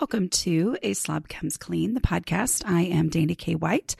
Welcome 0.00 0.28
to 0.30 0.76
A 0.82 0.92
Slob 0.92 1.28
Comes 1.28 1.56
Clean, 1.56 1.94
the 1.94 2.00
podcast. 2.00 2.64
I 2.66 2.82
am 2.82 3.08
Dana 3.08 3.36
K. 3.36 3.54
White. 3.54 3.94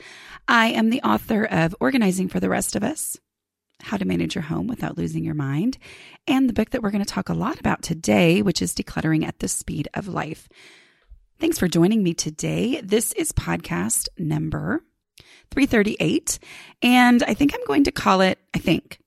I 0.45 0.67
am 0.67 0.89
the 0.89 1.01
author 1.03 1.45
of 1.45 1.73
Organizing 1.79 2.27
for 2.27 2.41
the 2.41 2.49
Rest 2.49 2.75
of 2.75 2.83
Us, 2.83 3.17
How 3.81 3.95
to 3.95 4.03
Manage 4.03 4.35
Your 4.35 4.41
Home 4.43 4.67
Without 4.67 4.97
Losing 4.97 5.23
Your 5.23 5.35
Mind, 5.35 5.77
and 6.27 6.49
the 6.49 6.53
book 6.53 6.71
that 6.71 6.83
we're 6.83 6.91
going 6.91 7.03
to 7.03 7.09
talk 7.09 7.29
a 7.29 7.33
lot 7.33 7.61
about 7.61 7.81
today, 7.81 8.41
which 8.41 8.61
is 8.61 8.75
Decluttering 8.75 9.25
at 9.25 9.39
the 9.39 9.47
Speed 9.47 9.87
of 9.93 10.09
Life. 10.09 10.49
Thanks 11.39 11.57
for 11.57 11.69
joining 11.69 12.03
me 12.03 12.13
today. 12.13 12.81
This 12.81 13.13
is 13.13 13.31
podcast 13.31 14.09
number 14.17 14.83
338, 15.51 16.39
and 16.81 17.23
I 17.23 17.33
think 17.33 17.53
I'm 17.53 17.65
going 17.65 17.85
to 17.85 17.93
call 17.93 18.19
it, 18.19 18.37
I 18.53 18.59
think, 18.59 18.99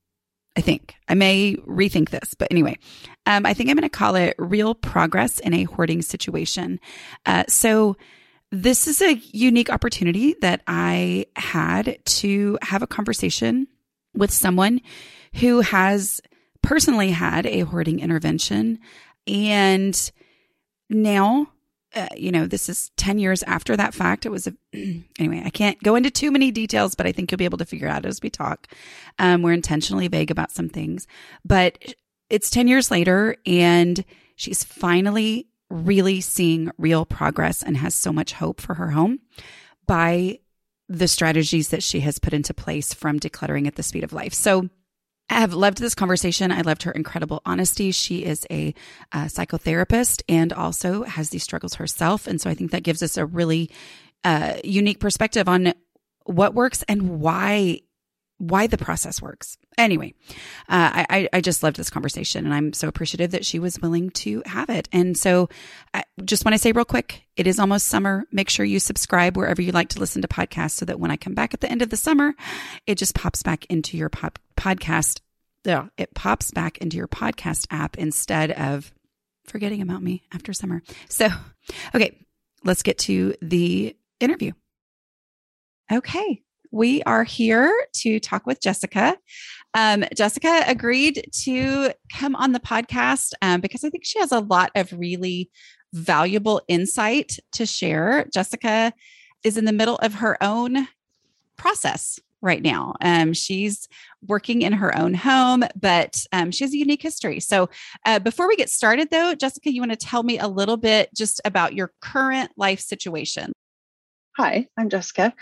I 0.55 0.61
think. 0.61 0.95
I 1.07 1.13
may 1.13 1.55
rethink 1.67 2.09
this, 2.09 2.33
but 2.33 2.49
anyway, 2.51 2.77
um, 3.25 3.45
I 3.45 3.53
think 3.53 3.69
I'm 3.69 3.75
going 3.75 3.83
to 3.83 3.89
call 3.89 4.15
it 4.15 4.35
Real 4.37 4.75
Progress 4.75 5.39
in 5.39 5.53
a 5.53 5.63
Hoarding 5.63 6.01
Situation. 6.01 6.79
Uh, 7.25 7.43
so, 7.47 7.95
this 8.51 8.87
is 8.87 8.99
a 9.01 9.13
unique 9.31 9.69
opportunity 9.69 10.35
that 10.41 10.63
I 10.65 11.27
had 11.35 11.99
to 12.03 12.57
have 12.63 12.81
a 12.81 12.87
conversation 12.87 13.67
with 14.15 14.31
someone 14.31 14.81
who 15.35 15.61
has 15.61 16.19
personally 16.61 17.11
had 17.11 17.45
a 17.45 17.59
hoarding 17.59 17.99
intervention. 17.99 18.79
And 19.27 20.11
now 20.89 21.51
uh, 21.95 22.07
you 22.15 22.31
know, 22.31 22.45
this 22.45 22.69
is 22.69 22.91
10 22.97 23.17
years 23.19 23.41
after 23.43 23.75
that 23.75 23.93
fact. 23.93 24.25
It 24.25 24.29
was 24.29 24.47
a, 24.47 24.53
anyway, 25.19 25.41
I 25.43 25.49
can't 25.49 25.81
go 25.81 25.95
into 25.95 26.11
too 26.11 26.31
many 26.31 26.51
details, 26.51 26.95
but 26.95 27.07
I 27.07 27.11
think 27.11 27.31
you'll 27.31 27.37
be 27.37 27.45
able 27.45 27.57
to 27.57 27.65
figure 27.65 27.87
out 27.87 28.05
as 28.05 28.21
we 28.21 28.29
talk. 28.29 28.67
Um, 29.17 29.41
we're 29.41 29.53
intentionally 29.53 30.07
vague 30.07 30.31
about 30.31 30.51
some 30.51 30.69
things, 30.69 31.07
but 31.43 31.95
it's 32.29 32.49
10 32.49 32.67
years 32.67 32.91
later 32.91 33.35
and 33.45 34.03
she's 34.35 34.63
finally 34.63 35.47
really 35.69 36.21
seeing 36.21 36.71
real 36.77 37.05
progress 37.05 37.63
and 37.63 37.77
has 37.77 37.95
so 37.95 38.11
much 38.13 38.33
hope 38.33 38.61
for 38.61 38.75
her 38.75 38.91
home 38.91 39.19
by 39.87 40.39
the 40.87 41.07
strategies 41.07 41.69
that 41.69 41.83
she 41.83 41.99
has 41.99 42.19
put 42.19 42.33
into 42.33 42.53
place 42.53 42.93
from 42.93 43.19
decluttering 43.19 43.67
at 43.67 43.75
the 43.75 43.83
speed 43.83 44.03
of 44.03 44.13
life. 44.13 44.33
So, 44.33 44.69
I 45.29 45.41
have 45.41 45.53
loved 45.53 45.77
this 45.77 45.95
conversation. 45.95 46.51
I 46.51 46.61
loved 46.61 46.83
her 46.83 46.91
incredible 46.91 47.41
honesty. 47.45 47.91
She 47.91 48.25
is 48.25 48.45
a, 48.49 48.73
a, 49.11 49.25
psychotherapist 49.25 50.23
and 50.27 50.51
also 50.51 51.03
has 51.03 51.29
these 51.29 51.43
struggles 51.43 51.75
herself. 51.75 52.27
And 52.27 52.41
so 52.41 52.49
I 52.49 52.55
think 52.55 52.71
that 52.71 52.83
gives 52.83 53.03
us 53.03 53.15
a 53.17 53.25
really 53.25 53.69
uh, 54.23 54.55
unique 54.63 54.99
perspective 54.99 55.47
on 55.47 55.73
what 56.25 56.53
works 56.53 56.83
and 56.87 57.19
why 57.19 57.81
why 58.39 58.67
the 58.67 58.77
process 58.77 59.21
works. 59.21 59.57
Anyway, 59.77 60.13
uh, 60.69 61.05
I, 61.09 61.29
I 61.31 61.41
just 61.41 61.61
loved 61.61 61.75
this 61.75 61.89
conversation 61.89 62.45
and 62.45 62.53
I'm 62.53 62.73
so 62.73 62.87
appreciative 62.87 63.31
that 63.31 63.45
she 63.45 63.59
was 63.59 63.79
willing 63.79 64.09
to 64.11 64.41
have 64.45 64.69
it. 64.69 64.87
And 64.91 65.17
so 65.17 65.49
I 65.93 66.03
just 66.23 66.45
want 66.45 66.53
to 66.53 66.59
say 66.59 66.71
real 66.71 66.85
quick, 66.85 67.23
it 67.35 67.47
is 67.47 67.59
almost 67.59 67.87
summer. 67.87 68.25
Make 68.31 68.49
sure 68.49 68.65
you 68.65 68.79
subscribe 68.79 69.37
wherever 69.37 69.61
you 69.61 69.73
like 69.73 69.89
to 69.89 69.99
listen 69.99 70.21
to 70.21 70.27
podcasts 70.27 70.71
so 70.71 70.85
that 70.85 70.99
when 70.99 71.11
I 71.11 71.17
come 71.17 71.33
back 71.33 71.53
at 71.53 71.59
the 71.59 71.69
end 71.69 71.81
of 71.81 71.89
the 71.89 71.97
summer, 71.97 72.33
it 72.87 72.95
just 72.95 73.13
pops 73.13 73.43
back 73.43 73.65
into 73.65 73.97
your 73.97 74.09
pop- 74.09 74.39
podcast. 74.57 75.19
Yeah, 75.65 75.87
it 75.97 76.13
pops 76.13 76.51
back 76.51 76.77
into 76.77 76.95
your 76.95 77.09
podcast 77.09 77.67
app 77.69 77.97
instead 77.97 78.51
of 78.51 78.93
forgetting 79.45 79.81
about 79.81 80.01
me 80.01 80.23
after 80.33 80.53
summer. 80.53 80.81
So, 81.09 81.27
okay, 81.93 82.25
let's 82.63 82.83
get 82.83 82.99
to 82.99 83.35
the 83.41 83.95
interview. 84.21 84.53
Okay, 85.91 86.41
we 86.71 87.01
are 87.03 87.23
here 87.23 87.73
to 87.93 88.19
talk 88.19 88.45
with 88.45 88.61
Jessica. 88.61 89.17
Um, 89.73 90.03
Jessica 90.15 90.63
agreed 90.67 91.29
to 91.43 91.91
come 92.13 92.35
on 92.35 92.51
the 92.51 92.59
podcast 92.59 93.33
um, 93.41 93.61
because 93.61 93.83
I 93.83 93.89
think 93.89 94.05
she 94.05 94.19
has 94.19 94.31
a 94.31 94.39
lot 94.39 94.71
of 94.75 94.91
really 94.93 95.49
valuable 95.93 96.61
insight 96.67 97.39
to 97.53 97.65
share. 97.65 98.27
Jessica 98.33 98.93
is 99.43 99.57
in 99.57 99.65
the 99.65 99.73
middle 99.73 99.95
of 99.97 100.15
her 100.15 100.41
own 100.43 100.87
process 101.55 102.19
right 102.41 102.61
now. 102.61 102.95
Um, 103.01 103.33
she's 103.33 103.87
working 104.25 104.61
in 104.61 104.73
her 104.73 104.97
own 104.97 105.13
home, 105.13 105.63
but 105.79 106.25
um, 106.31 106.51
she 106.51 106.63
has 106.63 106.73
a 106.73 106.77
unique 106.77 107.01
history. 107.01 107.39
So, 107.39 107.69
uh, 108.05 108.19
before 108.19 108.47
we 108.47 108.55
get 108.55 108.69
started, 108.69 109.09
though, 109.11 109.35
Jessica, 109.35 109.71
you 109.71 109.81
want 109.81 109.91
to 109.91 109.97
tell 109.97 110.23
me 110.23 110.39
a 110.39 110.47
little 110.47 110.77
bit 110.77 111.09
just 111.15 111.41
about 111.43 111.73
your 111.73 111.91
current 112.01 112.51
life 112.55 112.79
situation? 112.79 113.51
Hi, 114.37 114.67
I'm 114.77 114.89
Jessica, 114.89 115.33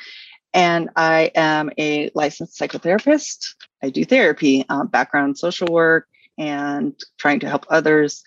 and 0.57 0.89
I 0.95 1.29
am 1.35 1.69
a 1.77 2.09
licensed 2.15 2.59
psychotherapist. 2.59 3.53
I 3.83 3.91
do 3.91 4.03
therapy, 4.03 4.65
um, 4.67 4.87
background 4.87 5.37
social 5.37 5.67
work, 5.67 6.07
and 6.35 6.95
trying 7.19 7.41
to 7.41 7.47
help 7.47 7.67
others. 7.69 8.23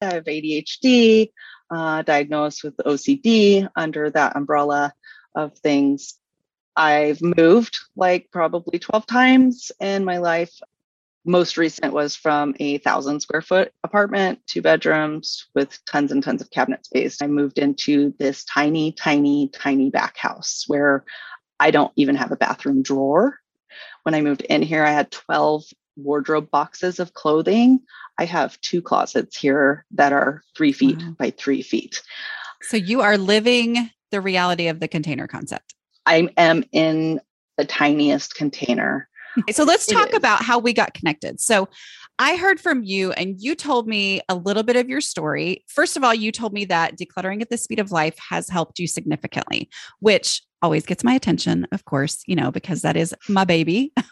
I 0.00 0.14
have 0.14 0.24
ADHD, 0.24 1.32
uh, 1.70 2.00
diagnosed 2.00 2.64
with 2.64 2.78
OCD 2.78 3.68
under 3.76 4.08
that 4.08 4.36
umbrella 4.36 4.94
of 5.34 5.58
things. 5.58 6.14
I've 6.76 7.20
moved 7.20 7.78
like 7.94 8.30
probably 8.32 8.78
12 8.78 9.06
times 9.06 9.70
in 9.80 10.02
my 10.02 10.18
life. 10.18 10.58
Most 11.26 11.58
recent 11.58 11.92
was 11.92 12.16
from 12.16 12.54
a 12.58 12.78
thousand 12.78 13.20
square 13.20 13.42
foot 13.42 13.72
apartment, 13.82 14.40
two 14.46 14.62
bedrooms 14.62 15.46
with 15.54 15.78
tons 15.84 16.10
and 16.10 16.22
tons 16.22 16.40
of 16.40 16.50
cabinet 16.50 16.86
space. 16.86 17.20
I 17.20 17.26
moved 17.26 17.58
into 17.58 18.14
this 18.18 18.44
tiny, 18.44 18.92
tiny, 18.92 19.48
tiny 19.48 19.90
back 19.90 20.16
house 20.16 20.64
where 20.66 21.04
I 21.60 21.70
don't 21.70 21.92
even 21.96 22.16
have 22.16 22.32
a 22.32 22.36
bathroom 22.36 22.82
drawer. 22.82 23.38
When 24.02 24.14
I 24.14 24.20
moved 24.20 24.42
in 24.42 24.62
here, 24.62 24.84
I 24.84 24.90
had 24.90 25.10
12 25.10 25.64
wardrobe 25.96 26.50
boxes 26.50 26.98
of 26.98 27.14
clothing. 27.14 27.80
I 28.18 28.24
have 28.24 28.60
two 28.60 28.82
closets 28.82 29.36
here 29.36 29.84
that 29.92 30.12
are 30.12 30.42
three 30.56 30.72
feet 30.72 30.98
wow. 30.98 31.14
by 31.18 31.30
three 31.30 31.62
feet. 31.62 32.02
So 32.62 32.76
you 32.76 33.00
are 33.00 33.18
living 33.18 33.90
the 34.10 34.20
reality 34.20 34.68
of 34.68 34.80
the 34.80 34.88
container 34.88 35.26
concept. 35.26 35.74
I 36.06 36.28
am 36.36 36.64
in 36.72 37.20
the 37.56 37.64
tiniest 37.64 38.34
container. 38.34 39.08
So 39.50 39.64
let's 39.64 39.86
talk 39.86 40.12
about 40.12 40.42
how 40.42 40.58
we 40.58 40.72
got 40.72 40.94
connected. 40.94 41.40
So 41.40 41.68
I 42.18 42.36
heard 42.36 42.60
from 42.60 42.84
you 42.84 43.10
and 43.12 43.34
you 43.40 43.56
told 43.56 43.88
me 43.88 44.20
a 44.28 44.36
little 44.36 44.62
bit 44.62 44.76
of 44.76 44.88
your 44.88 45.00
story. 45.00 45.64
First 45.66 45.96
of 45.96 46.04
all, 46.04 46.14
you 46.14 46.30
told 46.30 46.52
me 46.52 46.64
that 46.66 46.96
decluttering 46.96 47.42
at 47.42 47.50
the 47.50 47.58
speed 47.58 47.80
of 47.80 47.90
life 47.90 48.16
has 48.30 48.48
helped 48.48 48.78
you 48.78 48.86
significantly, 48.86 49.68
which 49.98 50.42
always 50.64 50.86
gets 50.86 51.04
my 51.04 51.12
attention, 51.12 51.66
of 51.72 51.84
course, 51.84 52.22
you 52.26 52.34
know, 52.34 52.50
because 52.50 52.80
that 52.80 52.96
is 52.96 53.14
my 53.28 53.44
baby 53.44 53.92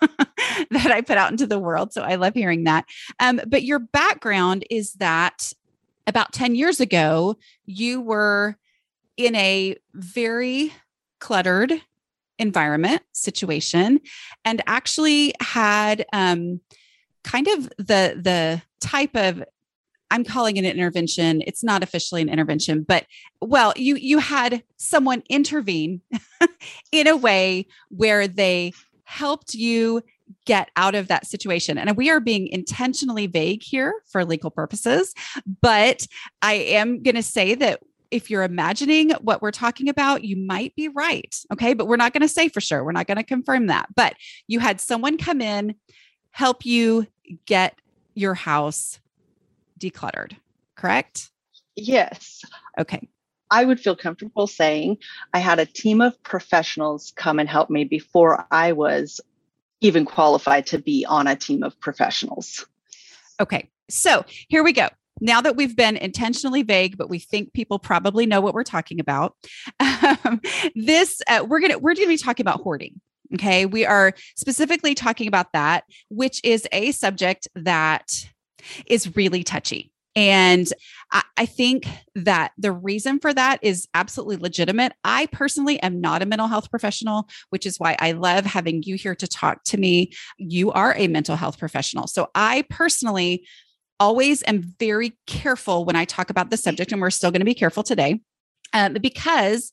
that 0.71 0.93
I 0.93 1.01
put 1.01 1.17
out 1.17 1.31
into 1.31 1.47
the 1.47 1.59
world. 1.59 1.95
So 1.95 2.03
I 2.03 2.17
love 2.17 2.35
hearing 2.35 2.65
that. 2.65 2.85
Um, 3.21 3.41
but 3.47 3.63
your 3.63 3.79
background 3.79 4.67
is 4.69 4.93
that 4.95 5.55
about 6.07 6.35
10 6.35 6.55
years 6.55 6.79
ago, 6.79 7.37
you 7.65 8.03
were 8.03 8.59
in 9.17 9.35
a 9.35 9.77
very 9.95 10.75
cluttered 11.21 11.73
environment 12.39 13.01
situation 13.13 14.01
and 14.45 14.61
actually 14.67 15.33
had 15.41 16.05
um, 16.13 16.61
kind 17.25 17.49
of 17.49 17.65
the 17.79 18.21
the 18.21 18.61
type 18.79 19.17
of 19.17 19.43
I'm 20.12 20.25
calling 20.25 20.59
it 20.59 20.61
an 20.61 20.67
intervention. 20.67 21.42
It's 21.47 21.65
not 21.65 21.83
officially 21.83 22.21
an 22.21 22.28
intervention, 22.28 22.83
but 22.83 23.07
well, 23.41 23.72
you 23.77 23.97
you 23.97 24.19
had 24.19 24.63
someone 24.77 25.22
intervene 25.31 26.03
in 26.92 27.07
a 27.07 27.16
way 27.16 27.66
where 27.89 28.28
they 28.28 28.75
helped 29.04 29.54
you 29.54 30.03
get 30.45 30.71
out 30.77 30.95
of 30.95 31.09
that 31.09 31.27
situation. 31.27 31.78
And 31.78 31.97
we 31.97 32.10
are 32.10 32.21
being 32.21 32.47
intentionally 32.48 33.27
vague 33.27 33.63
here 33.63 33.95
for 34.07 34.22
legal 34.25 34.51
purposes, 34.51 35.15
but 35.63 36.07
I 36.42 36.54
am 36.54 37.03
going 37.03 37.15
to 37.15 37.22
say 37.22 37.54
that 37.54 37.81
if 38.10 38.28
you're 38.28 38.42
imagining 38.42 39.13
what 39.22 39.41
we're 39.41 39.51
talking 39.51 39.89
about, 39.89 40.25
you 40.25 40.36
might 40.36 40.75
be 40.77 40.89
right. 40.89 41.34
Okay. 41.51 41.72
But 41.72 41.86
we're 41.86 41.97
not 41.97 42.13
going 42.13 42.21
to 42.21 42.28
say 42.28 42.51
for 42.51 42.60
sure. 42.60 42.84
We're 42.84 42.92
not 42.92 43.07
going 43.07 43.16
to 43.16 43.25
confirm 43.25 43.69
that. 43.69 43.86
But 43.95 44.15
you 44.47 44.60
had 44.60 44.78
someone 44.78 45.16
come 45.16 45.41
in, 45.41 45.75
help 46.33 46.66
you 46.66 47.07
get 47.47 47.78
your 48.15 48.34
house 48.34 48.98
decluttered, 49.83 50.37
correct? 50.77 51.31
Yes. 51.77 52.43
Okay. 52.79 53.09
I 53.51 53.65
would 53.65 53.81
feel 53.81 53.97
comfortable 53.97 54.47
saying 54.47 54.99
I 55.34 55.39
had 55.39 55.59
a 55.59 55.67
team 55.67 56.01
of 56.01 56.21
professionals 56.23 57.13
come 57.17 57.39
and 57.39 57.49
help 57.49 57.69
me 57.69 57.84
before 57.84 58.47
I 58.51 58.73
was 58.73 59.21
even 59.81 60.05
qualified 60.05 60.67
to 60.67 60.79
be 60.79 61.05
on 61.05 61.27
a 61.27 61.37
team 61.37 61.63
of 61.63 61.79
professionals. 61.81 62.65
Okay. 63.41 63.69
So 63.91 64.25
here 64.49 64.63
we 64.63 64.73
go 64.73 64.89
now 65.23 65.41
that 65.41 65.57
we've 65.57 65.77
been 65.77 65.97
intentionally 65.97 66.63
vague, 66.63 66.99
but 66.99 67.09
we 67.09 67.19
think 67.19 67.53
people 67.53 67.79
probably 67.79 68.27
know 68.27 68.41
what 68.41 68.55
we're 68.55 68.65
talking 68.65 68.99
about, 68.99 69.37
um, 69.81 70.41
this 70.75 71.23
uh, 71.29 71.45
we're 71.49 71.61
gonna 71.61 71.79
we're 71.79 71.95
gonna 71.95 72.09
be 72.09 72.19
talking 72.19 72.45
about 72.45 72.61
hoarding. 72.61 73.01
Okay, 73.34 73.65
we 73.65 73.87
are 73.87 74.13
specifically 74.37 74.95
talking 74.95 75.29
about 75.29 75.53
that, 75.53 75.84
which 76.11 76.41
is 76.45 76.67
a 76.73 76.93
subject 76.93 77.49
that 77.55 78.11
is 78.86 79.16
really 79.16 79.44
touchy. 79.44 79.92
And 80.14 80.68
I, 81.38 81.47
think 81.47 81.86
that 82.14 82.53
the 82.59 82.70
reason 82.70 83.18
for 83.18 83.32
that 83.32 83.60
is 83.62 83.88
absolutely 83.94 84.36
legitimate. 84.36 84.92
I 85.04 85.26
personally 85.26 85.80
am 85.82 86.03
not 86.03 86.20
a 86.20 86.26
mental 86.26 86.48
health 86.48 86.70
professional, 86.70 87.28
which 87.48 87.64
is 87.64 87.78
why 87.78 87.97
I 87.98 88.12
love 88.12 88.44
having 88.44 88.82
you 88.82 88.97
here 88.97 89.14
to 89.14 89.26
talk 89.26 89.64
to 89.64 89.78
me. 89.78 90.12
You 90.36 90.70
are 90.72 90.94
a 90.97 91.09
mental 91.09 91.36
health 91.36 91.59
professional. 91.59 92.06
So 92.06 92.28
I 92.34 92.64
personally 92.68 93.47
always 93.98 94.42
am 94.47 94.62
very 94.78 95.16
careful 95.26 95.84
when 95.86 95.97
I 95.97 96.04
talk 96.04 96.28
about 96.28 96.50
the 96.50 96.56
subject, 96.56 96.92
and 96.92 97.00
we're 97.00 97.10
still 97.10 97.30
going 97.30 97.41
to 97.41 97.47
be 97.47 97.54
careful 97.54 97.82
today 97.82 98.20
um, 98.72 98.94
because 98.94 99.72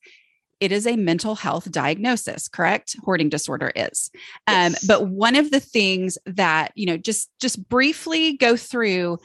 it 0.60 0.72
is 0.72 0.86
a 0.86 0.96
mental 0.96 1.36
health 1.36 1.72
diagnosis 1.72 2.48
correct 2.48 2.96
hoarding 3.04 3.30
disorder 3.30 3.72
is 3.76 4.12
um, 4.48 4.72
yes. 4.72 4.86
but 4.86 5.08
one 5.08 5.36
of 5.36 5.52
the 5.52 5.60
things 5.60 6.18
that 6.26 6.72
you 6.76 6.86
know 6.86 6.98
just 6.98 7.30
just 7.40 7.68
briefly 7.70 8.34
go 8.38 8.56
through 8.56 9.18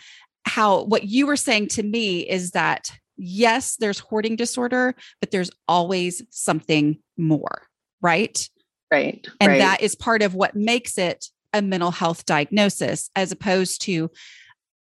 how 0.47 0.85
what 0.85 1.05
you 1.05 1.27
were 1.27 1.37
saying 1.37 1.69
to 1.69 1.83
me 1.83 2.21
is 2.21 2.53
that 2.53 2.91
yes 3.17 3.77
there's 3.77 3.99
hoarding 3.99 4.37
disorder 4.37 4.95
but 5.21 5.31
there's 5.31 5.51
always 5.69 6.23
something 6.31 6.99
more 7.17 7.63
right 8.01 8.49
right 8.93 9.27
and 9.41 9.51
right. 9.51 9.59
that 9.59 9.81
is 9.81 9.95
part 9.95 10.23
of 10.23 10.35
what 10.35 10.55
makes 10.55 10.99
it 10.99 11.29
a 11.53 11.63
mental 11.63 11.93
health 11.93 12.27
diagnosis 12.27 13.11
as 13.15 13.31
opposed 13.31 13.81
to 13.83 14.11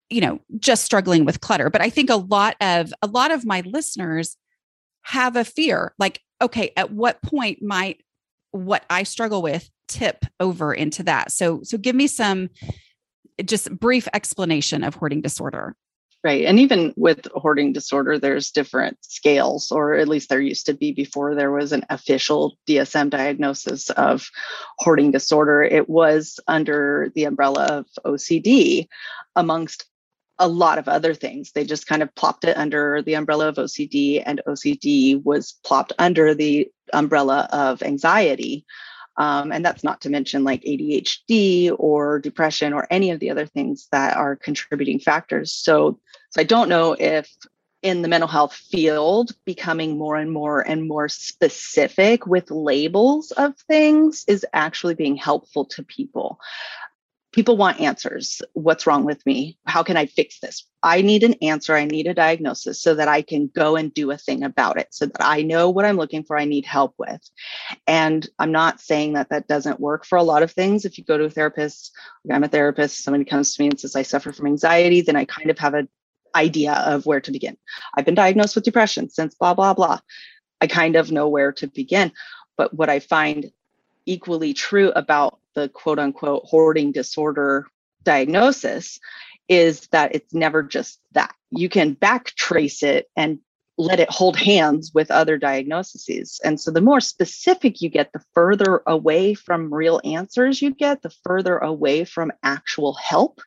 you 0.09 0.21
know 0.21 0.39
just 0.59 0.83
struggling 0.83 1.25
with 1.25 1.42
clutter 1.42 1.69
but 1.69 1.81
i 1.81 1.89
think 1.89 2.09
a 2.09 2.15
lot 2.15 2.56
of 2.62 2.94
a 3.01 3.07
lot 3.07 3.31
of 3.31 3.45
my 3.45 3.62
listeners 3.65 4.38
have 5.03 5.36
a 5.36 5.44
fear 5.44 5.94
like 6.00 6.21
okay 6.42 6.71
at 6.77 6.92
what 6.92 7.21
point 7.21 7.62
might 7.62 8.01
what 8.51 8.83
i 8.89 9.03
struggle 9.03 9.42
with 9.42 9.69
tip 9.92 10.25
over 10.39 10.74
into 10.74 11.03
that? 11.03 11.31
So 11.31 11.62
so 11.63 11.77
give 11.77 11.95
me 11.95 12.07
some 12.07 12.50
just 13.44 13.69
brief 13.77 14.07
explanation 14.13 14.83
of 14.83 14.95
hoarding 14.95 15.21
disorder. 15.21 15.75
Right 16.24 16.45
and 16.45 16.59
even 16.59 16.94
with 16.95 17.27
hoarding 17.33 17.74
disorder 17.74 18.19
there's 18.19 18.51
different 18.51 18.98
scales 19.01 19.71
or 19.71 19.95
at 19.95 20.07
least 20.07 20.30
there 20.30 20.39
used 20.39 20.68
to 20.68 20.74
be 20.74 20.92
before 20.92 21.33
there 21.33 21.51
was 21.51 21.71
an 21.71 21.83
official 21.89 22.57
dsm 22.69 23.09
diagnosis 23.09 23.89
of 23.92 24.30
hoarding 24.77 25.12
disorder. 25.12 25.63
It 25.63 25.89
was 25.89 26.39
under 26.48 27.12
the 27.15 27.25
umbrella 27.25 27.65
of 27.65 27.86
ocd 28.06 28.88
amongst 29.36 29.86
a 30.41 30.47
lot 30.47 30.79
of 30.79 30.88
other 30.88 31.13
things. 31.13 31.51
They 31.51 31.63
just 31.63 31.88
kind 31.88 32.01
of 32.01 32.13
plopped 32.15 32.45
it 32.45 32.57
under 32.57 33.01
the 33.03 33.13
umbrella 33.13 33.47
of 33.47 33.55
OCD, 33.55 34.21
and 34.25 34.41
OCD 34.47 35.23
was 35.23 35.53
plopped 35.63 35.93
under 35.99 36.33
the 36.33 36.69
umbrella 36.91 37.47
of 37.51 37.83
anxiety. 37.83 38.65
Um, 39.17 39.51
and 39.51 39.63
that's 39.63 39.83
not 39.83 40.01
to 40.01 40.09
mention 40.09 40.43
like 40.43 40.63
ADHD 40.63 41.75
or 41.77 42.19
depression 42.19 42.73
or 42.73 42.88
any 42.89 43.11
of 43.11 43.19
the 43.19 43.29
other 43.29 43.45
things 43.45 43.88
that 43.91 44.17
are 44.17 44.35
contributing 44.35 44.99
factors. 44.99 45.53
So, 45.53 45.99
so 46.31 46.41
I 46.41 46.43
don't 46.43 46.69
know 46.69 46.95
if 46.97 47.29
in 47.83 48.01
the 48.01 48.07
mental 48.07 48.27
health 48.27 48.53
field, 48.53 49.31
becoming 49.45 49.97
more 49.97 50.15
and 50.15 50.31
more 50.31 50.61
and 50.61 50.88
more 50.88 51.09
specific 51.09 52.27
with 52.27 52.51
labels 52.51 53.31
of 53.31 53.55
things 53.67 54.23
is 54.27 54.45
actually 54.53 54.95
being 54.95 55.15
helpful 55.15 55.65
to 55.65 55.83
people 55.83 56.39
people 57.31 57.55
want 57.55 57.79
answers. 57.79 58.41
What's 58.53 58.85
wrong 58.85 59.05
with 59.05 59.25
me? 59.25 59.57
How 59.65 59.83
can 59.83 59.95
I 59.97 60.05
fix 60.05 60.39
this? 60.39 60.67
I 60.83 61.01
need 61.01 61.23
an 61.23 61.35
answer. 61.41 61.75
I 61.75 61.85
need 61.85 62.07
a 62.07 62.13
diagnosis 62.13 62.81
so 62.81 62.95
that 62.95 63.07
I 63.07 63.21
can 63.21 63.47
go 63.47 63.75
and 63.75 63.93
do 63.93 64.11
a 64.11 64.17
thing 64.17 64.43
about 64.43 64.77
it, 64.77 64.87
so 64.91 65.05
that 65.05 65.23
I 65.23 65.41
know 65.41 65.69
what 65.69 65.85
I'm 65.85 65.97
looking 65.97 66.23
for, 66.23 66.37
I 66.37 66.45
need 66.45 66.65
help 66.65 66.93
with. 66.97 67.21
And 67.87 68.27
I'm 68.39 68.51
not 68.51 68.81
saying 68.81 69.13
that 69.13 69.29
that 69.29 69.47
doesn't 69.47 69.79
work 69.79 70.05
for 70.05 70.17
a 70.17 70.23
lot 70.23 70.43
of 70.43 70.51
things. 70.51 70.83
If 70.83 70.97
you 70.97 71.03
go 71.03 71.17
to 71.17 71.25
a 71.25 71.29
therapist, 71.29 71.91
I'm 72.29 72.43
a 72.43 72.47
therapist, 72.47 73.03
somebody 73.03 73.25
comes 73.25 73.55
to 73.55 73.61
me 73.61 73.69
and 73.69 73.79
says, 73.79 73.95
I 73.95 74.01
suffer 74.01 74.33
from 74.33 74.47
anxiety, 74.47 75.01
then 75.01 75.15
I 75.15 75.25
kind 75.25 75.49
of 75.49 75.59
have 75.59 75.73
an 75.73 75.87
idea 76.35 76.73
of 76.73 77.05
where 77.05 77.21
to 77.21 77.31
begin. 77.31 77.57
I've 77.95 78.05
been 78.05 78.15
diagnosed 78.15 78.55
with 78.55 78.63
depression 78.63 79.09
since 79.09 79.35
blah, 79.35 79.53
blah, 79.53 79.73
blah. 79.73 79.99
I 80.59 80.67
kind 80.67 80.95
of 80.95 81.11
know 81.11 81.27
where 81.27 81.51
to 81.53 81.67
begin. 81.67 82.11
But 82.57 82.73
what 82.73 82.89
I 82.89 82.99
find 82.99 83.51
equally 84.05 84.53
true 84.53 84.91
about 84.91 85.39
the 85.56 85.69
quote 85.69 86.00
unquote 86.00 86.44
hoarding 86.45 86.92
disorder 86.92 87.68
diagnosis 88.03 89.00
is 89.48 89.88
that 89.88 90.15
it's 90.15 90.33
never 90.33 90.63
just 90.63 91.00
that. 91.12 91.33
You 91.50 91.69
can 91.69 91.94
back 91.94 92.27
trace 92.36 92.83
it 92.83 93.09
and 93.15 93.39
let 93.77 94.00
it 94.00 94.09
hold 94.09 94.38
hands 94.38 94.92
with 94.94 95.12
other 95.12 95.38
diagnoses. 95.38 96.39
And 96.44 96.59
so 96.59 96.71
the 96.71 96.81
more 96.81 97.01
specific 97.01 97.81
you 97.81 97.89
get, 97.89 98.13
the 98.13 98.24
further 98.33 98.81
away 98.86 99.33
from 99.33 99.74
real 99.74 100.00
answers 100.03 100.62
you 100.62 100.74
get, 100.74 101.01
the 101.01 101.13
further 101.24 101.57
away 101.57 102.06
from 102.06 102.31
actual 102.44 102.94
help 102.94 103.42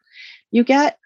you 0.51 0.65
get. 0.65 0.99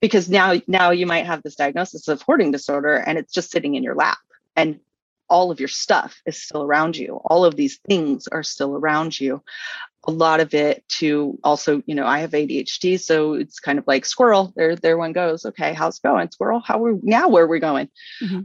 Because 0.00 0.28
now, 0.28 0.54
now 0.66 0.90
you 0.90 1.06
might 1.06 1.24
have 1.24 1.42
this 1.42 1.54
diagnosis 1.54 2.08
of 2.08 2.20
hoarding 2.22 2.50
disorder 2.50 2.94
and 2.94 3.16
it's 3.16 3.32
just 3.32 3.50
sitting 3.50 3.74
in 3.74 3.82
your 3.82 3.94
lap. 3.94 4.18
And 4.54 4.80
all 5.28 5.50
of 5.50 5.60
your 5.60 5.68
stuff 5.68 6.20
is 6.26 6.42
still 6.42 6.62
around 6.62 6.96
you. 6.96 7.20
All 7.24 7.44
of 7.44 7.56
these 7.56 7.78
things 7.78 8.28
are 8.28 8.42
still 8.42 8.76
around 8.76 9.18
you 9.18 9.42
a 10.06 10.10
lot 10.10 10.40
of 10.40 10.54
it 10.54 10.86
to 10.88 11.38
also, 11.42 11.82
you 11.86 11.94
know, 11.94 12.06
I 12.06 12.20
have 12.20 12.32
ADHD, 12.32 13.00
so 13.00 13.34
it's 13.34 13.58
kind 13.58 13.78
of 13.78 13.86
like 13.86 14.04
squirrel. 14.04 14.52
There, 14.56 14.76
there 14.76 14.98
one 14.98 15.12
goes. 15.12 15.46
Okay, 15.46 15.72
how's 15.72 15.98
it 15.98 16.02
going, 16.02 16.30
squirrel? 16.30 16.60
How 16.64 16.84
are 16.84 16.94
we 16.94 17.00
now? 17.02 17.28
Where 17.28 17.44
are 17.44 17.48
we 17.48 17.60
going? 17.60 17.88
Mm-hmm. 18.22 18.40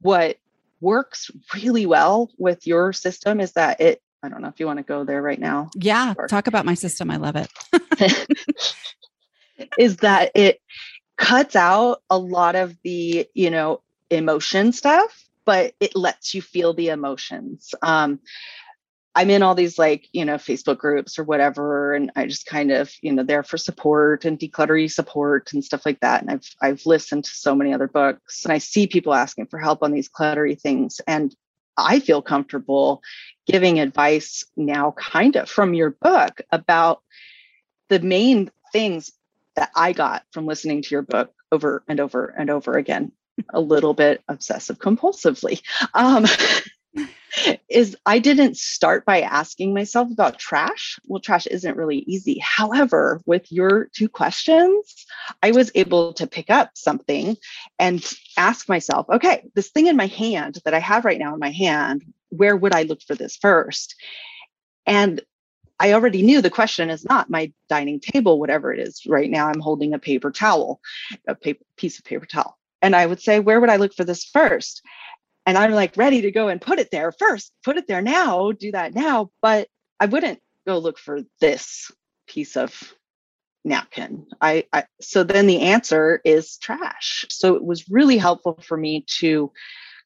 What 0.00 0.38
works 0.80 1.30
really 1.54 1.86
well 1.86 2.30
with 2.38 2.66
your 2.66 2.92
system 2.92 3.40
is 3.40 3.52
that 3.52 3.80
it. 3.80 4.00
I 4.22 4.28
don't 4.30 4.40
know 4.40 4.48
if 4.48 4.58
you 4.58 4.66
want 4.66 4.78
to 4.78 4.84
go 4.84 5.04
there 5.04 5.20
right 5.20 5.38
now. 5.38 5.70
Yeah, 5.76 6.14
talk 6.28 6.46
about 6.46 6.64
my 6.64 6.74
system. 6.74 7.10
I 7.10 7.16
love 7.16 7.36
it. 7.36 8.26
is 9.78 9.98
that 9.98 10.32
it 10.34 10.60
cuts 11.18 11.54
out 11.54 12.02
a 12.08 12.18
lot 12.18 12.56
of 12.56 12.74
the, 12.82 13.28
you 13.34 13.50
know, 13.50 13.82
emotion 14.08 14.72
stuff, 14.72 15.23
but 15.44 15.74
it 15.80 15.96
lets 15.96 16.34
you 16.34 16.42
feel 16.42 16.74
the 16.74 16.88
emotions. 16.88 17.74
Um, 17.82 18.20
I'm 19.16 19.30
in 19.30 19.42
all 19.42 19.54
these 19.54 19.78
like, 19.78 20.08
you 20.12 20.24
know, 20.24 20.36
Facebook 20.36 20.78
groups 20.78 21.18
or 21.18 21.24
whatever. 21.24 21.94
And 21.94 22.10
I 22.16 22.26
just 22.26 22.46
kind 22.46 22.72
of, 22.72 22.92
you 23.00 23.12
know, 23.12 23.22
there 23.22 23.44
for 23.44 23.56
support 23.56 24.24
and 24.24 24.38
decluttery 24.38 24.90
support 24.90 25.52
and 25.52 25.64
stuff 25.64 25.86
like 25.86 26.00
that. 26.00 26.20
And 26.20 26.30
I've 26.30 26.48
I've 26.60 26.84
listened 26.84 27.24
to 27.24 27.30
so 27.30 27.54
many 27.54 27.72
other 27.72 27.86
books 27.86 28.44
and 28.44 28.52
I 28.52 28.58
see 28.58 28.86
people 28.86 29.14
asking 29.14 29.46
for 29.46 29.58
help 29.58 29.82
on 29.82 29.92
these 29.92 30.08
cluttery 30.08 30.60
things. 30.60 31.00
And 31.06 31.34
I 31.76 32.00
feel 32.00 32.22
comfortable 32.22 33.02
giving 33.46 33.78
advice 33.78 34.44
now 34.56 34.92
kind 34.92 35.36
of 35.36 35.48
from 35.48 35.74
your 35.74 35.90
book 35.90 36.40
about 36.50 37.02
the 37.88 38.00
main 38.00 38.50
things 38.72 39.12
that 39.54 39.70
I 39.76 39.92
got 39.92 40.24
from 40.32 40.46
listening 40.46 40.82
to 40.82 40.88
your 40.90 41.02
book 41.02 41.32
over 41.52 41.84
and 41.86 42.00
over 42.00 42.26
and 42.26 42.50
over 42.50 42.76
again, 42.76 43.12
a 43.52 43.60
little 43.60 43.94
bit 43.94 44.22
obsessive 44.28 44.78
compulsively. 44.78 45.62
Um, 45.94 46.26
is 47.68 47.96
I 48.06 48.18
didn't 48.18 48.56
start 48.56 49.04
by 49.04 49.22
asking 49.22 49.74
myself 49.74 50.10
about 50.10 50.38
trash. 50.38 50.98
Well, 51.06 51.20
trash 51.20 51.46
isn't 51.46 51.76
really 51.76 51.98
easy. 52.06 52.38
However, 52.38 53.20
with 53.26 53.50
your 53.50 53.88
two 53.94 54.08
questions, 54.08 55.06
I 55.42 55.50
was 55.50 55.70
able 55.74 56.12
to 56.14 56.26
pick 56.26 56.50
up 56.50 56.70
something 56.74 57.36
and 57.78 58.04
ask 58.36 58.68
myself, 58.68 59.06
okay, 59.10 59.48
this 59.54 59.70
thing 59.70 59.86
in 59.86 59.96
my 59.96 60.06
hand 60.06 60.58
that 60.64 60.74
I 60.74 60.78
have 60.78 61.04
right 61.04 61.18
now 61.18 61.34
in 61.34 61.40
my 61.40 61.50
hand, 61.50 62.04
where 62.30 62.56
would 62.56 62.74
I 62.74 62.82
look 62.82 63.02
for 63.02 63.14
this 63.14 63.36
first? 63.36 63.96
And 64.86 65.20
I 65.80 65.92
already 65.92 66.22
knew 66.22 66.40
the 66.40 66.50
question 66.50 66.88
is 66.88 67.04
not 67.04 67.30
my 67.30 67.52
dining 67.68 67.98
table, 67.98 68.38
whatever 68.38 68.72
it 68.72 68.78
is. 68.78 69.02
Right 69.06 69.30
now, 69.30 69.48
I'm 69.48 69.60
holding 69.60 69.92
a 69.92 69.98
paper 69.98 70.30
towel, 70.30 70.80
a 71.26 71.34
paper, 71.34 71.64
piece 71.76 71.98
of 71.98 72.04
paper 72.04 72.26
towel. 72.26 72.56
And 72.84 72.94
I 72.94 73.06
would 73.06 73.20
say, 73.20 73.40
where 73.40 73.60
would 73.60 73.70
I 73.70 73.76
look 73.76 73.94
for 73.94 74.04
this 74.04 74.24
first? 74.24 74.82
and 75.46 75.58
I'm 75.58 75.72
like 75.72 75.96
ready 75.96 76.22
to 76.22 76.30
go 76.30 76.48
and 76.48 76.60
put 76.60 76.78
it 76.78 76.90
there 76.90 77.12
first, 77.12 77.52
put 77.62 77.76
it 77.76 77.86
there 77.86 78.02
now, 78.02 78.52
do 78.52 78.72
that 78.72 78.94
now. 78.94 79.30
But 79.42 79.68
I 80.00 80.06
wouldn't 80.06 80.40
go 80.66 80.78
look 80.78 80.98
for 80.98 81.20
this 81.40 81.90
piece 82.26 82.56
of 82.56 82.94
napkin. 83.64 84.26
I, 84.40 84.64
I 84.72 84.84
so 85.00 85.22
then 85.22 85.46
the 85.46 85.60
answer 85.60 86.20
is 86.24 86.56
trash. 86.58 87.26
So 87.28 87.54
it 87.54 87.64
was 87.64 87.88
really 87.88 88.18
helpful 88.18 88.58
for 88.62 88.76
me 88.76 89.04
to 89.18 89.52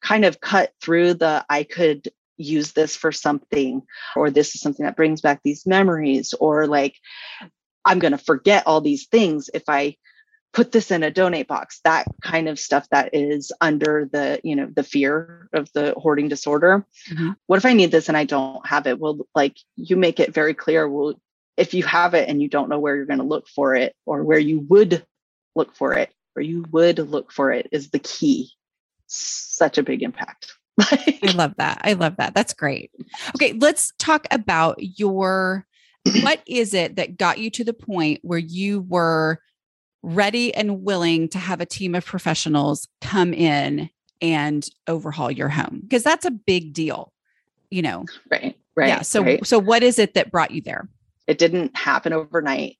kind 0.01 0.25
of 0.25 0.41
cut 0.41 0.73
through 0.81 1.15
the 1.15 1.45
I 1.49 1.63
could 1.63 2.09
use 2.37 2.71
this 2.71 2.95
for 2.95 3.11
something 3.11 3.81
or 4.15 4.29
this 4.29 4.55
is 4.55 4.61
something 4.61 4.85
that 4.85 4.95
brings 4.95 5.19
back 5.19 5.41
these 5.43 5.65
memories 5.65 6.33
or 6.39 6.67
like 6.67 6.95
I'm 7.83 7.99
going 7.99 8.13
to 8.13 8.17
forget 8.17 8.65
all 8.65 8.79
these 8.79 9.07
things 9.07 9.49
if 9.53 9.63
I 9.67 9.97
put 10.51 10.71
this 10.71 10.91
in 10.91 11.03
a 11.03 11.11
donate 11.11 11.47
box 11.47 11.79
that 11.83 12.07
kind 12.23 12.49
of 12.49 12.59
stuff 12.59 12.87
that 12.89 13.09
is 13.13 13.51
under 13.61 14.09
the 14.11 14.39
you 14.43 14.55
know 14.55 14.67
the 14.75 14.83
fear 14.83 15.47
of 15.53 15.71
the 15.73 15.93
hoarding 15.97 16.27
disorder 16.27 16.85
mm-hmm. 17.09 17.31
what 17.47 17.57
if 17.57 17.65
i 17.65 17.73
need 17.73 17.91
this 17.91 18.07
and 18.07 18.17
i 18.17 18.23
don't 18.23 18.65
have 18.65 18.87
it 18.87 18.99
well 18.99 19.19
like 19.35 19.57
you 19.75 19.95
make 19.95 20.19
it 20.19 20.33
very 20.33 20.53
clear 20.53 20.89
well 20.89 21.13
if 21.59 21.73
you 21.73 21.83
have 21.83 22.13
it 22.13 22.29
and 22.29 22.41
you 22.41 22.47
don't 22.47 22.69
know 22.69 22.79
where 22.79 22.95
you're 22.95 23.05
going 23.05 23.19
to 23.19 23.25
look 23.25 23.47
for 23.47 23.75
it 23.75 23.93
or 24.05 24.23
where 24.23 24.39
you 24.39 24.61
would 24.69 25.05
look 25.55 25.75
for 25.75 25.93
it 25.93 26.09
or 26.35 26.41
you 26.41 26.65
would 26.71 26.97
look 26.99 27.33
for 27.33 27.51
it 27.51 27.67
is 27.73 27.89
the 27.89 27.99
key. 27.99 28.49
Such 29.07 29.77
a 29.77 29.83
big 29.83 30.01
impact. 30.01 30.53
I 30.79 31.33
love 31.35 31.53
that. 31.57 31.81
I 31.83 31.93
love 31.93 32.15
that. 32.17 32.33
That's 32.33 32.53
great. 32.53 32.91
Okay, 33.35 33.53
let's 33.53 33.91
talk 33.99 34.25
about 34.31 34.77
your 34.79 35.65
what 36.23 36.41
is 36.47 36.73
it 36.73 36.95
that 36.95 37.17
got 37.17 37.39
you 37.39 37.49
to 37.51 37.65
the 37.65 37.73
point 37.73 38.19
where 38.23 38.39
you 38.39 38.81
were 38.87 39.41
ready 40.01 40.53
and 40.53 40.83
willing 40.83 41.27
to 41.29 41.37
have 41.37 41.61
a 41.61 41.65
team 41.65 41.95
of 41.95 42.05
professionals 42.05 42.87
come 43.01 43.33
in 43.33 43.89
and 44.21 44.67
overhaul 44.87 45.31
your 45.31 45.49
home? 45.49 45.81
Because 45.81 46.03
that's 46.03 46.25
a 46.25 46.31
big 46.31 46.73
deal, 46.73 47.13
you 47.69 47.81
know. 47.81 48.05
Right. 48.29 48.57
Right. 48.75 48.87
Yeah. 48.87 49.01
So 49.01 49.23
right. 49.23 49.45
so 49.45 49.59
what 49.59 49.83
is 49.83 49.99
it 49.99 50.13
that 50.13 50.31
brought 50.31 50.51
you 50.51 50.61
there? 50.61 50.87
It 51.27 51.37
didn't 51.37 51.75
happen 51.75 52.13
overnight. 52.13 52.77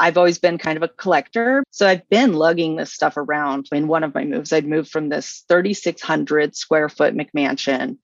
I've 0.00 0.18
always 0.18 0.38
been 0.38 0.58
kind 0.58 0.76
of 0.76 0.82
a 0.82 0.88
collector. 0.88 1.62
So 1.70 1.86
I've 1.86 2.08
been 2.08 2.32
lugging 2.32 2.76
this 2.76 2.92
stuff 2.92 3.16
around. 3.16 3.68
In 3.72 3.86
one 3.86 4.02
of 4.02 4.14
my 4.14 4.24
moves, 4.24 4.52
I'd 4.52 4.66
moved 4.66 4.90
from 4.90 5.08
this 5.08 5.44
3,600 5.48 6.56
square 6.56 6.88
foot 6.88 7.14
McMansion 7.14 7.98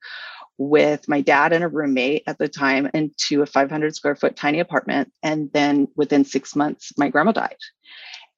with 0.61 1.09
my 1.09 1.23
dad 1.23 1.53
and 1.53 1.65
a 1.65 1.69
roommate 1.69 2.23
at 2.27 2.39
the 2.39 2.49
time 2.49 2.91
into 2.93 3.43
a 3.43 3.47
500 3.47 3.97
square 3.97 4.15
foot 4.15 4.37
tiny 4.37 4.61
apartment. 4.61 5.11
And 5.23 5.51
then 5.53 5.89
within 5.97 6.25
six 6.25 6.55
months, 6.55 6.93
my 6.99 7.09
grandma 7.09 7.33
died. 7.33 7.57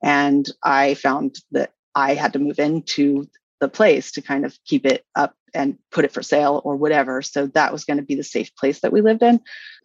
And 0.03 0.49
I 0.63 0.95
found 0.95 1.37
that 1.51 1.73
I 1.95 2.15
had 2.15 2.33
to 2.35 2.39
move 2.39 2.59
into 2.59 3.29
the 3.61 3.69
place 3.69 4.13
to 4.13 4.23
kind 4.23 4.45
of 4.45 4.57
keep 4.65 4.87
it 4.87 5.05
up 5.15 5.35
and 5.53 5.79
put 5.91 6.05
it 6.05 6.13
for 6.13 6.23
sale 6.23 6.63
or 6.65 6.77
whatever. 6.77 7.23
So 7.23 7.49
that 7.49 7.73
was 7.73 7.85
going 7.85 7.99
to 7.99 8.03
be 8.03 8.15
the 8.15 8.25
safe 8.25 8.55
place 8.57 8.81
that 8.81 8.93
we 8.93 9.03
lived 9.03 9.23
in. 9.23 9.41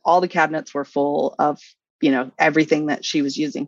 All 0.06 0.22
the 0.22 0.28
cabinets 0.28 0.74
were 0.74 0.86
full 0.86 1.36
of 1.40 1.60
you 2.02 2.12
know 2.12 2.32
everything 2.38 2.88
that 2.88 3.06
she 3.06 3.22
was 3.22 3.38
using 3.38 3.68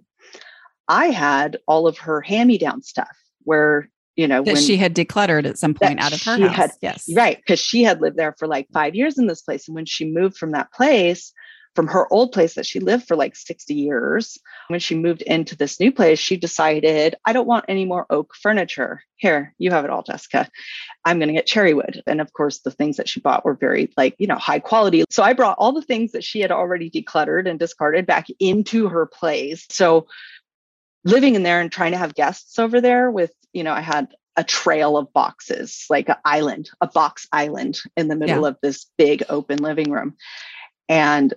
i 0.88 1.08
had 1.08 1.58
all 1.68 1.88
of 1.88 1.98
her 1.98 2.22
hand-me-down 2.22 2.82
stuff 2.82 3.18
where 3.44 3.90
you 4.20 4.28
know 4.28 4.44
that 4.44 4.58
she 4.58 4.78
had 4.78 4.94
decluttered 4.94 5.46
at 5.46 5.58
some 5.58 5.74
point 5.74 6.00
out 6.00 6.14
of 6.14 6.22
her 6.24 6.38
house 6.48 6.56
had, 6.56 6.72
yes 6.82 7.10
right 7.16 7.38
because 7.38 7.60
she 7.60 7.84
had 7.84 8.02
lived 8.02 8.18
there 8.18 8.36
for 8.38 8.48
like 8.48 8.68
five 8.74 8.96
years 8.96 9.18
in 9.18 9.28
this 9.28 9.42
place 9.42 9.68
and 9.68 9.76
when 9.76 9.86
she 9.86 10.10
moved 10.10 10.38
from 10.38 10.52
that 10.52 10.72
place 10.74 11.34
from 11.76 11.88
her 11.88 12.12
old 12.12 12.32
place 12.32 12.56
that 12.56 12.66
she 12.66 12.80
lived 12.80 13.08
for 13.08 13.16
like 13.16 13.36
60 13.36 13.74
years. 13.74 14.38
When 14.68 14.80
she 14.80 14.96
moved 14.96 15.22
into 15.22 15.56
this 15.56 15.80
new 15.80 15.92
place, 15.92 16.20
she 16.20 16.36
decided, 16.36 17.16
I 17.26 17.32
don't 17.32 17.48
want 17.48 17.66
any 17.68 17.86
more 17.86 18.06
oak 18.10 18.34
furniture. 18.36 19.02
Here, 19.16 19.54
you 19.58 19.72
have 19.72 19.86
it 19.86 19.92
all, 19.92 20.04
Jessica. 20.04 20.50
I'm 21.06 21.20
going 21.20 21.28
to 21.28 21.34
get 21.34 21.46
cherry 21.46 21.74
wood. 21.74 22.02
And 22.08 22.22
of 22.22 22.34
course, 22.34 22.60
the 22.60 22.72
things 22.72 22.98
that 22.98 23.08
she 23.08 23.20
bought 23.20 23.46
were 23.46 23.54
very, 23.54 23.92
like, 23.98 24.16
you 24.18 24.28
know, 24.28 24.36
high 24.36 24.60
quality. 24.60 25.04
So 25.10 25.24
I 25.24 25.34
brought 25.34 25.58
all 25.58 25.72
the 25.72 25.82
things 25.82 26.12
that 26.12 26.24
she 26.24 26.40
had 26.42 26.52
already 26.52 26.90
decluttered 26.90 27.48
and 27.50 27.60
discarded 27.60 28.06
back 28.06 28.28
into 28.40 28.90
her 28.90 29.06
place. 29.06 29.66
So 29.70 30.08
living 31.04 31.36
in 31.36 31.44
there 31.44 31.62
and 31.62 31.72
trying 31.72 31.92
to 31.92 31.98
have 31.98 32.14
guests 32.14 32.60
over 32.60 32.82
there 32.82 33.10
with, 33.10 33.32
you 33.54 33.64
know, 33.64 33.74
I 33.74 33.82
had 33.82 34.14
a 34.36 34.44
trail 34.44 34.98
of 34.98 35.12
boxes, 35.14 35.86
like 35.90 36.10
an 36.10 36.16
island, 36.24 36.70
a 36.82 36.88
box 36.88 37.28
island 37.32 37.80
in 37.98 38.08
the 38.08 38.16
middle 38.16 38.44
yeah. 38.44 38.50
of 38.50 38.58
this 38.62 38.86
big 38.98 39.24
open 39.30 39.58
living 39.60 39.92
room. 39.92 40.16
And 40.88 41.34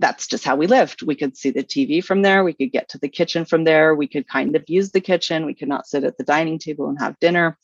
that's 0.00 0.26
just 0.26 0.44
how 0.44 0.56
we 0.56 0.66
lived. 0.66 1.02
We 1.02 1.14
could 1.14 1.36
see 1.36 1.50
the 1.50 1.62
TV 1.62 2.04
from 2.04 2.22
there. 2.22 2.42
We 2.42 2.54
could 2.54 2.72
get 2.72 2.88
to 2.90 2.98
the 2.98 3.08
kitchen 3.08 3.44
from 3.44 3.64
there. 3.64 3.94
We 3.94 4.08
could 4.08 4.26
kind 4.26 4.56
of 4.56 4.64
use 4.66 4.90
the 4.90 5.00
kitchen. 5.00 5.46
We 5.46 5.54
could 5.54 5.68
not 5.68 5.86
sit 5.86 6.02
at 6.02 6.18
the 6.18 6.24
dining 6.24 6.58
table 6.58 6.88
and 6.88 6.98
have 6.98 7.18
dinner. 7.20 7.56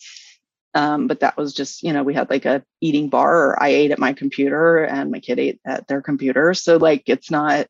Um, 0.74 1.08
but 1.08 1.20
that 1.20 1.36
was 1.36 1.52
just, 1.52 1.82
you 1.82 1.92
know, 1.92 2.04
we 2.04 2.14
had 2.14 2.30
like 2.30 2.44
a 2.44 2.62
eating 2.80 3.08
bar, 3.08 3.48
or 3.48 3.62
I 3.62 3.70
ate 3.70 3.90
at 3.90 3.98
my 3.98 4.12
computer 4.12 4.84
and 4.84 5.10
my 5.10 5.18
kid 5.18 5.40
ate 5.40 5.60
at 5.66 5.88
their 5.88 6.02
computer. 6.02 6.54
So 6.54 6.76
like 6.76 7.02
it's 7.06 7.30
not, 7.30 7.66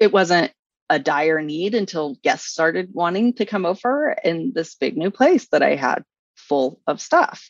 it 0.00 0.12
wasn't 0.12 0.52
a 0.88 0.98
dire 0.98 1.42
need 1.42 1.74
until 1.74 2.16
guests 2.22 2.48
started 2.48 2.90
wanting 2.92 3.34
to 3.34 3.46
come 3.46 3.66
over 3.66 4.16
in 4.24 4.52
this 4.54 4.74
big 4.74 4.96
new 4.96 5.10
place 5.10 5.48
that 5.48 5.62
I 5.62 5.74
had 5.74 6.04
full 6.36 6.80
of 6.86 7.00
stuff. 7.00 7.48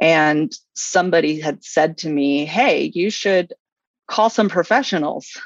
And 0.00 0.52
somebody 0.74 1.40
had 1.40 1.64
said 1.64 1.98
to 1.98 2.08
me, 2.08 2.44
Hey, 2.44 2.90
you 2.94 3.10
should 3.10 3.54
call 4.06 4.30
some 4.30 4.48
professionals 4.48 5.36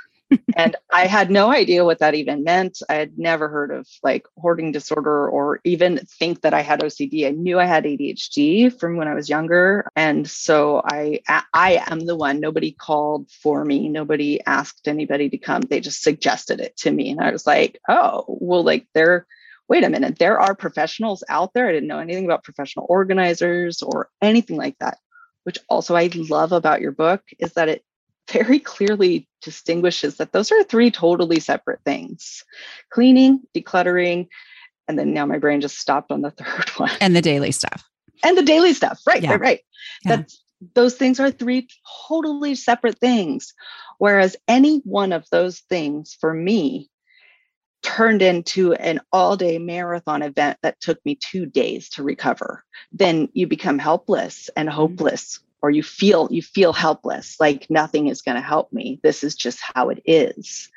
and 0.56 0.76
I 0.92 1.06
had 1.06 1.30
no 1.30 1.50
idea 1.50 1.84
what 1.84 1.98
that 1.98 2.14
even 2.14 2.44
meant. 2.44 2.78
I 2.88 2.94
had 2.94 3.18
never 3.18 3.48
heard 3.48 3.70
of 3.70 3.86
like 4.02 4.24
hoarding 4.36 4.72
disorder 4.72 5.28
or 5.28 5.60
even 5.64 5.98
think 6.18 6.42
that 6.42 6.54
I 6.54 6.62
had 6.62 6.80
OCD. 6.80 7.26
I 7.26 7.30
knew 7.30 7.58
I 7.58 7.64
had 7.64 7.84
ADHD 7.84 8.78
from 8.78 8.96
when 8.96 9.08
I 9.08 9.14
was 9.14 9.28
younger. 9.28 9.88
And 9.96 10.28
so 10.28 10.82
I 10.84 11.20
I 11.52 11.82
am 11.86 12.00
the 12.00 12.16
one 12.16 12.40
nobody 12.40 12.72
called 12.72 13.30
for 13.30 13.64
me. 13.64 13.88
Nobody 13.88 14.40
asked 14.44 14.88
anybody 14.88 15.28
to 15.30 15.38
come. 15.38 15.62
They 15.62 15.80
just 15.80 16.02
suggested 16.02 16.60
it 16.60 16.76
to 16.78 16.90
me 16.90 17.10
and 17.10 17.20
I 17.20 17.30
was 17.30 17.46
like, 17.46 17.78
"Oh, 17.88 18.24
well 18.28 18.62
like 18.62 18.86
they're 18.94 19.26
wait 19.68 19.84
a 19.84 19.90
minute, 19.90 20.18
there 20.18 20.38
are 20.38 20.54
professionals 20.54 21.24
out 21.30 21.54
there. 21.54 21.66
I 21.68 21.72
didn't 21.72 21.88
know 21.88 21.98
anything 21.98 22.26
about 22.26 22.44
professional 22.44 22.86
organizers 22.88 23.82
or 23.82 24.10
anything 24.20 24.56
like 24.56 24.78
that." 24.80 24.98
Which 25.44 25.58
also 25.68 25.96
I 25.96 26.10
love 26.14 26.52
about 26.52 26.80
your 26.80 26.92
book 26.92 27.22
is 27.38 27.54
that 27.54 27.68
it 27.68 27.84
very 28.30 28.58
clearly 28.58 29.28
distinguishes 29.42 30.16
that 30.16 30.32
those 30.32 30.52
are 30.52 30.62
three 30.64 30.90
totally 30.90 31.40
separate 31.40 31.80
things 31.84 32.44
cleaning, 32.90 33.40
decluttering, 33.54 34.28
and 34.88 34.98
then 34.98 35.12
now 35.12 35.26
my 35.26 35.38
brain 35.38 35.60
just 35.60 35.78
stopped 35.78 36.12
on 36.12 36.22
the 36.22 36.30
third 36.38 36.68
one. 36.70 36.90
And 37.00 37.16
the 37.16 37.22
daily 37.22 37.52
stuff. 37.52 37.84
And 38.24 38.36
the 38.36 38.42
daily 38.42 38.72
stuff. 38.72 39.00
Right, 39.06 39.22
yeah. 39.22 39.32
right, 39.32 39.40
right. 39.40 39.60
Yeah. 40.04 40.16
That's 40.16 40.42
those 40.74 40.94
things 40.94 41.18
are 41.18 41.30
three 41.30 41.66
totally 42.08 42.54
separate 42.54 42.98
things. 42.98 43.52
Whereas 43.98 44.36
any 44.46 44.78
one 44.84 45.12
of 45.12 45.26
those 45.30 45.60
things 45.60 46.16
for 46.20 46.32
me 46.32 46.88
turned 47.82 48.22
into 48.22 48.72
an 48.74 49.00
all 49.12 49.36
day 49.36 49.58
marathon 49.58 50.22
event 50.22 50.58
that 50.62 50.80
took 50.80 51.04
me 51.04 51.16
two 51.16 51.46
days 51.46 51.88
to 51.90 52.02
recover, 52.02 52.64
then 52.92 53.28
you 53.32 53.46
become 53.46 53.78
helpless 53.78 54.48
and 54.56 54.68
mm-hmm. 54.68 54.76
hopeless 54.76 55.40
or 55.62 55.70
you 55.70 55.82
feel 55.82 56.28
you 56.30 56.42
feel 56.42 56.72
helpless 56.72 57.38
like 57.40 57.70
nothing 57.70 58.08
is 58.08 58.20
going 58.20 58.34
to 58.34 58.42
help 58.42 58.72
me. 58.72 59.00
This 59.02 59.24
is 59.24 59.34
just 59.34 59.60
how 59.62 59.88
it 59.88 60.02
is. 60.04 60.68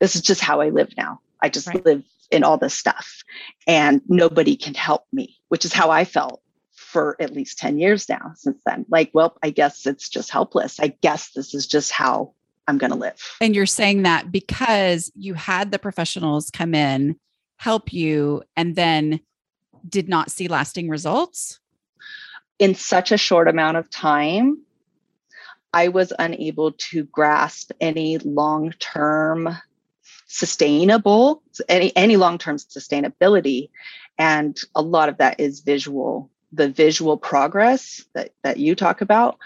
This 0.00 0.16
is 0.16 0.22
just 0.22 0.40
how 0.40 0.60
i 0.60 0.68
live 0.68 0.92
now. 0.96 1.20
I 1.40 1.48
just 1.48 1.68
right. 1.68 1.84
live 1.84 2.02
in 2.30 2.44
all 2.44 2.58
this 2.58 2.74
stuff 2.74 3.22
and 3.66 4.00
nobody 4.08 4.56
can 4.56 4.74
help 4.74 5.04
me 5.12 5.36
which 5.48 5.66
is 5.66 5.72
how 5.72 5.90
i 5.90 6.02
felt 6.04 6.40
for 6.72 7.14
at 7.20 7.32
least 7.32 7.58
10 7.58 7.78
years 7.78 8.08
now 8.08 8.32
since 8.34 8.60
then. 8.66 8.84
Like 8.88 9.10
well 9.14 9.38
i 9.42 9.50
guess 9.50 9.86
it's 9.86 10.08
just 10.08 10.30
helpless. 10.30 10.80
I 10.80 10.88
guess 10.88 11.30
this 11.30 11.54
is 11.54 11.66
just 11.66 11.92
how 11.92 12.34
i'm 12.66 12.78
going 12.78 12.92
to 12.92 12.98
live. 12.98 13.20
And 13.40 13.54
you're 13.54 13.66
saying 13.66 14.02
that 14.02 14.32
because 14.32 15.12
you 15.14 15.34
had 15.34 15.70
the 15.70 15.78
professionals 15.78 16.50
come 16.50 16.74
in 16.74 17.16
help 17.58 17.92
you 17.92 18.42
and 18.56 18.74
then 18.74 19.20
did 19.88 20.08
not 20.08 20.30
see 20.30 20.48
lasting 20.48 20.88
results 20.88 21.60
in 22.58 22.74
such 22.74 23.12
a 23.12 23.16
short 23.16 23.48
amount 23.48 23.76
of 23.76 23.90
time, 23.90 24.62
I 25.72 25.88
was 25.88 26.12
unable 26.18 26.72
to 26.72 27.04
grasp 27.04 27.72
any 27.80 28.18
long 28.18 28.72
term 28.78 29.56
sustainable, 30.26 31.42
any, 31.68 31.94
any 31.96 32.16
long 32.16 32.38
term 32.38 32.56
sustainability. 32.56 33.70
And 34.18 34.58
a 34.74 34.82
lot 34.82 35.08
of 35.08 35.18
that 35.18 35.40
is 35.40 35.60
visual. 35.60 36.30
The 36.52 36.68
visual 36.68 37.16
progress 37.16 38.04
that, 38.14 38.32
that 38.42 38.58
you 38.58 38.74
talk 38.74 39.00
about 39.00 39.38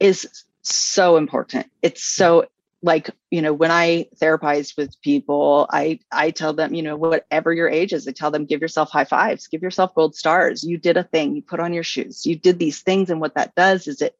is 0.00 0.44
so 0.62 1.16
important. 1.16 1.70
It's 1.82 2.02
so 2.02 2.46
like 2.86 3.10
you 3.30 3.42
know 3.42 3.52
when 3.52 3.70
i 3.70 4.06
therapize 4.16 4.76
with 4.76 5.00
people 5.02 5.66
i 5.70 5.98
i 6.12 6.30
tell 6.30 6.54
them 6.54 6.72
you 6.72 6.82
know 6.82 6.96
whatever 6.96 7.52
your 7.52 7.68
age 7.68 7.92
is 7.92 8.08
i 8.08 8.12
tell 8.12 8.30
them 8.30 8.46
give 8.46 8.62
yourself 8.62 8.90
high 8.90 9.04
fives 9.04 9.48
give 9.48 9.62
yourself 9.62 9.94
gold 9.94 10.14
stars. 10.14 10.64
You 10.64 10.78
did 10.78 10.96
a 10.96 11.02
thing 11.02 11.34
you 11.34 11.42
put 11.42 11.60
on 11.60 11.74
your 11.74 11.82
shoes 11.82 12.24
you 12.24 12.36
did 12.36 12.58
these 12.58 12.80
things 12.80 13.10
and 13.10 13.20
what 13.20 13.34
that 13.34 13.54
does 13.54 13.86
is 13.88 14.00
it 14.00 14.16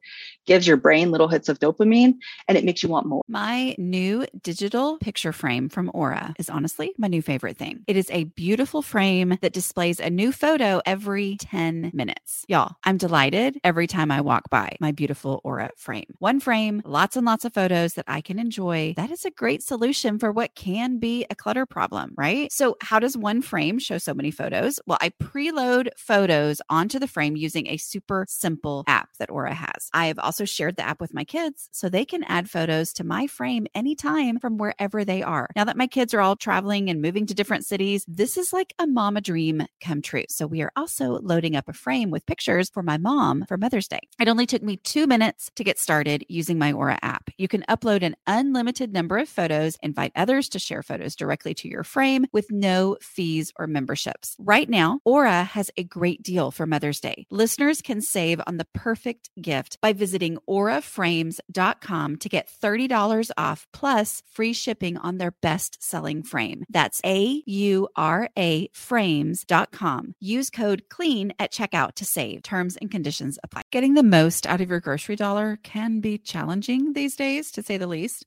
gives 0.47 0.65
your 0.65 0.77
brain 0.77 1.11
little 1.11 1.27
hits 1.27 1.49
of 1.49 1.59
dopamine 1.59 2.15
and 2.47 2.57
it 2.57 2.63
makes 2.63 2.81
you 2.81 2.89
want 2.89 3.05
more. 3.05 3.21
My 3.27 3.75
new 3.77 4.25
digital 4.41 4.97
picture 4.97 5.33
frame 5.33 5.69
from 5.69 5.91
aura 5.93 6.33
is 6.39 6.49
honestly 6.49 6.93
my 6.97 7.07
new 7.07 7.21
favorite 7.21 7.57
thing. 7.57 7.83
It 7.85 7.97
is 7.97 8.09
a 8.11 8.23
beautiful 8.23 8.81
frame 8.81 9.37
that 9.41 9.53
displays 9.53 9.99
a 9.99 10.09
new 10.09 10.31
photo 10.31 10.81
every 10.85 11.35
10 11.39 11.91
minutes. 11.93 12.45
Y'all 12.47 12.75
i'm 12.83 12.97
delighted 12.97 13.59
every 13.63 13.87
time 13.87 14.09
i 14.09 14.21
walk 14.21 14.49
by 14.49 14.75
my 14.79 14.91
beautiful 14.91 15.41
aura 15.43 15.69
frame. 15.75 16.15
One 16.19 16.39
frame 16.39 16.81
lots 16.85 17.15
and 17.17 17.25
lots 17.25 17.45
of 17.45 17.53
photos 17.53 17.93
that 17.93 18.05
i 18.07 18.21
can 18.21 18.39
enjoy 18.39 18.56
that 18.95 19.11
is 19.11 19.23
a 19.23 19.31
great 19.31 19.61
solution 19.61 20.17
for 20.17 20.31
what 20.31 20.55
can 20.55 20.97
be 20.97 21.25
a 21.29 21.35
clutter 21.35 21.65
problem, 21.65 22.13
right? 22.17 22.51
So, 22.51 22.75
how 22.81 22.99
does 22.99 23.15
one 23.15 23.41
frame 23.41 23.77
show 23.77 23.97
so 23.97 24.13
many 24.13 24.31
photos? 24.31 24.79
Well, 24.87 24.97
I 24.99 25.09
preload 25.21 25.89
photos 25.97 26.59
onto 26.69 26.97
the 26.97 27.07
frame 27.07 27.35
using 27.35 27.67
a 27.67 27.77
super 27.77 28.25
simple 28.27 28.83
app 28.87 29.09
that 29.19 29.29
Aura 29.29 29.53
has. 29.53 29.89
I 29.93 30.07
have 30.07 30.17
also 30.17 30.43
shared 30.43 30.75
the 30.75 30.87
app 30.87 30.99
with 30.99 31.13
my 31.13 31.23
kids 31.23 31.69
so 31.71 31.87
they 31.87 32.03
can 32.03 32.23
add 32.23 32.49
photos 32.49 32.93
to 32.93 33.03
my 33.03 33.27
frame 33.27 33.67
anytime 33.75 34.39
from 34.39 34.57
wherever 34.57 35.05
they 35.05 35.21
are. 35.21 35.47
Now 35.55 35.65
that 35.65 35.77
my 35.77 35.87
kids 35.87 36.13
are 36.13 36.21
all 36.21 36.35
traveling 36.35 36.89
and 36.89 37.01
moving 37.01 37.27
to 37.27 37.35
different 37.35 37.65
cities, 37.65 38.05
this 38.07 38.37
is 38.37 38.51
like 38.53 38.73
a 38.79 38.87
mama 38.87 39.21
dream 39.21 39.67
come 39.81 40.01
true. 40.01 40.25
So, 40.29 40.47
we 40.47 40.61
are 40.63 40.71
also 40.75 41.19
loading 41.21 41.55
up 41.55 41.69
a 41.69 41.73
frame 41.73 42.09
with 42.09 42.25
pictures 42.25 42.69
for 42.69 42.81
my 42.81 42.97
mom 42.97 43.45
for 43.47 43.57
Mother's 43.57 43.87
Day. 43.87 44.01
It 44.19 44.27
only 44.27 44.45
took 44.47 44.63
me 44.63 44.77
two 44.77 45.05
minutes 45.05 45.51
to 45.55 45.63
get 45.63 45.77
started 45.77 46.25
using 46.27 46.57
my 46.57 46.71
Aura 46.71 46.97
app. 47.01 47.29
You 47.37 47.47
can 47.47 47.63
upload 47.69 48.01
an 48.01 48.15
unlimited 48.37 48.93
number 48.93 49.17
of 49.17 49.27
photos, 49.27 49.77
invite 49.81 50.11
others 50.15 50.47
to 50.49 50.59
share 50.59 50.83
photos 50.83 51.15
directly 51.15 51.55
to 51.55 51.67
your 51.67 51.83
frame 51.83 52.27
with 52.31 52.51
no 52.51 52.97
fees 53.01 53.51
or 53.57 53.65
memberships. 53.65 54.35
Right 54.37 54.69
now, 54.69 54.99
Aura 55.05 55.43
has 55.43 55.71
a 55.75 55.83
great 55.83 56.21
deal 56.21 56.51
for 56.51 56.67
Mother's 56.67 56.99
Day. 56.99 57.25
Listeners 57.31 57.81
can 57.81 57.99
save 57.99 58.39
on 58.45 58.57
the 58.57 58.67
perfect 58.75 59.31
gift 59.41 59.79
by 59.81 59.91
visiting 59.91 60.37
auraframes.com 60.47 62.15
to 62.17 62.29
get 62.29 62.47
$30 62.63 63.31
off 63.37 63.65
plus 63.73 64.21
free 64.31 64.53
shipping 64.53 64.97
on 64.97 65.17
their 65.17 65.31
best 65.41 65.81
selling 65.81 66.21
frame. 66.21 66.63
That's 66.69 67.01
A 67.03 67.41
U 67.47 67.87
R 67.95 68.29
A 68.37 68.69
frames.com. 68.73 70.13
Use 70.19 70.49
code 70.51 70.83
CLEAN 70.89 71.33
at 71.39 71.51
checkout 71.51 71.95
to 71.95 72.05
save. 72.05 72.43
Terms 72.43 72.77
and 72.77 72.91
conditions 72.91 73.39
apply. 73.43 73.63
Getting 73.71 73.95
the 73.95 74.03
most 74.03 74.45
out 74.45 74.61
of 74.61 74.69
your 74.69 74.79
grocery 74.79 75.15
dollar 75.15 75.57
can 75.63 76.01
be 76.01 76.19
challenging 76.19 76.93
these 76.93 77.15
days, 77.15 77.51
to 77.51 77.63
say 77.63 77.77
the 77.77 77.87
least. 77.87 78.25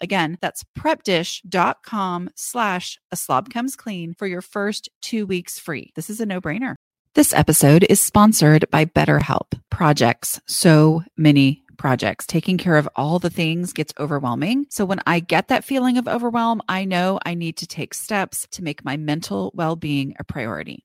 Again, 0.00 0.38
that's 0.40 0.64
prepdish.com 0.78 2.30
slash 2.34 2.98
a 3.10 3.16
slob 3.16 3.50
comes 3.50 3.76
clean 3.76 4.14
for 4.14 4.26
your 4.26 4.42
first 4.42 4.88
two 5.02 5.26
weeks 5.26 5.58
free. 5.58 5.92
This 5.94 6.10
is 6.10 6.20
a 6.20 6.26
no 6.26 6.40
brainer. 6.40 6.74
This 7.14 7.32
episode 7.32 7.84
is 7.88 8.00
sponsored 8.00 8.68
by 8.70 8.86
BetterHelp 8.86 9.60
Projects. 9.70 10.40
So 10.46 11.04
many 11.16 11.64
projects. 11.76 12.26
Taking 12.26 12.58
care 12.58 12.76
of 12.76 12.88
all 12.96 13.18
the 13.18 13.30
things 13.30 13.72
gets 13.72 13.92
overwhelming. 13.98 14.66
So 14.70 14.84
when 14.84 15.00
I 15.06 15.20
get 15.20 15.48
that 15.48 15.64
feeling 15.64 15.98
of 15.98 16.08
overwhelm, 16.08 16.62
I 16.68 16.84
know 16.84 17.18
I 17.24 17.34
need 17.34 17.56
to 17.58 17.66
take 17.66 17.94
steps 17.94 18.46
to 18.52 18.62
make 18.62 18.84
my 18.84 18.96
mental 18.96 19.52
well 19.54 19.76
being 19.76 20.14
a 20.18 20.24
priority. 20.24 20.84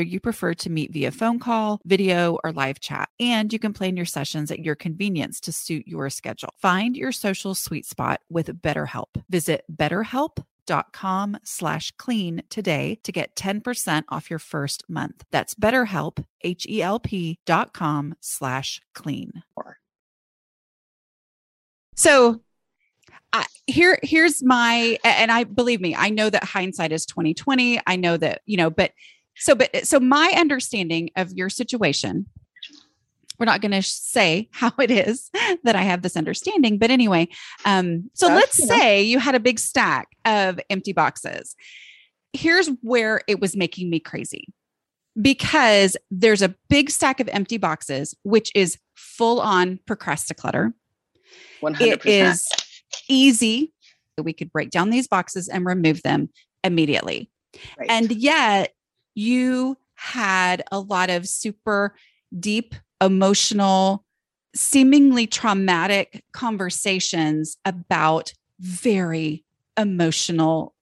whether 0.00 0.08
you 0.08 0.18
prefer 0.18 0.54
to 0.54 0.70
meet 0.70 0.94
via 0.94 1.10
phone 1.10 1.38
call, 1.38 1.78
video, 1.84 2.38
or 2.42 2.52
live 2.52 2.80
chat. 2.80 3.10
And 3.20 3.52
you 3.52 3.58
can 3.58 3.74
plan 3.74 3.98
your 3.98 4.06
sessions 4.06 4.50
at 4.50 4.60
your 4.60 4.74
convenience 4.74 5.40
to 5.40 5.52
suit 5.52 5.86
your 5.86 6.08
schedule. 6.08 6.54
Find 6.56 6.96
your 6.96 7.12
social 7.12 7.54
sweet 7.54 7.84
spot 7.84 8.22
with 8.30 8.62
BetterHelp. 8.62 9.22
Visit 9.28 9.64
betterhelp.com 9.70 11.36
slash 11.44 11.90
clean 11.98 12.42
today 12.48 12.98
to 13.02 13.12
get 13.12 13.36
10% 13.36 14.04
off 14.08 14.30
your 14.30 14.38
first 14.38 14.84
month. 14.88 15.22
That's 15.30 15.54
betterhelp, 15.54 16.24
H-E-L-P 16.40 17.40
dot 17.44 17.74
com 17.74 18.14
slash 18.20 18.80
clean. 18.94 19.42
So 21.94 22.40
I, 23.34 23.44
here 23.66 23.98
here's 24.02 24.42
my 24.42 24.98
and 25.04 25.30
I 25.30 25.44
believe 25.44 25.82
me, 25.82 25.94
I 25.94 26.08
know 26.08 26.30
that 26.30 26.42
hindsight 26.42 26.90
is 26.90 27.04
2020. 27.04 27.80
I 27.86 27.96
know 27.96 28.16
that, 28.16 28.40
you 28.46 28.56
know, 28.56 28.70
but 28.70 28.92
so, 29.40 29.54
but 29.54 29.86
so 29.86 29.98
my 29.98 30.32
understanding 30.36 31.10
of 31.16 31.32
your 31.32 31.48
situation, 31.48 32.26
we're 33.38 33.46
not 33.46 33.62
going 33.62 33.72
to 33.72 33.82
say 33.82 34.48
how 34.52 34.72
it 34.78 34.90
is 34.90 35.30
that 35.64 35.74
I 35.74 35.82
have 35.82 36.02
this 36.02 36.16
understanding, 36.16 36.78
but 36.78 36.90
anyway, 36.90 37.28
um, 37.64 38.10
so 38.14 38.28
That's, 38.28 38.40
let's 38.40 38.58
you 38.60 38.66
know. 38.66 38.76
say 38.76 39.02
you 39.02 39.18
had 39.18 39.34
a 39.34 39.40
big 39.40 39.58
stack 39.58 40.08
of 40.24 40.60
empty 40.68 40.92
boxes. 40.92 41.56
Here's 42.32 42.68
where 42.82 43.22
it 43.26 43.40
was 43.40 43.56
making 43.56 43.90
me 43.90 43.98
crazy 43.98 44.46
because 45.20 45.96
there's 46.10 46.42
a 46.42 46.54
big 46.68 46.90
stack 46.90 47.18
of 47.18 47.28
empty 47.28 47.56
boxes, 47.56 48.14
which 48.22 48.52
is 48.54 48.78
full 48.94 49.40
on 49.40 49.80
procrastinator. 49.86 50.72
100%. 51.62 51.80
It 51.80 52.06
is 52.06 52.46
easy. 53.08 53.72
That 54.16 54.24
we 54.24 54.32
could 54.34 54.52
break 54.52 54.70
down 54.70 54.90
these 54.90 55.08
boxes 55.08 55.48
and 55.48 55.64
remove 55.64 56.02
them 56.02 56.28
immediately. 56.62 57.30
Right. 57.78 57.88
And 57.88 58.12
yet 58.12 58.72
you 59.20 59.76
had 59.94 60.62
a 60.72 60.80
lot 60.80 61.10
of 61.10 61.28
super 61.28 61.94
deep 62.38 62.74
emotional, 63.00 64.04
seemingly 64.54 65.26
traumatic 65.26 66.24
conversations 66.32 67.58
about 67.64 68.32
very 68.58 69.44
emotional 69.76 70.74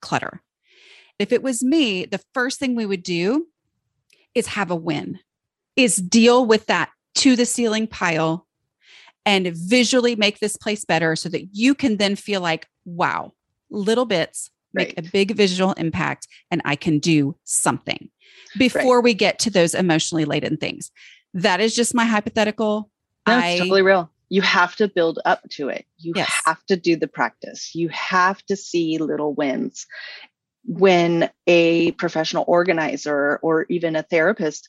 clutter. 0.00 0.42
If 1.18 1.30
it 1.32 1.42
was 1.42 1.62
me, 1.62 2.04
the 2.04 2.20
first 2.34 2.58
thing 2.58 2.74
we 2.74 2.86
would 2.86 3.02
do 3.04 3.46
is 4.34 4.48
have 4.48 4.72
a 4.72 4.76
win, 4.76 5.20
is 5.76 5.96
deal 5.96 6.44
with 6.44 6.66
that 6.66 6.90
to 7.16 7.36
the 7.36 7.46
ceiling 7.46 7.86
pile 7.86 8.46
and 9.24 9.52
visually 9.54 10.16
make 10.16 10.40
this 10.40 10.56
place 10.56 10.84
better 10.84 11.14
so 11.14 11.28
that 11.28 11.54
you 11.54 11.74
can 11.74 11.96
then 11.96 12.16
feel 12.16 12.40
like, 12.40 12.66
wow, 12.84 13.32
little 13.70 14.04
bits 14.04 14.50
make 14.74 14.94
right. 14.96 15.06
a 15.06 15.10
big 15.10 15.34
visual 15.36 15.72
impact 15.72 16.28
and 16.50 16.60
I 16.64 16.76
can 16.76 16.98
do 16.98 17.36
something 17.44 18.10
before 18.58 18.96
right. 18.96 19.04
we 19.04 19.14
get 19.14 19.38
to 19.40 19.50
those 19.50 19.74
emotionally 19.74 20.24
laden 20.24 20.56
things. 20.56 20.90
That 21.32 21.60
is 21.60 21.74
just 21.74 21.94
my 21.94 22.04
hypothetical. 22.04 22.90
That's 23.26 23.44
I, 23.44 23.58
totally 23.58 23.82
real. 23.82 24.10
You 24.28 24.42
have 24.42 24.76
to 24.76 24.88
build 24.88 25.18
up 25.24 25.42
to 25.50 25.68
it. 25.68 25.86
You 25.98 26.12
yes. 26.16 26.32
have 26.46 26.64
to 26.66 26.76
do 26.76 26.96
the 26.96 27.08
practice. 27.08 27.74
You 27.74 27.88
have 27.90 28.42
to 28.46 28.56
see 28.56 28.98
little 28.98 29.34
wins. 29.34 29.86
When 30.66 31.30
a 31.46 31.92
professional 31.92 32.44
organizer 32.48 33.38
or 33.42 33.66
even 33.68 33.96
a 33.96 34.02
therapist 34.02 34.68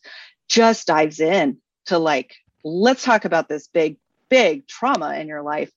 just 0.49 0.87
dives 0.87 1.19
in 1.19 1.57
to 1.85 1.97
like, 1.97 2.35
let's 2.63 3.03
talk 3.03 3.23
about 3.25 3.47
this 3.47 3.67
big, 3.67 3.97
big 4.29 4.67
trauma 4.67 5.15
in 5.15 5.27
your 5.27 5.41
life 5.41 5.71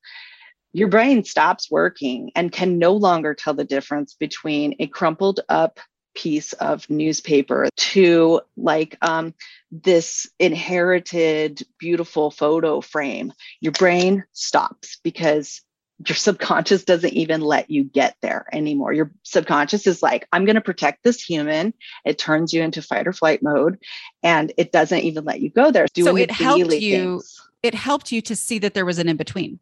your 0.73 0.89
brain 0.89 1.25
stops 1.25 1.71
working 1.71 2.31
and 2.35 2.53
can 2.53 2.79
no 2.79 2.93
longer 2.93 3.35
tell 3.35 3.55
the 3.55 3.65
difference 3.65 4.15
between 4.15 4.77
a 4.79 4.87
crumpled 4.87 5.41
up 5.49 5.81
piece 6.15 6.53
of 6.55 6.89
newspaper 6.91 7.69
to 7.77 8.41
like 8.57 8.97
um, 9.03 9.33
this 9.71 10.29
inherited 10.39 11.63
beautiful 11.79 12.31
photo 12.31 12.81
frame. 12.81 13.33
Your 13.61 13.73
brain 13.73 14.25
stops 14.33 14.99
because 15.05 15.63
your 16.07 16.17
subconscious 16.17 16.85
doesn't 16.85 17.13
even 17.13 17.41
let 17.41 17.71
you 17.71 17.85
get 17.85 18.17
there 18.23 18.47
anymore. 18.53 18.93
Your 18.93 19.11
subconscious 19.25 19.87
is 19.87 20.03
like, 20.03 20.29
I'm 20.33 20.45
going 20.45 20.55
to 20.55 20.61
protect 20.61 21.03
this 21.03 21.21
human. 21.23 21.75
It 22.05 22.19
turns 22.19 22.53
you 22.53 22.63
into 22.63 22.83
fight 22.83 23.09
or 23.09 23.13
flight 23.13 23.43
mode 23.43 23.79
and 24.23 24.53
it 24.57 24.71
doesn't 24.71 25.01
even 25.01 25.25
let 25.25 25.41
you 25.41 25.51
go 25.51 25.71
there. 25.71 25.87
So 25.97 26.17
it 26.17 26.31
helped 26.31 26.75
you. 26.75 27.21
Things. 27.21 27.41
It 27.63 27.75
helped 27.75 28.13
you 28.13 28.23
to 28.23 28.37
see 28.37 28.59
that 28.61 28.75
there 28.75 28.87
was 28.87 28.99
an 28.99 29.09
in 29.09 29.17
between. 29.17 29.59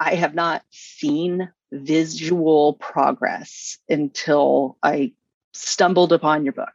I 0.00 0.14
have 0.14 0.34
not 0.34 0.62
seen 0.70 1.50
visual 1.72 2.74
progress 2.74 3.78
until 3.88 4.76
I 4.82 5.12
stumbled 5.52 6.12
upon 6.12 6.44
your 6.44 6.52
book. 6.52 6.72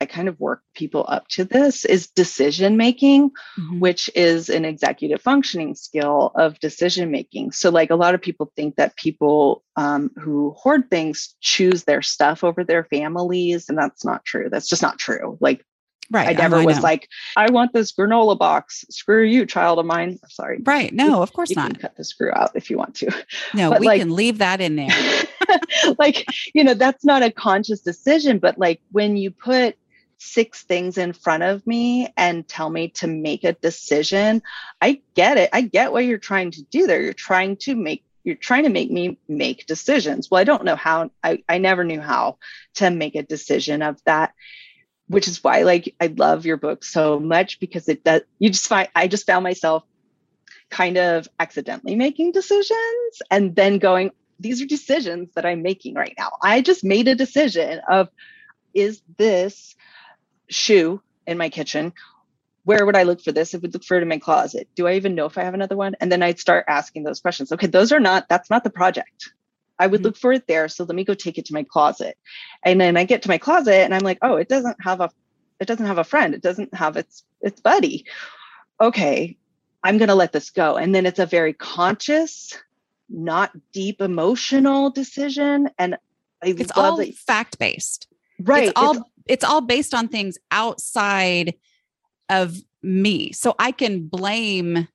I 0.00 0.06
kind 0.06 0.28
of 0.28 0.38
work 0.38 0.62
people 0.74 1.04
up 1.08 1.26
to 1.28 1.44
this 1.44 1.84
is 1.84 2.06
decision 2.06 2.76
making, 2.76 3.30
mm-hmm. 3.30 3.80
which 3.80 4.08
is 4.14 4.48
an 4.48 4.64
executive 4.64 5.20
functioning 5.20 5.74
skill 5.74 6.30
of 6.36 6.60
decision 6.60 7.10
making. 7.10 7.50
So, 7.50 7.70
like 7.70 7.90
a 7.90 7.96
lot 7.96 8.14
of 8.14 8.22
people 8.22 8.52
think 8.54 8.76
that 8.76 8.96
people 8.96 9.64
um, 9.74 10.12
who 10.16 10.54
hoard 10.56 10.88
things 10.88 11.34
choose 11.40 11.82
their 11.82 12.02
stuff 12.02 12.44
over 12.44 12.62
their 12.62 12.84
families, 12.84 13.68
and 13.68 13.76
that's 13.76 14.04
not 14.04 14.24
true. 14.24 14.48
That's 14.48 14.68
just 14.68 14.82
not 14.82 14.98
true. 14.98 15.36
Like 15.40 15.64
Right. 16.10 16.28
I 16.28 16.32
oh, 16.32 16.36
never 16.36 16.56
oh, 16.56 16.60
I 16.60 16.64
was 16.64 16.76
know. 16.76 16.82
like, 16.82 17.08
I 17.36 17.50
want 17.50 17.72
this 17.72 17.92
granola 17.92 18.38
box. 18.38 18.84
Screw 18.90 19.22
you, 19.22 19.44
child 19.44 19.78
of 19.78 19.86
mine. 19.86 20.18
Sorry. 20.28 20.58
right. 20.64 20.92
No, 20.92 21.22
of 21.22 21.32
course 21.32 21.50
you 21.50 21.56
not. 21.56 21.72
can 21.72 21.80
cut 21.80 21.96
the 21.96 22.04
screw 22.04 22.32
out 22.34 22.52
if 22.54 22.70
you 22.70 22.78
want 22.78 22.94
to. 22.96 23.24
No, 23.54 23.70
but 23.70 23.80
we 23.80 23.86
like- 23.86 24.00
can 24.00 24.14
leave 24.14 24.38
that 24.38 24.60
in 24.60 24.76
there. 24.76 24.88
like, 25.98 26.26
you 26.54 26.64
know, 26.64 26.74
that's 26.74 27.04
not 27.04 27.22
a 27.22 27.30
conscious 27.30 27.80
decision, 27.80 28.38
but 28.38 28.58
like 28.58 28.80
when 28.90 29.16
you 29.16 29.30
put 29.30 29.76
six 30.18 30.62
things 30.62 30.98
in 30.98 31.12
front 31.12 31.42
of 31.42 31.66
me 31.66 32.12
and 32.16 32.46
tell 32.46 32.68
me 32.70 32.88
to 32.88 33.06
make 33.06 33.44
a 33.44 33.52
decision, 33.52 34.42
I 34.80 35.00
get 35.14 35.38
it. 35.38 35.50
I 35.52 35.62
get 35.62 35.92
what 35.92 36.04
you're 36.04 36.18
trying 36.18 36.50
to 36.52 36.62
do 36.62 36.86
there. 36.86 37.00
You're 37.00 37.12
trying 37.12 37.56
to 37.58 37.74
make 37.74 38.04
you're 38.24 38.36
trying 38.36 38.64
to 38.64 38.68
make 38.68 38.90
me 38.90 39.18
make 39.28 39.66
decisions. 39.66 40.30
Well, 40.30 40.40
I 40.40 40.44
don't 40.44 40.64
know 40.64 40.76
how 40.76 41.10
I, 41.22 41.42
I 41.48 41.58
never 41.58 41.84
knew 41.84 42.00
how 42.00 42.38
to 42.74 42.90
make 42.90 43.14
a 43.14 43.22
decision 43.22 43.80
of 43.80 44.02
that, 44.04 44.34
which 45.08 45.28
is 45.28 45.42
why 45.42 45.62
like 45.62 45.94
I 46.00 46.06
love 46.06 46.46
your 46.46 46.56
book 46.56 46.84
so 46.84 47.18
much 47.18 47.60
because 47.60 47.88
it 47.88 48.04
does 48.04 48.22
you 48.38 48.50
just 48.50 48.68
find 48.68 48.88
I 48.94 49.08
just 49.08 49.26
found 49.26 49.42
myself 49.42 49.84
kind 50.70 50.98
of 50.98 51.28
accidentally 51.40 51.96
making 51.96 52.32
decisions 52.32 53.22
and 53.30 53.54
then 53.54 53.78
going, 53.78 54.10
these 54.38 54.62
are 54.62 54.66
decisions 54.66 55.30
that 55.34 55.46
I'm 55.46 55.62
making 55.62 55.94
right 55.94 56.14
now. 56.18 56.30
I 56.42 56.60
just 56.60 56.84
made 56.84 57.08
a 57.08 57.14
decision 57.14 57.80
of 57.88 58.08
is 58.74 59.02
this 59.16 59.74
shoe 60.48 61.02
in 61.26 61.38
my 61.38 61.48
kitchen? 61.48 61.92
Where 62.64 62.84
would 62.84 62.96
I 62.96 63.04
look 63.04 63.22
for 63.22 63.32
this? 63.32 63.54
If 63.54 63.62
would 63.62 63.72
look 63.72 63.84
for 63.84 63.96
it 63.96 64.02
in 64.02 64.08
my 64.08 64.18
closet. 64.18 64.68
Do 64.74 64.86
I 64.86 64.94
even 64.94 65.14
know 65.14 65.26
if 65.26 65.38
I 65.38 65.44
have 65.44 65.54
another 65.54 65.76
one? 65.76 65.96
And 66.00 66.12
then 66.12 66.22
I'd 66.22 66.38
start 66.38 66.66
asking 66.68 67.02
those 67.02 67.20
questions. 67.20 67.50
Okay, 67.50 67.66
those 67.66 67.92
are 67.92 68.00
not, 68.00 68.28
that's 68.28 68.50
not 68.50 68.62
the 68.62 68.70
project. 68.70 69.32
I 69.78 69.86
would 69.86 70.00
Mhm. 70.00 70.04
look 70.04 70.16
for 70.16 70.32
it 70.32 70.46
there. 70.46 70.68
So 70.68 70.84
let 70.84 70.94
me 70.96 71.04
go 71.04 71.14
take 71.14 71.38
it 71.38 71.44
to 71.46 71.54
my 71.54 71.62
closet. 71.62 72.16
And 72.64 72.80
then 72.80 72.96
I 72.96 73.04
get 73.04 73.22
to 73.22 73.28
my 73.28 73.38
closet 73.38 73.74
and 73.84 73.94
I'm 73.94 74.02
like, 74.02 74.18
oh, 74.22 74.36
it 74.36 74.48
doesn't 74.48 74.76
have 74.82 75.00
a 75.00 75.10
it 75.60 75.66
doesn't 75.66 75.86
have 75.86 75.98
a 75.98 76.04
friend. 76.04 76.34
It 76.34 76.42
doesn't 76.42 76.72
have 76.74 76.96
its 76.96 77.24
its 77.40 77.60
buddy. 77.60 78.04
Okay, 78.80 79.36
I'm 79.82 79.98
gonna 79.98 80.14
let 80.14 80.32
this 80.32 80.50
go. 80.50 80.76
And 80.76 80.94
then 80.94 81.06
it's 81.06 81.18
a 81.18 81.26
very 81.26 81.52
conscious, 81.52 82.56
not 83.08 83.50
deep 83.72 84.00
emotional 84.00 84.90
decision. 84.90 85.70
And 85.78 85.96
I 86.42 86.48
It's 86.48 86.72
all 86.76 86.96
that 86.96 87.14
fact 87.14 87.58
based. 87.58 88.06
right. 88.40 88.68
It's 88.68 88.72
all 88.76 88.94
it's 89.26 89.44
all 89.44 89.60
based 89.60 89.94
on 89.94 90.08
things 90.08 90.38
outside 90.50 91.54
of 92.30 92.56
me. 92.82 93.32
So 93.32 93.54
I 93.58 93.72
can 93.72 94.06
blame 94.06 94.88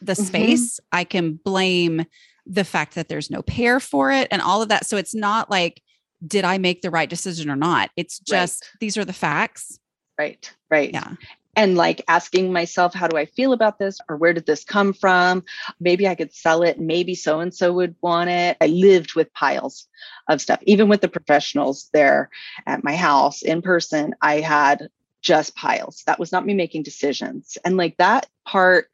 the 0.00 0.12
Mhm. 0.12 0.26
space. 0.26 0.80
I 0.92 1.04
can 1.04 1.34
blame 1.34 2.04
the 2.46 2.64
fact 2.64 2.94
that 2.94 3.08
there's 3.08 3.30
no 3.30 3.42
pair 3.42 3.80
for 3.80 4.12
it 4.12 4.28
and 4.30 4.40
all 4.40 4.62
of 4.62 4.68
that. 4.68 4.86
So 4.86 4.96
it's 4.96 5.14
not 5.14 5.50
like, 5.50 5.82
did 6.26 6.44
I 6.44 6.58
make 6.58 6.82
the 6.82 6.90
right 6.90 7.10
decision 7.10 7.50
or 7.50 7.56
not? 7.56 7.90
It's 7.96 8.20
Right. 8.30 8.40
just 8.40 8.64
these 8.80 8.96
are 8.96 9.04
the 9.04 9.12
facts. 9.12 9.78
Right, 10.18 10.50
right. 10.70 10.92
Yeah. 10.92 11.14
And 11.56 11.74
like 11.74 12.02
asking 12.06 12.52
myself, 12.52 12.92
how 12.94 13.08
do 13.08 13.16
I 13.16 13.24
feel 13.24 13.52
about 13.52 13.78
this? 13.78 13.98
Or 14.08 14.16
where 14.16 14.34
did 14.34 14.44
this 14.46 14.62
come 14.62 14.92
from? 14.92 15.42
Maybe 15.80 16.06
I 16.06 16.14
could 16.14 16.34
sell 16.34 16.62
it. 16.62 16.78
Maybe 16.78 17.14
so 17.14 17.40
and 17.40 17.54
so 17.54 17.72
would 17.72 17.96
want 18.02 18.28
it. 18.28 18.58
I 18.60 18.66
lived 18.66 19.14
with 19.14 19.32
piles 19.32 19.88
of 20.28 20.40
stuff. 20.42 20.60
Even 20.64 20.88
with 20.88 21.00
the 21.00 21.08
professionals 21.08 21.88
there 21.94 22.28
at 22.66 22.84
my 22.84 22.94
house 22.94 23.42
in 23.42 23.62
person, 23.62 24.14
I 24.20 24.40
had 24.40 24.88
just 25.22 25.56
piles. 25.56 26.02
That 26.06 26.18
was 26.18 26.30
not 26.30 26.44
me 26.44 26.52
making 26.54 26.82
decisions. 26.82 27.56
And 27.64 27.76
like 27.78 27.96
that 27.96 28.26
part 28.46 28.90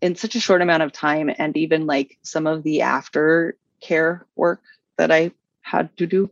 in 0.00 0.14
such 0.16 0.34
a 0.34 0.40
short 0.40 0.62
amount 0.62 0.82
of 0.82 0.92
time, 0.92 1.30
and 1.38 1.56
even 1.56 1.86
like 1.86 2.18
some 2.22 2.46
of 2.46 2.62
the 2.62 2.80
aftercare 2.80 4.22
work 4.36 4.60
that 4.98 5.10
I 5.10 5.32
had 5.62 5.96
to 5.98 6.06
do, 6.06 6.30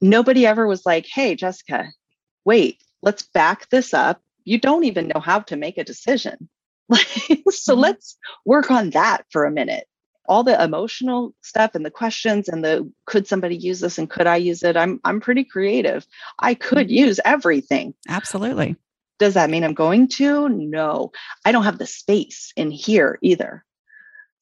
nobody 0.00 0.46
ever 0.46 0.66
was 0.66 0.86
like, 0.86 1.06
hey, 1.06 1.34
Jessica, 1.34 1.86
wait, 2.44 2.82
let's 3.02 3.22
back 3.22 3.68
this 3.70 3.94
up. 3.94 4.22
You 4.44 4.58
don't 4.58 4.84
even 4.84 5.08
know 5.08 5.20
how 5.20 5.40
to 5.40 5.56
make 5.56 5.78
a 5.78 5.84
decision. 5.84 6.48
so 7.50 7.76
Mhm. 7.76 7.78
let's 7.78 8.18
work 8.44 8.70
on 8.70 8.90
that 8.90 9.24
for 9.30 9.44
a 9.44 9.50
minute. 9.50 9.86
All 10.26 10.44
the 10.44 10.62
emotional 10.62 11.34
stuff 11.42 11.74
and 11.74 11.84
the 11.84 11.90
questions 11.90 12.48
and 12.48 12.64
the 12.64 12.90
could 13.06 13.26
somebody 13.26 13.56
use 13.56 13.80
this 13.80 13.98
and 13.98 14.08
could 14.08 14.26
I 14.26 14.36
use 14.36 14.62
it? 14.62 14.76
I'm 14.76 15.00
I'm 15.04 15.20
pretty 15.20 15.44
creative. 15.44 16.06
I 16.38 16.54
could 16.54 16.90
use 16.90 17.20
everything. 17.24 17.94
Absolutely. 18.08 18.76
Does 19.20 19.34
that 19.34 19.50
mean 19.50 19.62
I'm 19.62 19.74
going 19.74 20.08
to? 20.16 20.48
No. 20.48 21.12
I 21.44 21.52
don't 21.52 21.64
have 21.64 21.78
the 21.78 21.86
space 21.86 22.52
in 22.56 22.72
here 22.72 23.18
either. 23.22 23.64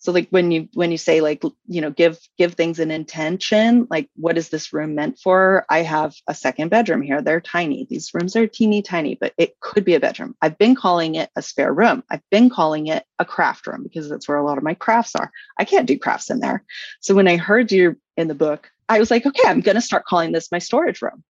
So 0.00 0.12
like 0.12 0.28
when 0.30 0.52
you 0.52 0.68
when 0.74 0.92
you 0.92 0.98
say 0.98 1.20
like 1.20 1.42
you 1.66 1.80
know 1.80 1.90
give 1.90 2.18
give 2.38 2.54
things 2.54 2.78
an 2.78 2.92
intention, 2.92 3.88
like 3.90 4.08
what 4.14 4.38
is 4.38 4.48
this 4.48 4.72
room 4.72 4.94
meant 4.94 5.18
for? 5.18 5.66
I 5.68 5.82
have 5.82 6.14
a 6.28 6.34
second 6.34 6.68
bedroom 6.68 7.02
here. 7.02 7.20
They're 7.20 7.40
tiny. 7.40 7.86
These 7.90 8.14
rooms 8.14 8.36
are 8.36 8.46
teeny 8.46 8.80
tiny, 8.80 9.16
but 9.16 9.34
it 9.36 9.58
could 9.58 9.84
be 9.84 9.94
a 9.94 10.00
bedroom. 10.00 10.36
I've 10.40 10.56
been 10.56 10.76
calling 10.76 11.16
it 11.16 11.30
a 11.34 11.42
spare 11.42 11.74
room. 11.74 12.04
I've 12.10 12.22
been 12.30 12.48
calling 12.48 12.86
it 12.86 13.04
a 13.18 13.24
craft 13.24 13.66
room 13.66 13.82
because 13.82 14.08
that's 14.08 14.28
where 14.28 14.38
a 14.38 14.44
lot 14.44 14.58
of 14.58 14.64
my 14.64 14.74
crafts 14.74 15.16
are. 15.16 15.32
I 15.58 15.64
can't 15.64 15.88
do 15.88 15.98
crafts 15.98 16.30
in 16.30 16.38
there. 16.38 16.64
So 17.00 17.16
when 17.16 17.26
I 17.26 17.36
heard 17.36 17.72
you 17.72 17.96
in 18.16 18.28
the 18.28 18.36
book, 18.36 18.70
I 18.88 19.00
was 19.00 19.10
like, 19.10 19.26
okay, 19.26 19.48
I'm 19.48 19.60
going 19.60 19.74
to 19.74 19.82
start 19.82 20.04
calling 20.04 20.30
this 20.30 20.52
my 20.52 20.60
storage 20.60 21.02
room 21.02 21.24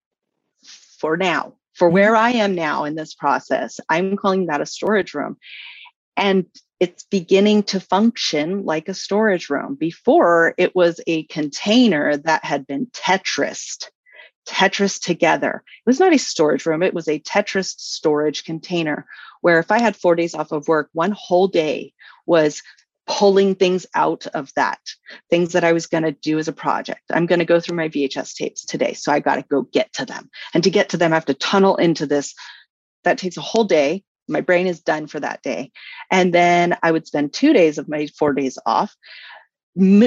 for 0.99 1.17
now. 1.17 1.55
For 1.79 1.87
mm-hmm. 1.87 1.93
where 1.93 2.15
I 2.15 2.31
am 2.31 2.53
now 2.53 2.83
in 2.83 2.95
this 2.95 3.15
process, 3.15 3.79
I'm 3.89 4.17
calling 4.17 4.45
that 4.45 4.61
a 4.61 4.65
storage 4.65 5.13
room. 5.15 5.37
And 6.15 6.45
it's 6.79 7.03
beginning 7.03 7.63
to 7.63 7.79
function 7.79 8.65
like 8.65 8.87
a 8.87 8.93
storage 8.93 9.49
room. 9.49 9.75
Before, 9.75 10.53
it 10.57 10.75
was 10.75 11.01
a 11.07 11.23
container 11.23 12.17
that 12.17 12.43
had 12.45 12.67
been 12.67 12.87
Tetrised, 12.93 13.89
Tetris 14.47 14.99
together. 15.01 15.63
It 15.65 15.89
was 15.89 15.99
not 15.99 16.13
a 16.13 16.19
storage 16.19 16.65
room, 16.65 16.83
it 16.83 16.93
was 16.93 17.07
a 17.07 17.19
Tetris 17.19 17.75
storage 17.77 18.43
container 18.43 19.05
where 19.41 19.59
if 19.59 19.71
I 19.71 19.79
had 19.79 19.95
four 19.95 20.15
days 20.15 20.35
off 20.35 20.51
of 20.51 20.67
work, 20.67 20.89
one 20.93 21.11
whole 21.11 21.47
day 21.47 21.93
was 22.25 22.61
pulling 23.09 23.55
things 23.55 23.87
out 23.95 24.27
of 24.27 24.53
that, 24.55 24.79
things 25.31 25.51
that 25.53 25.63
I 25.63 25.73
was 25.73 25.87
going 25.87 26.03
to 26.03 26.11
do 26.11 26.37
as 26.37 26.47
a 26.47 26.53
project. 26.53 27.01
I'm 27.11 27.25
going 27.25 27.39
to 27.39 27.45
go 27.45 27.59
through 27.59 27.75
my 27.75 27.89
VHS 27.89 28.35
tapes 28.35 28.63
today. 28.63 28.93
So 28.93 29.11
I 29.11 29.19
got 29.19 29.35
to 29.35 29.41
go 29.49 29.63
get 29.73 29.91
to 29.93 30.05
them. 30.05 30.29
And 30.53 30.63
to 30.63 30.69
get 30.69 30.89
to 30.89 30.97
them, 30.97 31.11
I 31.11 31.15
have 31.15 31.25
to 31.25 31.33
tunnel 31.33 31.75
into 31.77 32.05
this. 32.05 32.35
That 33.03 33.17
takes 33.17 33.35
a 33.35 33.41
whole 33.41 33.63
day. 33.63 34.03
My 34.27 34.41
brain 34.41 34.67
is 34.67 34.79
done 34.79 35.07
for 35.07 35.19
that 35.19 35.41
day. 35.41 35.71
And 36.11 36.33
then 36.33 36.77
I 36.83 36.91
would 36.91 37.07
spend 37.07 37.33
two 37.33 37.51
days 37.51 37.79
of 37.79 37.89
my 37.89 38.07
four 38.17 38.33
days 38.33 38.59
off 38.67 38.95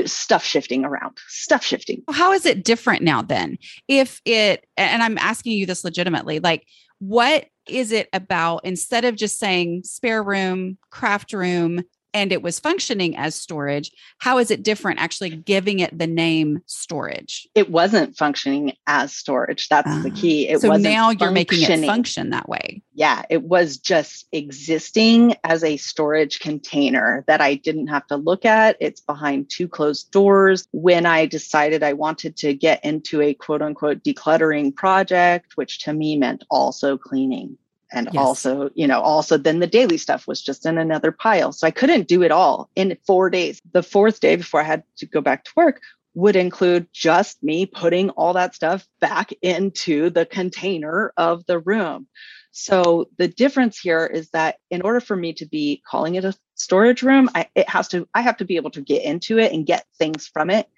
stuff 0.04 0.44
shifting 0.44 0.84
around, 0.84 1.18
stuff 1.28 1.64
shifting. 1.64 2.02
How 2.10 2.32
is 2.32 2.46
it 2.46 2.62
different 2.62 3.02
now 3.02 3.22
then? 3.22 3.58
If 3.88 4.20
it, 4.24 4.64
and 4.76 5.02
I'm 5.02 5.18
asking 5.18 5.52
you 5.52 5.66
this 5.66 5.82
legitimately, 5.82 6.40
like, 6.40 6.66
what 6.98 7.46
is 7.68 7.90
it 7.90 8.08
about 8.12 8.64
instead 8.64 9.04
of 9.04 9.16
just 9.16 9.38
saying 9.38 9.82
spare 9.84 10.22
room, 10.22 10.78
craft 10.90 11.32
room, 11.32 11.82
and 12.14 12.33
it 12.33 12.42
was 12.42 12.59
functioning 12.61 13.16
as 13.16 13.35
storage? 13.35 13.90
How 14.18 14.38
is 14.38 14.51
it 14.51 14.62
different 14.62 15.01
actually 15.01 15.31
giving 15.31 15.79
it 15.81 15.96
the 15.98 16.07
name 16.07 16.62
storage? 16.66 17.48
It 17.55 17.70
wasn't 17.70 18.16
functioning 18.16 18.75
as 18.87 19.12
storage. 19.12 19.68
That's 19.68 20.03
the 20.03 20.11
Ah. 20.11 20.20
key. 20.20 20.48
It 20.48 20.61
so 20.61 20.68
wasn't 20.68 20.85
now 20.92 21.11
you're 21.11 21.31
making 21.31 21.62
it 21.62 21.87
function 21.87 22.31
that 22.31 22.48
way. 22.48 22.83
yeah, 22.94 23.22
it 23.31 23.42
was 23.44 23.79
just 23.79 24.27
existing 24.33 25.35
as 25.44 25.64
a 25.64 25.77
storage 25.77 26.40
container 26.40 27.25
that 27.27 27.40
I 27.40 27.55
didn't 27.55 27.88
have 27.88 28.07
to 28.09 28.16
look 28.16 28.44
at. 28.44 28.77
It's 28.81 29.01
behind 29.01 29.48
two 29.51 29.66
closed 29.68 30.11
doors. 30.11 30.66
When 30.72 31.07
I 31.07 31.27
decided 31.27 31.83
I 31.83 31.94
wanted 31.94 32.37
to 32.38 32.55
get 32.55 32.85
into 32.85 33.20
a 33.22 33.35
quote 33.35 33.62
unquote 33.62 34.03
decluttering 34.05 34.75
project, 34.77 35.53
which 35.57 35.81
to 35.85 35.92
me 35.92 36.16
meant 36.16 36.44
also 36.51 36.96
cleaning 36.98 37.57
and 37.92 38.09
Yes. 38.12 38.16
also, 38.16 38.70
you 38.74 38.87
know, 38.87 39.00
also 39.00 39.37
then 39.37 39.61
the 39.61 39.66
daily 39.66 39.98
stuff 39.98 40.26
was 40.26 40.42
just 40.42 40.66
in 40.66 40.78
another 40.78 41.12
pile. 41.12 41.52
So 41.52 41.66
I 41.66 41.70
couldn't 41.70 42.09
do 42.09 42.22
it 42.22 42.31
all 42.31 42.70
in 42.74 42.96
four 43.07 43.31
days. 43.31 43.61
The 43.72 43.83
fourth 43.83 44.20
day 44.20 44.37
before 44.37 44.61
I 44.61 44.64
had 44.64 44.83
to 44.98 45.07
go 45.07 45.20
back 45.20 45.44
to 45.44 45.52
work, 45.57 45.81
would 46.14 46.37
include 46.37 46.87
just 46.92 47.42
me 47.42 47.66
putting 47.66 48.11
all 48.11 48.35
that 48.35 48.55
stuff 48.55 48.87
back 49.00 49.33
into 49.40 50.11
the 50.11 50.26
container 50.26 51.12
of 51.16 51.44
the 51.46 51.59
room. 51.59 52.07
So 52.50 53.09
the 53.16 53.28
difference 53.28 53.78
here 53.78 54.05
is 54.05 54.28
that 54.31 54.57
in 54.70 54.83
order 54.83 55.00
for 55.00 55.16
me 55.16 55.33
to 55.35 55.46
be 55.46 55.83
calling 55.88 56.16
it 56.16 56.24
a 56.24 56.35
storage 56.55 57.02
room, 57.02 57.31
I, 57.35 57.48
it 57.55 57.68
has 57.68 57.88
to 57.88 58.07
I 58.14 58.20
have 58.20 58.37
to 58.38 58.44
be 58.44 58.57
able 58.57 58.70
to 58.72 58.83
get 58.83 59.02
into 59.05 59.38
it 59.38 59.52
and 59.52 59.64
get 59.64 59.87
things 59.98 60.26
from 60.26 60.50
it. 60.50 60.68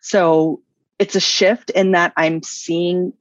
So 0.00 0.62
it's 1.00 1.16
a 1.16 1.20
shift 1.20 1.70
in 1.70 1.92
that 1.92 2.12
I'm 2.16 2.42
seeing 2.42 3.12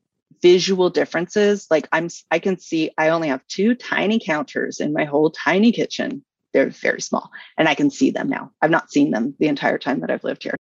visual 0.45 0.91
differences. 0.91 1.65
Like 1.71 1.87
I'm 1.91 2.07
I 2.29 2.37
can 2.37 2.59
see 2.59 2.91
I 2.99 3.09
only 3.09 3.29
have 3.29 3.47
two 3.47 3.73
tiny 3.73 4.19
counters 4.19 4.79
in 4.79 4.93
my 4.93 5.05
whole 5.05 5.31
tiny 5.31 5.71
kitchen. 5.71 6.23
They're 6.53 6.69
very 6.69 7.01
small 7.01 7.31
and 7.57 7.67
I 7.67 7.73
can 7.73 7.89
see 7.89 8.11
them 8.11 8.29
now. 8.29 8.51
I've 8.61 8.69
not 8.69 8.91
seen 8.91 9.09
them 9.09 9.33
the 9.39 9.47
entire 9.47 9.79
time 9.79 10.01
that 10.01 10.11
I've 10.11 10.23
lived 10.23 10.43
here. 10.43 10.55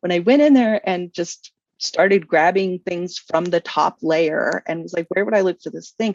When 0.00 0.12
I 0.12 0.20
went 0.20 0.40
in 0.40 0.54
there 0.54 0.80
and 0.82 1.12
just 1.12 1.52
started 1.76 2.26
grabbing 2.26 2.78
things 2.78 3.18
from 3.18 3.44
the 3.44 3.60
top 3.60 3.98
layer 4.00 4.62
and 4.66 4.82
was 4.82 4.94
like, 4.94 5.06
where 5.10 5.26
would 5.26 5.34
I 5.34 5.42
look 5.42 5.60
for 5.60 5.68
this 5.68 5.90
thing? 5.90 6.14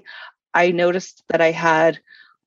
I 0.52 0.72
noticed 0.72 1.22
that 1.30 1.40
I 1.40 1.52
had 1.52 2.00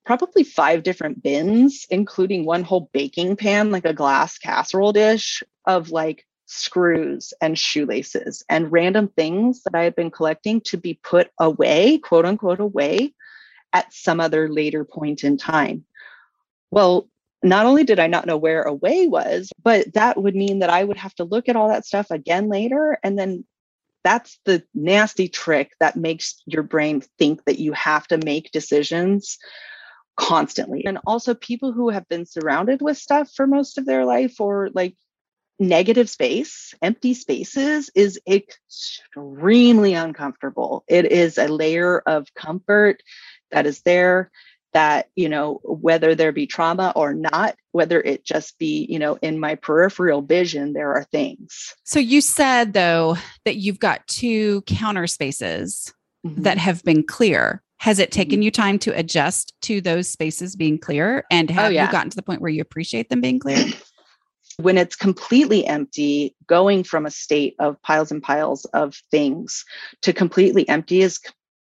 probably 0.05 0.43
five 0.43 0.83
different 0.83 1.23
bins, 1.23 1.87
including 1.91 2.45
one 2.45 2.65
whole 2.65 2.91
baking 2.93 3.37
pan, 3.37 3.71
like 3.71 3.85
a 3.85 3.95
glass 3.95 4.37
casserole 4.39 4.93
dish 4.93 5.45
of 5.65 5.91
like 5.91 6.26
screws 6.47 7.35
and 7.41 7.59
shoelaces 7.59 8.45
and 8.49 8.73
random 8.73 9.09
things 9.09 9.63
that 9.65 9.75
I 9.75 9.83
had 9.83 9.95
been 9.95 10.11
collecting 10.11 10.61
to 10.63 10.77
be 10.77 10.95
put 11.03 11.31
away, 11.39 11.99
quote 11.99 12.25
unquote, 12.25 12.61
away 12.61 13.15
at 13.73 13.93
some 13.93 14.21
other 14.21 14.49
later 14.49 14.85
point 14.85 15.25
in 15.25 15.37
time. 15.37 15.85
Well, 16.71 17.09
not 17.43 17.67
only 17.67 17.85
did 17.85 17.99
I 17.99 18.07
not 18.07 18.27
know 18.27 18.37
where 18.37 18.63
away 18.63 19.07
was, 19.07 19.51
but 19.63 19.93
that 19.95 20.21
would 20.21 20.35
mean 20.35 20.61
that 20.61 20.71
I 20.71 20.83
would 20.83 20.97
have 20.97 21.15
to 21.17 21.25
look 21.25 21.49
at 21.49 21.57
all 21.57 21.69
that 21.69 21.85
stuff 21.85 22.11
again 22.11 22.49
later. 22.49 22.99
And 23.03 23.19
then 23.19 23.45
that's 24.05 24.39
the 24.45 24.63
nasty 24.75 25.29
trick 25.29 25.73
that 25.81 25.97
makes 25.97 26.43
your 26.47 26.63
brain 26.63 27.03
think 27.19 27.45
that 27.45 27.59
you 27.59 27.73
have 27.73 28.07
to 28.09 28.19
make 28.19 28.53
decisions 28.53 29.39
constantly. 30.17 30.85
And 30.87 30.99
also, 31.07 31.35
people 31.35 31.73
who 31.73 31.91
have 31.91 32.09
been 32.09 32.25
surrounded 32.25 32.81
with 32.81 32.97
stuff 32.97 33.31
for 33.35 33.47
most 33.47 33.79
of 33.79 33.85
their 33.85 34.05
life 34.05 34.41
or 34.41 34.71
like 34.75 34.97
negative 35.59 36.11
space, 36.11 36.75
empty 36.83 37.15
spaces 37.15 37.91
is 37.95 38.21
extremely 38.29 39.95
uncomfortable. 39.95 40.85
It 40.89 41.11
is 41.11 41.39
a 41.39 41.49
layer 41.49 42.01
of 42.01 42.33
comfort 42.35 43.03
that 43.51 43.67
is 43.67 43.83
there 43.83 44.31
that 44.73 45.09
you 45.17 45.29
know 45.29 45.61
whether 45.65 46.15
there 46.15 46.33
be 46.33 46.47
trauma 46.47 46.93
or 46.95 47.15
not 47.15 47.57
whether 47.73 47.99
it 48.01 48.25
just 48.25 48.59
be 48.59 48.87
you 48.91 48.99
know 48.99 49.15
in 49.23 49.41
my 49.41 49.55
peripheral 49.55 50.21
vision 50.21 50.75
there 50.75 50.93
are 50.93 51.05
things 51.05 51.75
so 51.85 51.99
you 51.99 52.21
said 52.21 52.75
though 52.75 53.17
that 53.47 53.57
you've 53.57 53.79
got 53.79 54.07
two 54.07 54.61
counter 54.63 55.07
spaces 55.07 55.95
mm-hmm. 56.27 56.43
that 56.43 56.59
have 56.59 56.83
been 56.85 57.03
clear 57.03 57.63
has 57.79 57.99
it 57.99 58.11
taken 58.11 58.35
mm-hmm. 58.35 58.43
you 58.43 58.51
time 58.51 58.79
to 58.79 58.91
adjust 58.91 59.55
to 59.63 59.81
those 59.81 60.09
spaces 60.09 60.57
being 60.57 60.79
clear 60.79 61.25
and 61.31 61.51
oh, 61.51 61.55
have 61.55 61.67
oh, 61.67 61.71
yeah. 61.71 61.87
you 61.87 61.93
gotten 61.93 62.11
to 62.11 62.17
the 62.17 62.23
point 62.23 62.43
where 62.43 62.51
you 62.51 62.61
appreciate 62.61 63.09
them 63.09 63.23
being 63.23 63.39
clear 63.39 63.65
when 64.59 64.79
it's 64.79 64.97
completely 64.97 65.67
empty 65.67 66.35
going 66.47 66.83
from 66.83 67.07
a 67.07 67.11
state 67.11 67.55
of 67.59 67.81
piles 67.83 68.11
and 68.11 68.23
piles 68.23 68.65
of 68.67 68.95
things 69.11 69.65
to 70.03 70.13
completely 70.13 70.69
empty 70.69 71.03
is 71.03 71.21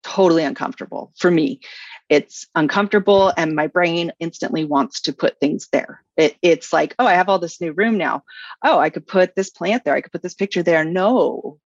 totally 0.04 0.44
uncomfortable 0.44 1.12
for 1.18 1.30
me. 1.30 1.60
It's 2.08 2.48
uncomfortable 2.56 3.34
and 3.36 3.56
my 3.56 3.68
brain 3.68 4.14
instantly 4.20 4.64
wants 4.64 5.02
to 5.02 5.14
put 5.14 5.40
things 5.40 5.68
there. 5.74 6.02
It, 6.16 6.38
it's 6.42 6.72
like 6.72 6.96
oh 6.98 7.06
i 7.06 7.14
have 7.14 7.28
all 7.30 7.40
this 7.40 7.60
new 7.60 7.74
room 7.74 7.98
now. 7.98 8.24
Oh 8.64 8.80
i 8.80 8.90
could 8.90 9.06
put 9.06 9.36
this 9.36 9.50
plant 9.50 9.84
there. 9.84 9.96
I 9.96 10.02
could 10.02 10.14
put 10.14 10.24
this 10.24 10.34
picture 10.34 10.64
there. 10.64 10.86
No 10.86 11.60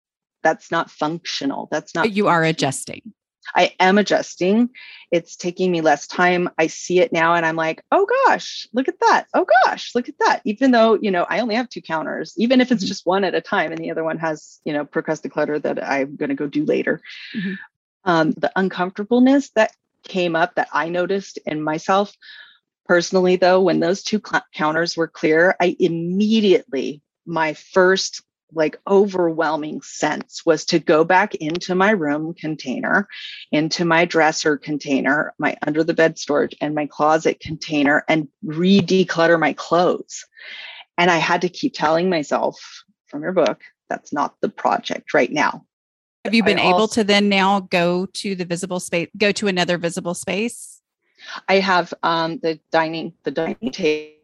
that's 0.42 0.70
not 0.70 0.90
functional. 0.90 1.68
That's 1.70 1.94
not 1.94 2.04
but 2.04 2.12
you 2.12 2.28
are 2.28 2.44
adjusting 2.44 3.12
i 3.54 3.74
am 3.80 3.98
adjusting. 3.98 4.70
It's 5.10 5.34
taking 5.34 5.72
me 5.72 5.80
less 5.80 6.06
time. 6.06 6.48
I 6.56 6.68
see 6.68 7.00
it 7.00 7.12
now 7.12 7.34
and 7.34 7.44
i'm 7.44 7.56
like 7.56 7.82
oh 7.92 8.06
gosh 8.26 8.68
look 8.72 8.88
at 8.88 9.00
that. 9.00 9.26
Oh 9.34 9.46
gosh 9.64 9.94
look 9.94 10.08
at 10.08 10.18
that. 10.20 10.40
Even 10.44 10.70
though 10.70 10.94
you 10.94 11.10
know 11.10 11.26
i 11.28 11.40
only 11.40 11.54
have 11.54 11.68
two 11.68 11.82
counters 11.82 12.34
even 12.36 12.60
if 12.60 12.70
it's 12.70 12.82
mm-hmm. 12.82 12.88
just 12.88 13.06
one 13.06 13.24
at 13.24 13.34
a 13.34 13.40
time 13.40 13.72
and 13.72 13.80
the 13.82 13.90
other 13.90 14.04
one 14.04 14.18
has 14.18 14.60
you 14.64 14.72
know 14.72 14.84
procrastinated 14.84 15.32
clutter 15.32 15.58
that 15.58 15.82
i'm 15.86 16.16
going 16.16 16.30
to 16.30 16.34
go 16.34 16.46
do 16.46 16.64
later. 16.64 17.00
Mm-hmm. 17.36 17.54
um, 18.04 18.30
the 18.32 18.50
uncomfortableness 18.56 19.50
that 19.50 19.72
came 20.02 20.36
up 20.36 20.54
that 20.54 20.68
I 20.72 20.88
noticed 20.88 21.38
in 21.46 21.62
myself 21.62 22.16
personally, 22.86 23.36
though, 23.36 23.60
when 23.60 23.80
those 23.80 24.02
two 24.02 24.20
cl- 24.24 24.44
counters 24.54 24.96
were 24.96 25.08
clear, 25.08 25.54
I 25.60 25.76
immediately, 25.78 27.02
my 27.26 27.54
first 27.54 28.22
like 28.52 28.80
overwhelming 28.86 29.82
sense 29.82 30.44
was 30.44 30.64
to 30.66 30.78
go 30.78 31.04
back 31.04 31.34
into 31.36 31.74
my 31.74 31.90
room 31.90 32.34
container, 32.34 33.08
into 33.52 33.84
my 33.84 34.04
dresser 34.04 34.56
container, 34.56 35.34
my 35.38 35.56
under 35.66 35.84
the 35.84 35.94
bed 35.94 36.18
storage, 36.18 36.56
and 36.60 36.74
my 36.74 36.86
closet 36.86 37.40
container 37.40 38.04
and 38.08 38.28
re 38.42 38.80
declutter 38.80 39.38
my 39.38 39.52
clothes. 39.52 40.24
And 40.98 41.10
I 41.10 41.16
had 41.16 41.42
to 41.42 41.48
keep 41.48 41.74
telling 41.74 42.10
myself 42.10 42.58
from 43.06 43.22
your 43.22 43.32
book, 43.32 43.60
that's 43.88 44.12
not 44.12 44.34
the 44.40 44.48
project 44.48 45.14
right 45.14 45.30
now. 45.30 45.66
Have 46.24 46.34
you 46.34 46.44
been 46.44 46.58
I 46.58 46.64
able 46.64 46.80
also, 46.80 47.00
to 47.00 47.04
then 47.04 47.28
now 47.28 47.60
go 47.60 48.06
to 48.06 48.34
the 48.34 48.44
visible 48.44 48.80
space, 48.80 49.08
go 49.16 49.32
to 49.32 49.48
another 49.48 49.78
visible 49.78 50.14
space? 50.14 50.80
I 51.48 51.60
have 51.60 51.94
um, 52.02 52.38
the 52.42 52.60
dining, 52.70 53.14
the 53.24 53.30
dining 53.30 53.70
table. 53.70 54.19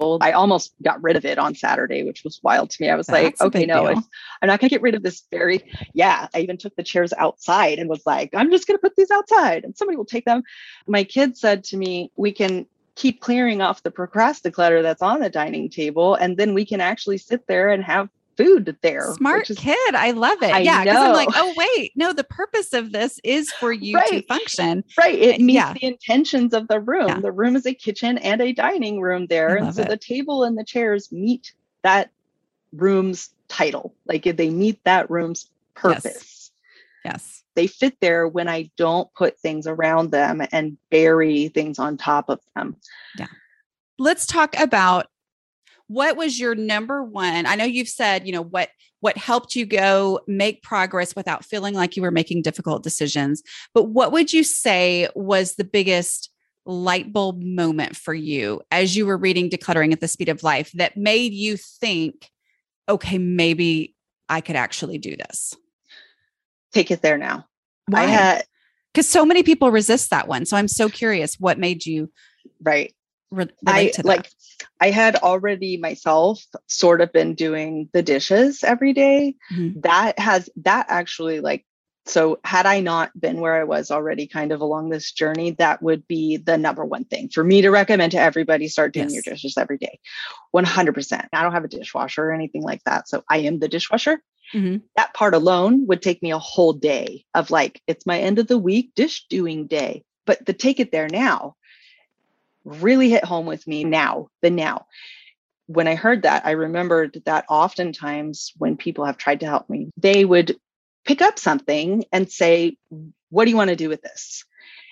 I 0.00 0.32
almost 0.32 0.74
got 0.82 1.02
rid 1.02 1.16
of 1.16 1.24
it 1.24 1.38
on 1.38 1.54
Saturday, 1.54 2.02
which 2.02 2.22
was 2.22 2.40
wild 2.42 2.70
to 2.70 2.82
me. 2.82 2.90
I 2.90 2.96
was 2.96 3.06
That's 3.06 3.40
like, 3.40 3.40
okay, 3.40 3.64
no, 3.64 3.86
I'm 3.86 4.02
not 4.42 4.60
going 4.60 4.68
to 4.68 4.74
get 4.74 4.82
rid 4.82 4.94
of 4.94 5.02
this 5.02 5.24
very, 5.30 5.62
yeah. 5.94 6.28
I 6.34 6.40
even 6.40 6.58
took 6.58 6.76
the 6.76 6.82
chairs 6.82 7.12
outside 7.16 7.78
and 7.78 7.88
was 7.88 8.04
like, 8.04 8.30
I'm 8.34 8.50
just 8.50 8.66
going 8.66 8.76
to 8.76 8.82
put 8.82 8.94
these 8.96 9.10
outside 9.10 9.64
and 9.64 9.76
somebody 9.76 9.96
will 9.96 10.04
take 10.04 10.26
them. 10.26 10.42
My 10.86 11.04
kid 11.04 11.36
said 11.36 11.64
to 11.64 11.76
me, 11.76 12.10
we 12.16 12.32
can 12.32 12.66
keep 12.94 13.20
clearing 13.20 13.62
off 13.62 13.82
the 13.82 13.90
procrastinator 13.90 14.54
clutter 14.54 14.82
that's 14.82 15.02
on 15.02 15.20
the 15.20 15.30
dining 15.30 15.68
table 15.68 16.14
and 16.14 16.36
then 16.36 16.54
we 16.54 16.64
can 16.64 16.80
actually 16.80 17.18
sit 17.18 17.46
there 17.46 17.70
and 17.70 17.84
have 17.84 18.08
food 18.36 18.76
there. 18.82 19.12
Smart 19.14 19.50
is, 19.50 19.58
kid. 19.58 19.94
I 19.94 20.12
love 20.12 20.42
it. 20.42 20.52
I 20.52 20.60
yeah. 20.60 20.84
Because 20.84 20.96
I'm 20.96 21.12
like, 21.12 21.28
oh, 21.34 21.54
wait, 21.76 21.92
no, 21.96 22.12
the 22.12 22.24
purpose 22.24 22.72
of 22.72 22.92
this 22.92 23.20
is 23.24 23.50
for 23.52 23.72
you 23.72 23.96
right. 23.96 24.08
to 24.08 24.22
function. 24.22 24.84
Right. 24.98 25.18
It 25.18 25.40
meets 25.40 25.54
yeah. 25.54 25.72
the 25.72 25.84
intentions 25.84 26.52
of 26.54 26.68
the 26.68 26.80
room. 26.80 27.08
Yeah. 27.08 27.20
The 27.20 27.32
room 27.32 27.56
is 27.56 27.66
a 27.66 27.74
kitchen 27.74 28.18
and 28.18 28.40
a 28.40 28.52
dining 28.52 29.00
room 29.00 29.26
there. 29.26 29.56
And 29.56 29.74
so 29.74 29.82
it. 29.82 29.88
the 29.88 29.96
table 29.96 30.44
and 30.44 30.56
the 30.56 30.64
chairs 30.64 31.10
meet 31.10 31.52
that 31.82 32.10
room's 32.72 33.30
title. 33.48 33.94
Like 34.06 34.24
they 34.24 34.50
meet 34.50 34.82
that 34.84 35.10
room's 35.10 35.50
purpose. 35.74 36.04
Yes. 36.04 36.50
yes. 37.04 37.42
They 37.54 37.66
fit 37.66 37.96
there 38.00 38.28
when 38.28 38.48
I 38.48 38.70
don't 38.76 39.12
put 39.14 39.38
things 39.38 39.66
around 39.66 40.10
them 40.10 40.42
and 40.52 40.76
bury 40.90 41.48
things 41.48 41.78
on 41.78 41.96
top 41.96 42.28
of 42.28 42.40
them. 42.54 42.76
Yeah. 43.18 43.28
Let's 43.98 44.26
talk 44.26 44.58
about 44.60 45.06
what 45.88 46.16
was 46.16 46.38
your 46.38 46.54
number 46.54 47.02
one? 47.02 47.46
I 47.46 47.54
know 47.54 47.64
you've 47.64 47.88
said 47.88 48.26
you 48.26 48.32
know 48.32 48.42
what 48.42 48.70
what 49.00 49.16
helped 49.16 49.54
you 49.54 49.66
go 49.66 50.20
make 50.26 50.62
progress 50.62 51.14
without 51.14 51.44
feeling 51.44 51.74
like 51.74 51.96
you 51.96 52.02
were 52.02 52.10
making 52.10 52.42
difficult 52.42 52.82
decisions 52.82 53.42
but 53.74 53.84
what 53.84 54.12
would 54.12 54.32
you 54.32 54.42
say 54.42 55.08
was 55.14 55.54
the 55.54 55.64
biggest 55.64 56.30
light 56.64 57.12
bulb 57.12 57.40
moment 57.40 57.94
for 57.94 58.14
you 58.14 58.60
as 58.70 58.96
you 58.96 59.06
were 59.06 59.16
reading 59.16 59.48
decluttering 59.48 59.92
at 59.92 60.00
the 60.00 60.08
speed 60.08 60.28
of 60.28 60.42
life 60.42 60.72
that 60.72 60.96
made 60.96 61.32
you 61.32 61.56
think 61.56 62.30
okay 62.88 63.18
maybe 63.18 63.94
i 64.28 64.40
could 64.40 64.56
actually 64.56 64.98
do 64.98 65.16
this 65.16 65.54
take 66.72 66.90
it 66.90 67.02
there 67.02 67.18
now. 67.18 67.46
Why? 67.86 68.02
i 68.02 68.06
had 68.06 68.44
because 68.92 69.08
so 69.08 69.24
many 69.24 69.44
people 69.44 69.70
resist 69.70 70.10
that 70.10 70.26
one 70.26 70.44
so 70.44 70.56
i'm 70.56 70.68
so 70.68 70.88
curious 70.88 71.36
what 71.38 71.58
made 71.58 71.86
you 71.86 72.10
right 72.60 72.92
re- 73.30 73.48
I 73.66 73.92
like 74.02 74.30
I 74.80 74.90
had 74.90 75.16
already 75.16 75.76
myself 75.76 76.44
sort 76.66 77.00
of 77.00 77.12
been 77.12 77.34
doing 77.34 77.88
the 77.92 78.02
dishes 78.02 78.62
every 78.62 78.92
day. 78.92 79.36
Mm-hmm. 79.52 79.80
That 79.80 80.18
has 80.18 80.50
that 80.56 80.86
actually 80.88 81.40
like 81.40 81.64
so 82.06 82.38
had 82.44 82.66
I 82.66 82.80
not 82.80 83.18
been 83.20 83.40
where 83.40 83.54
I 83.54 83.64
was 83.64 83.90
already 83.90 84.26
kind 84.28 84.52
of 84.52 84.60
along 84.60 84.90
this 84.90 85.12
journey, 85.12 85.52
that 85.52 85.82
would 85.82 86.06
be 86.06 86.36
the 86.36 86.56
number 86.56 86.84
one 86.84 87.04
thing 87.04 87.28
for 87.28 87.42
me 87.42 87.62
to 87.62 87.70
recommend 87.70 88.12
to 88.12 88.20
everybody 88.20 88.68
start 88.68 88.94
doing 88.94 89.10
yes. 89.10 89.14
your 89.14 89.34
dishes 89.34 89.58
every 89.58 89.76
day. 89.76 89.98
100%. 90.54 91.26
I 91.32 91.42
don't 91.42 91.52
have 91.52 91.64
a 91.64 91.68
dishwasher 91.68 92.24
or 92.24 92.32
anything 92.32 92.62
like 92.62 92.82
that. 92.84 93.08
So 93.08 93.24
I 93.28 93.38
am 93.38 93.58
the 93.58 93.68
dishwasher. 93.68 94.22
Mm-hmm. 94.54 94.84
That 94.96 95.14
part 95.14 95.34
alone 95.34 95.86
would 95.88 96.00
take 96.00 96.22
me 96.22 96.30
a 96.30 96.38
whole 96.38 96.72
day 96.72 97.24
of 97.34 97.50
like, 97.50 97.82
it's 97.88 98.06
my 98.06 98.20
end 98.20 98.38
of 98.38 98.46
the 98.46 98.58
week 98.58 98.92
dish 98.94 99.26
doing 99.28 99.66
day. 99.66 100.04
But 100.26 100.46
the 100.46 100.52
take 100.52 100.78
it 100.78 100.92
there 100.92 101.08
now 101.08 101.56
really 102.66 103.08
hit 103.08 103.24
home 103.24 103.46
with 103.46 103.66
me 103.66 103.84
now, 103.84 104.28
the 104.42 104.50
now. 104.50 104.86
When 105.66 105.88
I 105.88 105.94
heard 105.94 106.22
that, 106.22 106.44
I 106.44 106.52
remembered 106.52 107.22
that 107.24 107.46
oftentimes 107.48 108.52
when 108.56 108.76
people 108.76 109.04
have 109.04 109.16
tried 109.16 109.40
to 109.40 109.46
help 109.46 109.70
me, 109.70 109.90
they 109.96 110.24
would 110.24 110.56
pick 111.04 111.22
up 111.22 111.38
something 111.38 112.04
and 112.12 112.30
say, 112.30 112.76
What 113.30 113.44
do 113.44 113.50
you 113.50 113.56
want 113.56 113.70
to 113.70 113.76
do 113.76 113.88
with 113.88 114.02
this? 114.02 114.44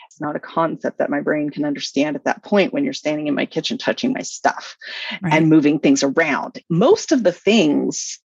It's 0.09 0.21
not 0.21 0.37
a 0.37 0.41
concept 0.41 0.99
that 0.99 1.11
my 1.11 1.21
brain 1.21 1.51
can 1.51 1.65
understand 1.65 2.15
at 2.15 2.25
that 2.25 2.45
point 2.45 2.73
when 2.73 2.85
you're 2.85 2.93
standing 2.93 3.27
in 3.27 3.35
my 3.35 3.47
kitchen 3.47 3.79
touching 3.79 4.13
my 4.13 4.23
stuff 4.23 4.77
right. 5.21 5.33
and 5.33 5.49
moving 5.49 5.81
things 5.81 6.05
around. 6.05 6.63
Most 6.71 7.11
of 7.11 7.25
the 7.25 7.33
things 7.33 8.21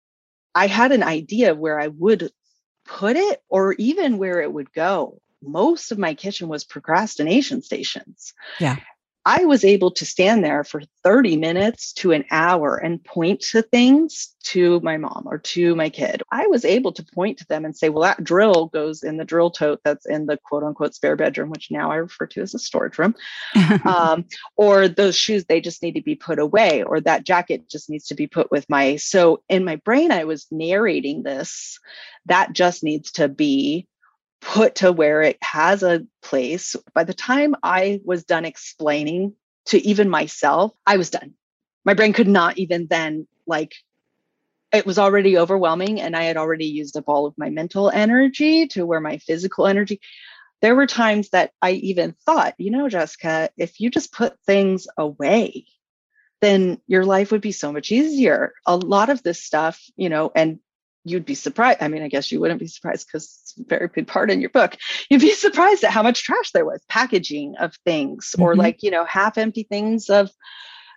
I 0.54 0.66
had 0.66 0.92
an 0.92 1.02
idea 1.02 1.54
where 1.54 1.80
I 1.80 1.88
would 1.88 2.30
put 2.84 3.16
it 3.16 3.42
or 3.48 3.74
even 3.78 4.18
where 4.18 4.40
it 4.40 4.52
would 4.52 4.72
go. 4.72 5.20
Most 5.42 5.92
of 5.92 5.98
my 5.98 6.14
kitchen 6.14 6.48
was 6.48 6.64
procrastination 6.64 7.62
stations. 7.62 8.34
Yeah. 8.58 8.76
I 9.28 9.44
was 9.44 9.62
able 9.62 9.90
to 9.90 10.06
stand 10.06 10.42
there 10.42 10.64
for 10.64 10.80
30 11.04 11.36
minutes 11.36 11.92
to 11.94 12.12
an 12.12 12.24
hour 12.30 12.76
and 12.76 13.04
point 13.04 13.40
to 13.50 13.60
things 13.60 14.34
to 14.44 14.80
my 14.80 14.96
mom 14.96 15.24
or 15.26 15.36
to 15.36 15.76
my 15.76 15.90
kid. 15.90 16.22
I 16.32 16.46
was 16.46 16.64
able 16.64 16.92
to 16.92 17.04
point 17.04 17.36
to 17.36 17.46
them 17.46 17.66
and 17.66 17.76
say, 17.76 17.90
well, 17.90 18.04
that 18.04 18.24
drill 18.24 18.68
goes 18.68 19.02
in 19.02 19.18
the 19.18 19.26
drill 19.26 19.50
tote 19.50 19.80
that's 19.84 20.06
in 20.06 20.24
the 20.24 20.38
quote 20.38 20.62
unquote 20.62 20.94
spare 20.94 21.14
bedroom, 21.14 21.50
which 21.50 21.70
now 21.70 21.92
I 21.92 21.96
refer 21.96 22.26
to 22.28 22.40
as 22.40 22.54
a 22.54 22.58
storage 22.58 22.98
room. 22.98 23.14
um, 23.84 24.24
or 24.56 24.88
those 24.88 25.14
shoes, 25.14 25.44
they 25.44 25.60
just 25.60 25.82
need 25.82 25.96
to 25.96 26.02
be 26.02 26.14
put 26.14 26.38
away, 26.38 26.82
or 26.82 26.98
that 27.02 27.24
jacket 27.24 27.68
just 27.68 27.90
needs 27.90 28.06
to 28.06 28.14
be 28.14 28.26
put 28.26 28.50
with 28.50 28.64
my. 28.70 28.96
So 28.96 29.42
in 29.50 29.62
my 29.62 29.76
brain, 29.76 30.10
I 30.10 30.24
was 30.24 30.46
narrating 30.50 31.22
this. 31.22 31.78
That 32.24 32.54
just 32.54 32.82
needs 32.82 33.12
to 33.12 33.28
be 33.28 33.88
put 34.40 34.76
to 34.76 34.92
where 34.92 35.22
it 35.22 35.38
has 35.42 35.82
a 35.82 36.06
place. 36.22 36.76
By 36.94 37.04
the 37.04 37.14
time 37.14 37.54
I 37.62 38.00
was 38.04 38.24
done 38.24 38.44
explaining 38.44 39.34
to 39.66 39.78
even 39.86 40.10
myself, 40.10 40.72
I 40.86 40.96
was 40.96 41.10
done. 41.10 41.34
My 41.84 41.94
brain 41.94 42.12
could 42.12 42.28
not 42.28 42.58
even 42.58 42.86
then, 42.88 43.26
like, 43.46 43.74
it 44.72 44.86
was 44.86 44.98
already 44.98 45.38
overwhelming, 45.38 46.00
and 46.00 46.16
I 46.16 46.24
had 46.24 46.36
already 46.36 46.66
used 46.66 46.96
up 46.96 47.04
all 47.08 47.26
of 47.26 47.38
my 47.38 47.50
mental 47.50 47.90
energy 47.90 48.66
to 48.68 48.86
where 48.86 49.00
my 49.00 49.18
physical 49.18 49.66
energy. 49.66 50.00
there 50.60 50.74
were 50.74 50.86
times 50.86 51.30
that 51.30 51.52
I 51.62 51.72
even 51.72 52.14
thought, 52.26 52.54
you 52.58 52.70
know, 52.70 52.88
Jessica, 52.88 53.50
if 53.56 53.80
you 53.80 53.90
just 53.90 54.12
put 54.12 54.38
things 54.46 54.88
away, 54.96 55.66
then 56.40 56.80
your 56.86 57.04
life 57.04 57.32
would 57.32 57.40
be 57.40 57.52
so 57.52 57.72
much 57.72 57.92
easier. 57.92 58.52
A 58.66 58.76
lot 58.76 59.10
of 59.10 59.22
this 59.22 59.42
stuff, 59.42 59.80
you 59.96 60.08
know, 60.08 60.32
and 60.34 60.58
you'd 61.04 61.24
be 61.24 61.34
surprised. 61.34 61.82
I 61.82 61.88
mean, 61.88 62.02
I 62.02 62.08
guess 62.08 62.30
you 62.30 62.40
wouldn't 62.40 62.60
be 62.60 62.66
surprised 62.66 63.06
because 63.06 63.24
it's 63.42 63.54
a 63.58 63.64
very 63.64 63.88
big 63.88 64.06
part 64.06 64.30
in 64.30 64.40
your 64.40 64.50
book. 64.50 64.76
You'd 65.08 65.20
be 65.20 65.32
surprised 65.32 65.84
at 65.84 65.90
how 65.90 66.02
much 66.02 66.22
trash 66.22 66.50
there 66.52 66.64
was, 66.64 66.82
packaging 66.88 67.56
of 67.56 67.74
things, 67.84 68.30
mm-hmm. 68.32 68.42
or 68.42 68.56
like, 68.56 68.82
you 68.82 68.90
know, 68.90 69.04
half 69.04 69.38
empty 69.38 69.62
things 69.62 70.10
of, 70.10 70.30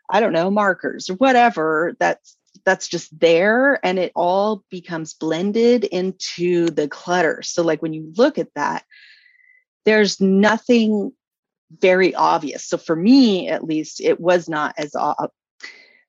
I 0.10 0.20
don't 0.20 0.34
know, 0.34 0.52
markers 0.52 1.10
or 1.10 1.16
whatever 1.16 1.96
that's 2.00 2.38
that's 2.66 2.88
just 2.88 3.18
there 3.18 3.80
and 3.84 3.98
it 3.98 4.12
all 4.14 4.64
becomes 4.70 5.14
blended 5.14 5.86
into 5.86 6.70
the 6.70 6.88
clutter. 6.88 7.42
So 7.42 7.64
like 7.64 7.82
when 7.82 7.94
you 7.94 8.12
look 8.18 8.38
at 8.38 8.54
that, 8.56 8.84
there's 9.86 10.20
nothing 10.20 11.12
very 11.80 12.14
obvious. 12.14 12.66
So 12.66 12.78
for 12.78 12.96
me, 12.96 13.48
at 13.48 13.64
least, 13.64 14.02
it 14.02 14.20
was 14.20 14.50
not 14.50 14.76
as 14.78 14.96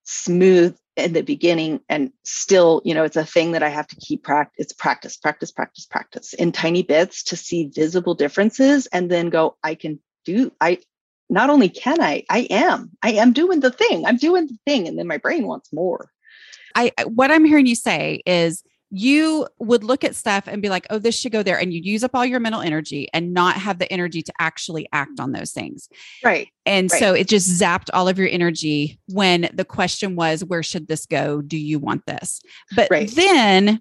smooth 0.05 0.77
in 0.97 1.13
the 1.13 1.23
beginning 1.23 1.81
and 1.89 2.13
still 2.25 2.83
you 2.85 2.93
know 2.93 3.05
it's 3.05 3.17
a 3.17 3.25
thing 3.25 3.53
that 3.53 3.63
i 3.63 3.69
have 3.69 3.87
to 3.87 3.97
keep 3.97 4.23
practice 4.23 4.55
it's 4.59 4.73
practice 4.73 5.17
practice 5.17 5.51
practice 5.51 5.87
practice 5.87 6.35
in 6.35 6.53
tiny 6.53 6.83
bits 6.83 7.23
to 7.23 7.37
see 7.37 7.71
visible 7.75 8.15
differences 8.15 8.87
and 8.89 9.11
then 9.11 9.31
go 9.31 9.57
i 9.63 9.75
can 9.75 9.99
do 10.25 10.53
i 10.61 10.79
not 11.31 11.49
only 11.49 11.69
can 11.69 12.01
i 12.01 12.23
i 12.29 12.41
am 12.51 12.91
i 13.03 13.13
am 13.13 13.33
doing 13.33 13.61
the 13.61 13.71
thing 13.71 14.05
i'm 14.05 14.19
doing 14.19 14.47
the 14.47 14.59
thing 14.67 14.87
and 14.87 14.99
then 14.99 15.07
my 15.07 15.17
brain 15.17 15.47
wants 15.47 15.73
more. 15.73 16.11
I 16.75 16.93
what 17.07 17.31
i'm 17.31 17.45
hearing 17.45 17.67
you 17.67 17.75
say 17.75 18.23
is 18.27 18.63
you 18.95 19.49
would 19.59 19.83
look 19.83 20.05
at 20.05 20.15
stuff 20.15 20.45
and 20.47 20.61
be 20.61 20.69
like, 20.69 20.87
oh, 20.91 20.99
this 20.99 21.19
should 21.19 21.33
go 21.33 21.43
there. 21.43 21.59
And 21.59 21.73
you'd 21.73 21.87
use 21.87 22.05
up 22.05 22.11
all 22.13 22.27
your 22.27 22.41
mental 22.41 22.61
energy 22.61 23.09
and 23.15 23.33
not 23.33 23.57
have 23.57 23.79
the 23.79 23.91
energy 23.91 24.21
to 24.21 24.33
actually 24.39 24.87
act 24.93 25.19
on 25.19 25.33
those 25.33 25.51
things. 25.53 25.89
Right. 26.23 26.49
And 26.67 26.93
right. 26.93 26.99
so 26.99 27.15
it 27.15 27.27
just 27.27 27.49
zapped 27.49 27.89
all 27.95 28.07
of 28.07 28.19
your 28.19 28.29
energy 28.29 29.01
when 29.09 29.49
the 29.55 29.65
question 29.65 30.15
was, 30.15 30.45
where 30.45 30.63
should 30.63 30.89
this 30.89 31.07
go? 31.07 31.41
Do 31.41 31.57
you 31.57 31.79
want 31.79 32.05
this? 32.05 32.43
But 32.77 32.89
right. 32.91 33.11
then 33.11 33.81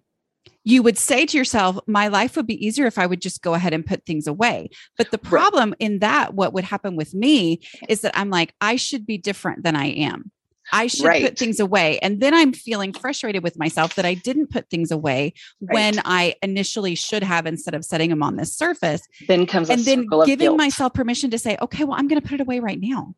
you 0.63 0.81
would 0.81 0.97
say 0.97 1.25
to 1.25 1.37
yourself, 1.37 1.77
my 1.87 2.07
life 2.07 2.37
would 2.37 2.47
be 2.47 2.65
easier 2.65 2.85
if 2.85 2.97
I 2.97 3.05
would 3.05 3.21
just 3.21 3.41
go 3.41 3.53
ahead 3.53 3.73
and 3.73 3.85
put 3.85 4.05
things 4.05 4.27
away. 4.27 4.69
But 4.97 5.11
the 5.11 5.17
problem 5.17 5.71
right. 5.71 5.77
in 5.79 5.99
that, 5.99 6.35
what 6.35 6.53
would 6.53 6.63
happen 6.63 6.95
with 6.95 7.13
me 7.13 7.59
is 7.89 7.99
that 8.01 8.17
I'm 8.17 8.29
like, 8.29 8.53
I 8.61 8.77
should 8.77 9.05
be 9.05 9.17
different 9.17 9.63
than 9.63 9.75
I 9.75 9.87
am. 9.87 10.31
I 10.71 10.87
should 10.87 11.05
right. 11.05 11.23
put 11.23 11.37
things 11.37 11.59
away. 11.59 11.99
And 11.99 12.19
then 12.21 12.33
I'm 12.33 12.53
feeling 12.53 12.93
frustrated 12.93 13.43
with 13.43 13.57
myself 13.57 13.95
that 13.95 14.05
I 14.05 14.13
didn't 14.13 14.51
put 14.51 14.69
things 14.69 14.91
away 14.91 15.33
right. 15.61 15.73
when 15.73 16.01
I 16.05 16.35
initially 16.41 16.95
should 16.95 17.23
have 17.23 17.45
instead 17.45 17.73
of 17.73 17.83
setting 17.83 18.09
them 18.09 18.23
on 18.23 18.37
this 18.37 18.55
surface. 18.55 19.01
Then 19.27 19.45
comes 19.45 19.69
and 19.69 19.81
then 19.81 20.07
giving 20.25 20.55
myself 20.55 20.93
permission 20.93 21.29
to 21.31 21.39
say, 21.39 21.57
okay, 21.61 21.83
well, 21.83 21.97
I'm 21.97 22.07
going 22.07 22.21
to 22.21 22.27
put 22.27 22.39
it 22.39 22.41
away 22.41 22.59
right 22.59 22.79
now. 22.79 23.15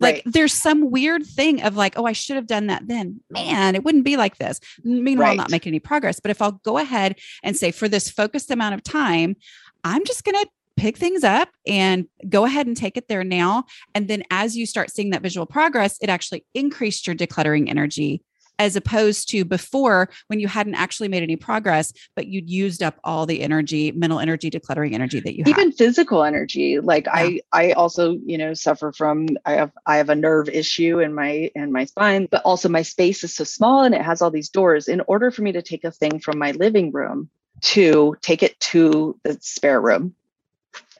Like 0.00 0.16
right. 0.16 0.22
there's 0.26 0.52
some 0.52 0.90
weird 0.90 1.24
thing 1.24 1.62
of 1.62 1.76
like, 1.76 1.96
oh, 1.96 2.04
I 2.04 2.12
should 2.12 2.36
have 2.36 2.48
done 2.48 2.66
that 2.66 2.88
then. 2.88 3.20
Man, 3.30 3.74
it 3.74 3.84
wouldn't 3.84 4.04
be 4.04 4.16
like 4.16 4.38
this. 4.38 4.58
Meanwhile, 4.82 5.36
not 5.36 5.50
making 5.50 5.70
any 5.70 5.78
progress. 5.78 6.18
But 6.20 6.30
if 6.30 6.42
I'll 6.42 6.60
go 6.64 6.78
ahead 6.78 7.18
and 7.42 7.56
say 7.56 7.70
for 7.70 7.88
this 7.88 8.10
focused 8.10 8.50
amount 8.50 8.74
of 8.74 8.82
time, 8.82 9.36
I'm 9.84 10.04
just 10.04 10.24
going 10.24 10.34
to 10.34 10.48
pick 10.76 10.96
things 10.96 11.24
up 11.24 11.48
and 11.66 12.06
go 12.28 12.44
ahead 12.44 12.66
and 12.66 12.76
take 12.76 12.96
it 12.96 13.08
there 13.08 13.24
now. 13.24 13.64
And 13.94 14.08
then 14.08 14.22
as 14.30 14.56
you 14.56 14.66
start 14.66 14.90
seeing 14.90 15.10
that 15.10 15.22
visual 15.22 15.46
progress, 15.46 15.96
it 16.00 16.08
actually 16.08 16.44
increased 16.54 17.06
your 17.06 17.16
decluttering 17.16 17.68
energy 17.68 18.22
as 18.58 18.76
opposed 18.76 19.28
to 19.30 19.44
before 19.44 20.08
when 20.28 20.38
you 20.38 20.48
hadn't 20.48 20.74
actually 20.74 21.08
made 21.08 21.22
any 21.22 21.36
progress, 21.36 21.92
but 22.14 22.26
you'd 22.26 22.48
used 22.48 22.82
up 22.82 22.98
all 23.04 23.26
the 23.26 23.40
energy, 23.40 23.92
mental 23.92 24.20
energy, 24.20 24.50
decluttering 24.50 24.92
energy 24.92 25.20
that 25.20 25.36
you 25.36 25.42
even 25.46 25.70
had. 25.70 25.76
physical 25.76 26.22
energy. 26.22 26.78
Like 26.78 27.06
yeah. 27.06 27.12
I, 27.14 27.40
I 27.52 27.72
also, 27.72 28.16
you 28.24 28.38
know, 28.38 28.54
suffer 28.54 28.92
from 28.92 29.28
I 29.44 29.52
have 29.52 29.72
I 29.86 29.96
have 29.96 30.08
a 30.08 30.14
nerve 30.14 30.48
issue 30.48 31.00
in 31.00 31.14
my 31.14 31.50
in 31.54 31.72
my 31.72 31.84
spine, 31.84 32.28
but 32.30 32.42
also 32.44 32.68
my 32.68 32.82
space 32.82 33.24
is 33.24 33.34
so 33.34 33.44
small 33.44 33.82
and 33.82 33.94
it 33.94 34.02
has 34.02 34.22
all 34.22 34.30
these 34.30 34.50
doors. 34.50 34.88
In 34.88 35.02
order 35.08 35.30
for 35.30 35.42
me 35.42 35.52
to 35.52 35.62
take 35.62 35.84
a 35.84 35.90
thing 35.90 36.20
from 36.20 36.38
my 36.38 36.52
living 36.52 36.92
room 36.92 37.28
to 37.62 38.16
take 38.20 38.42
it 38.42 38.58
to 38.60 39.18
the 39.22 39.38
spare 39.40 39.80
room 39.80 40.14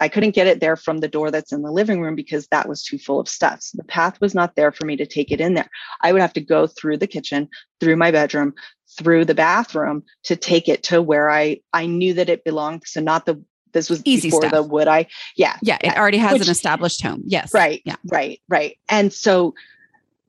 I 0.04 0.08
couldn't 0.08 0.34
get 0.34 0.46
it 0.46 0.60
there 0.60 0.76
from 0.76 0.98
the 0.98 1.08
door 1.08 1.30
that's 1.30 1.50
in 1.50 1.62
the 1.62 1.72
living 1.72 2.02
room 2.02 2.14
because 2.14 2.46
that 2.48 2.68
was 2.68 2.82
too 2.82 2.98
full 2.98 3.18
of 3.18 3.26
stuff. 3.26 3.62
So 3.62 3.78
the 3.78 3.84
path 3.84 4.20
was 4.20 4.34
not 4.34 4.54
there 4.54 4.70
for 4.70 4.84
me 4.84 4.96
to 4.96 5.06
take 5.06 5.32
it 5.32 5.40
in 5.40 5.54
there. 5.54 5.70
I 6.02 6.12
would 6.12 6.20
have 6.20 6.34
to 6.34 6.42
go 6.42 6.66
through 6.66 6.98
the 6.98 7.06
kitchen, 7.06 7.48
through 7.80 7.96
my 7.96 8.10
bedroom, 8.10 8.52
through 8.98 9.24
the 9.24 9.34
bathroom 9.34 10.02
to 10.24 10.36
take 10.36 10.68
it 10.68 10.82
to 10.84 11.00
where 11.00 11.30
I 11.30 11.60
I 11.72 11.86
knew 11.86 12.12
that 12.14 12.28
it 12.28 12.44
belonged. 12.44 12.82
So 12.84 13.00
not 13.00 13.24
the 13.24 13.42
this 13.72 13.88
was 13.88 14.02
easy 14.04 14.28
before 14.28 14.42
stuff. 14.42 14.52
the 14.52 14.62
would 14.62 14.88
I 14.88 15.06
yeah 15.36 15.56
yeah 15.62 15.78
it 15.80 15.96
already 15.96 16.18
has 16.18 16.34
Which, 16.34 16.42
an 16.42 16.50
established 16.50 17.02
home 17.02 17.22
yes 17.24 17.52
right 17.54 17.80
yeah 17.86 17.96
right 18.04 18.40
right 18.46 18.78
and 18.88 19.10
so 19.10 19.54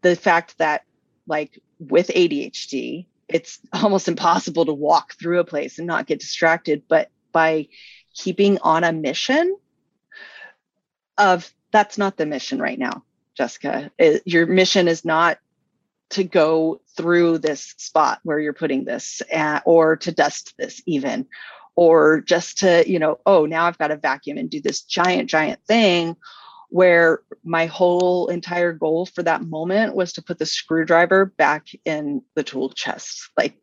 the 0.03 0.15
fact 0.15 0.57
that 0.57 0.83
like 1.27 1.61
with 1.79 2.07
ADHD 2.07 3.05
it's 3.27 3.59
almost 3.73 4.07
impossible 4.07 4.65
to 4.65 4.73
walk 4.73 5.13
through 5.19 5.39
a 5.39 5.43
place 5.43 5.77
and 5.77 5.85
not 5.85 6.07
get 6.07 6.19
distracted 6.19 6.83
but 6.87 7.09
by 7.33 7.67
keeping 8.15 8.57
on 8.61 8.83
a 8.83 8.93
mission 8.93 9.55
of 11.17 11.51
that's 11.71 11.97
not 11.97 12.17
the 12.17 12.25
mission 12.25 12.59
right 12.59 12.79
now, 12.79 13.03
Jessica. 13.35 13.91
It, 13.97 14.23
your 14.25 14.45
mission 14.45 14.87
is 14.87 15.03
not 15.03 15.39
to 16.11 16.23
go 16.23 16.81
through 16.95 17.39
this 17.39 17.73
spot 17.77 18.19
where 18.23 18.39
you're 18.39 18.53
putting 18.53 18.85
this 18.85 19.21
uh, 19.33 19.59
or 19.65 19.95
to 19.97 20.11
dust 20.11 20.53
this 20.57 20.81
even 20.85 21.27
or 21.75 22.21
just 22.21 22.59
to 22.59 22.89
you 22.89 22.99
know 22.99 23.19
oh 23.25 23.45
now 23.45 23.65
i've 23.65 23.77
got 23.77 23.87
to 23.87 23.97
vacuum 23.97 24.37
and 24.37 24.49
do 24.49 24.61
this 24.61 24.81
giant 24.81 25.29
giant 25.29 25.59
thing 25.67 26.15
where 26.69 27.21
my 27.43 27.65
whole 27.65 28.27
entire 28.27 28.73
goal 28.73 29.05
for 29.05 29.23
that 29.23 29.41
moment 29.41 29.95
was 29.95 30.13
to 30.13 30.21
put 30.21 30.39
the 30.39 30.45
screwdriver 30.45 31.25
back 31.25 31.67
in 31.85 32.21
the 32.35 32.43
tool 32.43 32.69
chest 32.69 33.29
like 33.37 33.57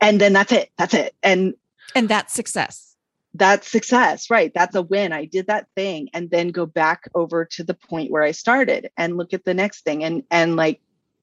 and 0.00 0.20
then 0.20 0.32
that's 0.32 0.52
it 0.52 0.70
that's 0.76 0.94
it 0.94 1.14
and 1.22 1.54
and 1.94 2.08
that's 2.08 2.32
success 2.32 2.93
that's 3.34 3.68
success 3.68 4.30
right 4.30 4.52
that's 4.54 4.76
a 4.76 4.82
win 4.82 5.12
i 5.12 5.24
did 5.24 5.48
that 5.48 5.66
thing 5.74 6.08
and 6.14 6.30
then 6.30 6.48
go 6.48 6.64
back 6.64 7.08
over 7.14 7.44
to 7.44 7.64
the 7.64 7.74
point 7.74 8.10
where 8.10 8.22
i 8.22 8.30
started 8.30 8.90
and 8.96 9.16
look 9.16 9.34
at 9.34 9.44
the 9.44 9.54
next 9.54 9.82
thing 9.82 10.04
and 10.04 10.22
and 10.30 10.56
like 10.56 10.80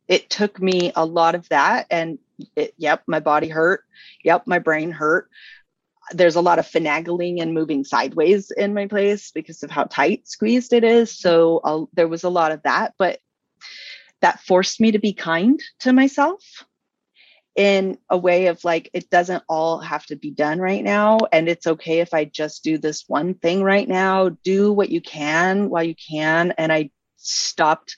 it 0.08 0.30
took 0.30 0.62
me 0.62 0.92
a 0.96 1.06
lot 1.06 1.36
of 1.36 1.48
that 1.50 1.88
and 1.90 2.20
it, 2.56 2.74
yep 2.78 3.02
my 3.08 3.20
body 3.20 3.48
hurt 3.48 3.84
yep 4.24 4.46
my 4.46 4.60
brain 4.60 4.92
hurt. 4.92 5.30
There's 6.14 6.36
a 6.36 6.42
lot 6.42 6.60
of 6.60 6.68
finagling 6.68 7.42
and 7.42 7.54
moving 7.54 7.86
sideways 7.86 8.52
in 8.52 8.74
my 8.74 8.88
place 8.88 9.32
because 9.32 9.64
of 9.64 9.72
how 9.72 9.86
tight 9.86 10.28
squeezed 10.28 10.74
it 10.74 10.84
is 10.84 11.18
so 11.18 11.62
uh, 11.64 11.86
there 11.94 12.10
was 12.10 12.26
a 12.26 12.30
lot 12.30 12.52
of 12.52 12.64
that 12.64 12.94
but 12.98 13.20
that 14.20 14.42
forced 14.42 14.82
me 14.82 14.92
to 14.92 15.00
be 15.00 15.14
kind 15.14 15.62
to 15.80 15.94
myself 15.94 16.66
in 17.56 17.98
a 18.10 18.18
way 18.18 18.48
of 18.48 18.64
like 18.64 18.90
it 18.94 19.10
doesn't 19.10 19.44
all 19.50 19.80
have 19.80 20.06
to 20.06 20.16
be 20.16 20.32
done 20.32 20.60
right 20.60 20.84
now 20.84 21.18
and 21.34 21.50
it's 21.50 21.68
okay 21.68 22.00
if 22.00 22.14
i 22.14 22.24
just 22.24 22.64
do 22.64 22.78
this 22.78 23.04
one 23.08 23.34
thing 23.34 23.62
right 23.62 23.90
now. 23.90 24.30
Do 24.44 24.72
what 24.72 24.90
you 24.90 25.02
can 25.02 25.70
while 25.70 25.84
you 25.84 25.96
can 25.96 26.54
and 26.58 26.72
i 26.72 26.90
stopped 27.18 27.98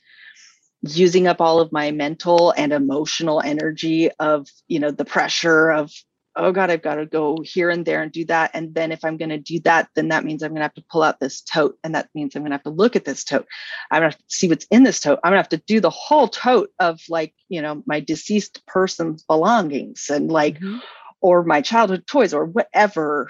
using 0.82 1.28
up 1.28 1.40
all 1.40 1.60
of 1.60 1.72
my 1.72 1.92
mental 1.92 2.52
and 2.58 2.74
emotional 2.74 3.42
energy 3.42 4.12
of 4.20 4.48
you 4.68 4.80
know 4.80 4.92
the 4.92 5.06
pressure 5.06 5.72
of 5.72 5.92
oh 6.36 6.52
god 6.52 6.72
i've 6.72 6.82
got 6.82 6.96
to 6.96 7.06
go 7.06 7.38
here 7.44 7.70
and 7.70 7.86
there 7.86 8.02
and 8.02 8.12
do 8.12 8.26
that. 8.26 8.52
And 8.54 8.74
then 8.74 8.92
if 8.92 9.04
i'm 9.04 9.18
going 9.18 9.30
to 9.30 9.38
do 9.38 9.60
that 9.62 9.90
then 9.96 10.10
that 10.10 10.24
means 10.24 10.44
i'm 10.44 10.52
going 10.52 10.60
to 10.60 10.64
have 10.64 10.74
to 10.76 10.86
pull 10.90 11.04
out 11.04 11.20
this 11.20 11.42
tote. 11.42 11.78
And 11.84 11.96
that 11.96 12.10
means 12.16 12.36
i'm 12.36 12.42
going 12.42 12.52
to 12.52 12.56
have 12.56 12.64
to 12.64 12.70
look 12.70 12.96
at 12.96 13.06
this 13.06 13.24
tote. 13.24 13.48
I'm 13.92 14.02
going 14.02 14.12
to 14.12 14.18
have 14.18 14.26
to 14.28 14.36
see 14.36 14.50
what's 14.50 14.68
in 14.72 14.84
this 14.84 15.00
tote. 15.00 15.20
I'm 15.24 15.32
going 15.32 15.44
to 15.44 15.44
have 15.44 15.60
to 15.60 15.66
do 15.68 15.80
the 15.80 15.90
whole 15.90 16.28
tote 16.28 16.72
of 16.80 17.00
like 17.10 17.34
you 17.50 17.62
know 17.62 17.84
my 17.86 18.00
deceased 18.00 18.66
person's 18.66 19.24
belongings 19.24 20.10
and 20.10 20.32
like 20.32 20.56
mm-hmm. 20.56 20.78
or 21.22 21.44
my 21.44 21.62
childhood 21.62 22.06
toys 22.08 22.34
or 22.34 22.46
whatever 22.46 23.30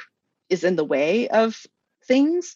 is 0.50 0.64
in 0.64 0.76
the 0.76 0.86
way 0.86 1.28
of 1.30 1.62
things 2.08 2.56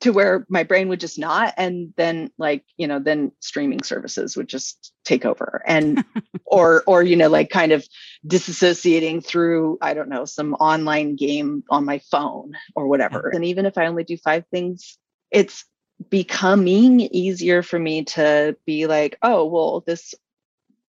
to 0.00 0.12
where 0.12 0.46
my 0.48 0.62
brain 0.62 0.88
would 0.88 1.00
just 1.00 1.18
not 1.18 1.54
and 1.56 1.92
then 1.96 2.30
like 2.38 2.64
you 2.76 2.86
know 2.86 2.98
then 2.98 3.32
streaming 3.40 3.82
services 3.82 4.36
would 4.36 4.48
just 4.48 4.92
take 5.04 5.24
over 5.24 5.62
and 5.66 6.04
or 6.44 6.82
or 6.86 7.02
you 7.02 7.16
know 7.16 7.28
like 7.28 7.50
kind 7.50 7.72
of 7.72 7.86
disassociating 8.26 9.24
through 9.24 9.78
i 9.80 9.94
don't 9.94 10.08
know 10.08 10.24
some 10.24 10.54
online 10.54 11.16
game 11.16 11.64
on 11.70 11.84
my 11.84 12.00
phone 12.10 12.52
or 12.74 12.86
whatever. 12.86 13.30
And 13.32 13.44
even 13.44 13.66
if 13.66 13.78
i 13.78 13.86
only 13.86 14.04
do 14.04 14.16
five 14.16 14.44
things 14.50 14.98
it's 15.30 15.64
becoming 16.10 17.00
easier 17.00 17.62
for 17.62 17.78
me 17.78 18.04
to 18.04 18.56
be 18.66 18.86
like 18.86 19.18
oh 19.22 19.44
well 19.46 19.82
this 19.86 20.14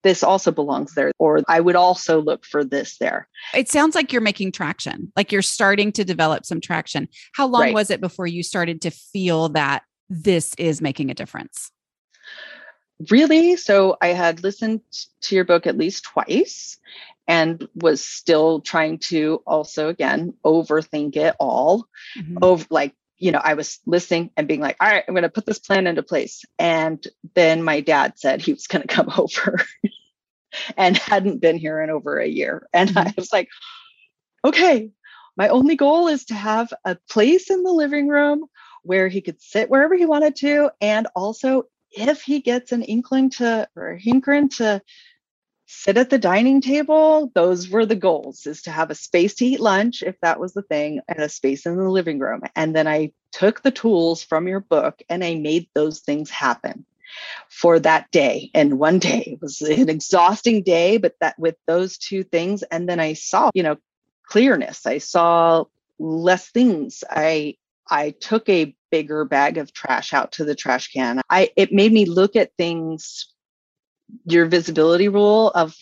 this 0.03 0.23
also 0.23 0.51
belongs 0.51 0.93
there 0.93 1.11
or 1.19 1.41
i 1.47 1.59
would 1.59 1.75
also 1.75 2.21
look 2.21 2.45
for 2.45 2.63
this 2.63 2.97
there 2.97 3.27
it 3.53 3.69
sounds 3.69 3.95
like 3.95 4.11
you're 4.11 4.21
making 4.21 4.51
traction 4.51 5.11
like 5.15 5.31
you're 5.31 5.41
starting 5.41 5.91
to 5.91 6.03
develop 6.03 6.45
some 6.45 6.61
traction 6.61 7.07
how 7.33 7.47
long 7.47 7.61
right. 7.61 7.73
was 7.73 7.89
it 7.89 8.01
before 8.01 8.27
you 8.27 8.43
started 8.43 8.81
to 8.81 8.91
feel 8.91 9.49
that 9.49 9.83
this 10.09 10.53
is 10.57 10.81
making 10.81 11.09
a 11.09 11.13
difference 11.13 11.71
really 13.09 13.55
so 13.55 13.97
i 14.01 14.07
had 14.07 14.43
listened 14.43 14.81
to 15.21 15.35
your 15.35 15.45
book 15.45 15.67
at 15.67 15.77
least 15.77 16.03
twice 16.03 16.77
and 17.27 17.67
was 17.75 18.03
still 18.03 18.59
trying 18.59 18.97
to 18.97 19.41
also 19.45 19.87
again 19.87 20.33
overthink 20.43 21.15
it 21.15 21.35
all 21.39 21.85
mm-hmm. 22.17 22.37
over 22.41 22.65
like 22.71 22.93
you 23.19 23.31
know, 23.31 23.41
I 23.43 23.53
was 23.53 23.79
listening 23.85 24.31
and 24.37 24.47
being 24.47 24.61
like, 24.61 24.77
all 24.79 24.89
right, 24.89 25.03
I'm 25.07 25.13
going 25.13 25.23
to 25.23 25.29
put 25.29 25.45
this 25.45 25.59
plan 25.59 25.87
into 25.87 26.03
place. 26.03 26.43
And 26.57 27.05
then 27.35 27.63
my 27.63 27.81
dad 27.81 28.13
said 28.17 28.41
he 28.41 28.53
was 28.53 28.67
going 28.67 28.81
to 28.87 28.87
come 28.87 29.11
over 29.17 29.59
and 30.77 30.97
hadn't 30.97 31.41
been 31.41 31.57
here 31.57 31.81
in 31.81 31.89
over 31.89 32.17
a 32.17 32.27
year. 32.27 32.67
And 32.73 32.89
I 32.91 33.05
mm-hmm. 33.05 33.11
was 33.17 33.31
like, 33.31 33.49
okay, 34.43 34.89
my 35.37 35.49
only 35.49 35.75
goal 35.75 36.07
is 36.07 36.25
to 36.25 36.33
have 36.33 36.73
a 36.85 36.97
place 37.09 37.49
in 37.49 37.63
the 37.63 37.71
living 37.71 38.07
room 38.07 38.45
where 38.83 39.09
he 39.09 39.21
could 39.21 39.41
sit 39.41 39.69
wherever 39.69 39.95
he 39.95 40.05
wanted 40.05 40.35
to. 40.37 40.71
And 40.81 41.07
also, 41.15 41.63
if 41.91 42.21
he 42.21 42.39
gets 42.39 42.71
an 42.71 42.83
inkling 42.83 43.29
to 43.31 43.67
or 43.75 43.91
a 43.91 43.99
hinkering 43.99 44.49
to 44.49 44.81
sit 45.71 45.97
at 45.97 46.09
the 46.09 46.17
dining 46.17 46.61
table. 46.61 47.31
Those 47.35 47.69
were 47.69 47.85
the 47.85 47.95
goals 47.95 48.47
is 48.47 48.63
to 48.63 48.71
have 48.71 48.89
a 48.89 48.95
space 48.95 49.35
to 49.35 49.45
eat 49.45 49.59
lunch 49.59 50.01
if 50.01 50.19
that 50.21 50.39
was 50.39 50.51
the 50.53 50.63
thing 50.63 51.01
and 51.07 51.19
a 51.19 51.29
space 51.29 51.67
in 51.67 51.77
the 51.77 51.87
living 51.87 52.17
room. 52.17 52.41
And 52.55 52.75
then 52.75 52.87
i 52.87 53.11
took 53.31 53.61
the 53.61 53.69
tools 53.69 54.23
from 54.23 54.47
your 54.47 54.61
book 54.61 54.99
and 55.07 55.23
i 55.23 55.35
made 55.35 55.69
those 55.75 55.99
things 55.99 56.31
happen 56.31 56.85
for 57.49 57.79
that 57.79 58.09
day. 58.09 58.49
And 58.55 58.79
one 58.79 58.97
day 58.97 59.23
it 59.33 59.41
was 59.41 59.61
an 59.61 59.89
exhausting 59.89 60.63
day 60.63 60.97
but 60.97 61.13
that 61.21 61.37
with 61.37 61.55
those 61.67 61.99
two 61.99 62.23
things. 62.23 62.63
And 62.63 62.89
then 62.89 62.99
i 62.99 63.13
saw 63.13 63.51
you 63.53 63.61
know 63.61 63.77
clearness. 64.25 64.87
I 64.87 64.97
saw 64.97 65.65
less 65.99 66.49
things. 66.49 67.03
I 67.07 67.57
i 67.87 68.09
took 68.09 68.49
a 68.49 68.75
bigger 68.89 69.23
bag 69.23 69.59
of 69.59 69.71
trash 69.71 70.15
out 70.15 70.31
to 70.31 70.45
the 70.45 70.55
trash 70.55 70.91
can. 70.91 71.21
I 71.29 71.51
it 71.55 71.71
made 71.71 71.93
me 71.93 72.05
look 72.05 72.35
at 72.35 72.57
things 72.57 73.27
your 74.25 74.45
visibility 74.45 75.07
rule 75.07 75.49
of 75.51 75.75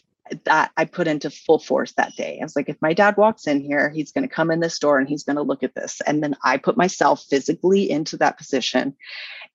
that 0.43 0.71
I 0.75 0.85
put 0.85 1.07
into 1.07 1.29
full 1.29 1.59
force 1.59 1.93
that 1.93 2.15
day. 2.15 2.37
I 2.41 2.43
was 2.43 2.55
like, 2.55 2.69
if 2.69 2.81
my 2.81 2.93
dad 2.93 3.15
walks 3.17 3.47
in 3.47 3.61
here, 3.61 3.89
he's 3.89 4.11
going 4.11 4.27
to 4.27 4.33
come 4.33 4.51
in 4.51 4.59
this 4.59 4.77
door 4.79 4.97
and 4.97 5.07
he's 5.07 5.23
going 5.23 5.37
to 5.37 5.41
look 5.41 5.63
at 5.63 5.75
this. 5.75 6.01
And 6.05 6.21
then 6.21 6.35
I 6.43 6.57
put 6.57 6.77
myself 6.77 7.23
physically 7.29 7.89
into 7.89 8.17
that 8.17 8.37
position 8.37 8.95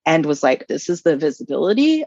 and 0.06 0.24
was 0.24 0.42
like, 0.42 0.66
this 0.68 0.88
is 0.88 1.02
the 1.02 1.16
visibility 1.16 2.04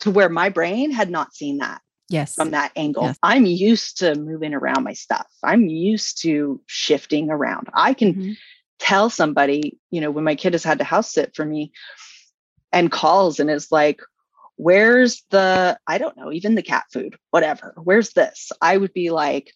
to 0.00 0.10
where 0.10 0.28
my 0.28 0.48
brain 0.48 0.90
had 0.90 1.10
not 1.10 1.34
seen 1.34 1.58
that. 1.58 1.80
Yes. 2.08 2.34
From 2.34 2.50
that 2.50 2.72
angle. 2.76 3.04
Yes. 3.04 3.18
I'm 3.22 3.46
used 3.46 3.98
to 3.98 4.14
moving 4.14 4.52
around 4.52 4.84
my 4.84 4.92
stuff. 4.92 5.26
I'm 5.42 5.66
used 5.68 6.20
to 6.22 6.60
shifting 6.66 7.30
around. 7.30 7.68
I 7.72 7.94
can 7.94 8.12
mm-hmm. 8.12 8.32
tell 8.78 9.08
somebody, 9.08 9.78
you 9.90 10.02
know, 10.02 10.10
when 10.10 10.24
my 10.24 10.34
kid 10.34 10.52
has 10.52 10.62
had 10.62 10.78
to 10.78 10.84
house 10.84 11.10
sit 11.14 11.34
for 11.34 11.44
me 11.44 11.72
and 12.70 12.92
calls 12.92 13.40
and 13.40 13.50
is 13.50 13.72
like, 13.72 14.02
where's 14.62 15.24
the 15.30 15.76
i 15.86 15.98
don't 15.98 16.16
know 16.16 16.32
even 16.32 16.54
the 16.54 16.62
cat 16.62 16.84
food 16.92 17.16
whatever 17.30 17.74
where's 17.82 18.12
this? 18.12 18.52
I 18.60 18.76
would 18.76 18.92
be 18.92 19.10
like 19.10 19.52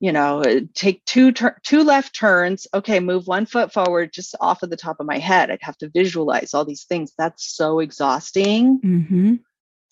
you 0.00 0.12
know 0.12 0.42
take 0.74 1.04
two 1.04 1.32
tur- 1.32 1.58
two 1.62 1.84
left 1.84 2.14
turns 2.14 2.66
okay 2.72 3.00
move 3.00 3.26
one 3.26 3.46
foot 3.46 3.72
forward 3.72 4.12
just 4.12 4.34
off 4.40 4.62
of 4.62 4.70
the 4.70 4.76
top 4.76 5.00
of 5.00 5.06
my 5.06 5.18
head. 5.18 5.50
I'd 5.50 5.62
have 5.62 5.76
to 5.78 5.90
visualize 5.90 6.54
all 6.54 6.64
these 6.64 6.84
things. 6.84 7.12
That's 7.18 7.54
so 7.54 7.80
exhausting 7.80 8.80
mm-hmm. 8.80 9.34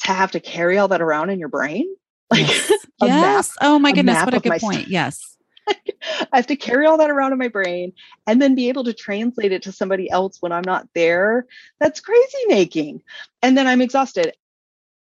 to 0.05 0.13
have 0.13 0.33
to 0.33 0.41
carry 0.41 0.79
all 0.79 0.89
that 0.89 1.03
around 1.03 1.31
in 1.31 1.39
your 1.39 1.49
brain? 1.49 1.87
Like 2.31 2.47
yes, 2.47 2.87
yes. 3.01 3.57
Oh 3.63 3.79
my 3.79 3.91
goodness 3.93 4.23
what 4.23 4.35
a 4.35 4.41
good 4.41 4.61
point. 4.61 4.75
st- 4.75 4.89
yes 4.89 5.38
I 6.33 6.37
have 6.37 6.47
to 6.49 6.57
carry 6.57 6.87
all 6.87 6.99
that 6.99 7.11
around 7.11 7.33
in 7.33 7.39
my 7.39 7.49
brain 7.49 7.93
and 8.27 8.41
then 8.41 8.55
be 8.55 8.69
able 8.69 8.85
to 8.85 8.93
translate 8.93 9.53
it 9.53 9.63
to 9.63 9.73
somebody 9.73 10.11
else 10.11 10.39
when 10.41 10.53
I'm 10.53 10.65
not 10.65 10.89
there. 10.95 11.47
That's 11.81 12.01
crazy 12.01 12.39
making. 12.49 13.03
And 13.43 13.57
then 13.57 13.67
I'm 13.67 13.81
exhausted. 13.81 14.35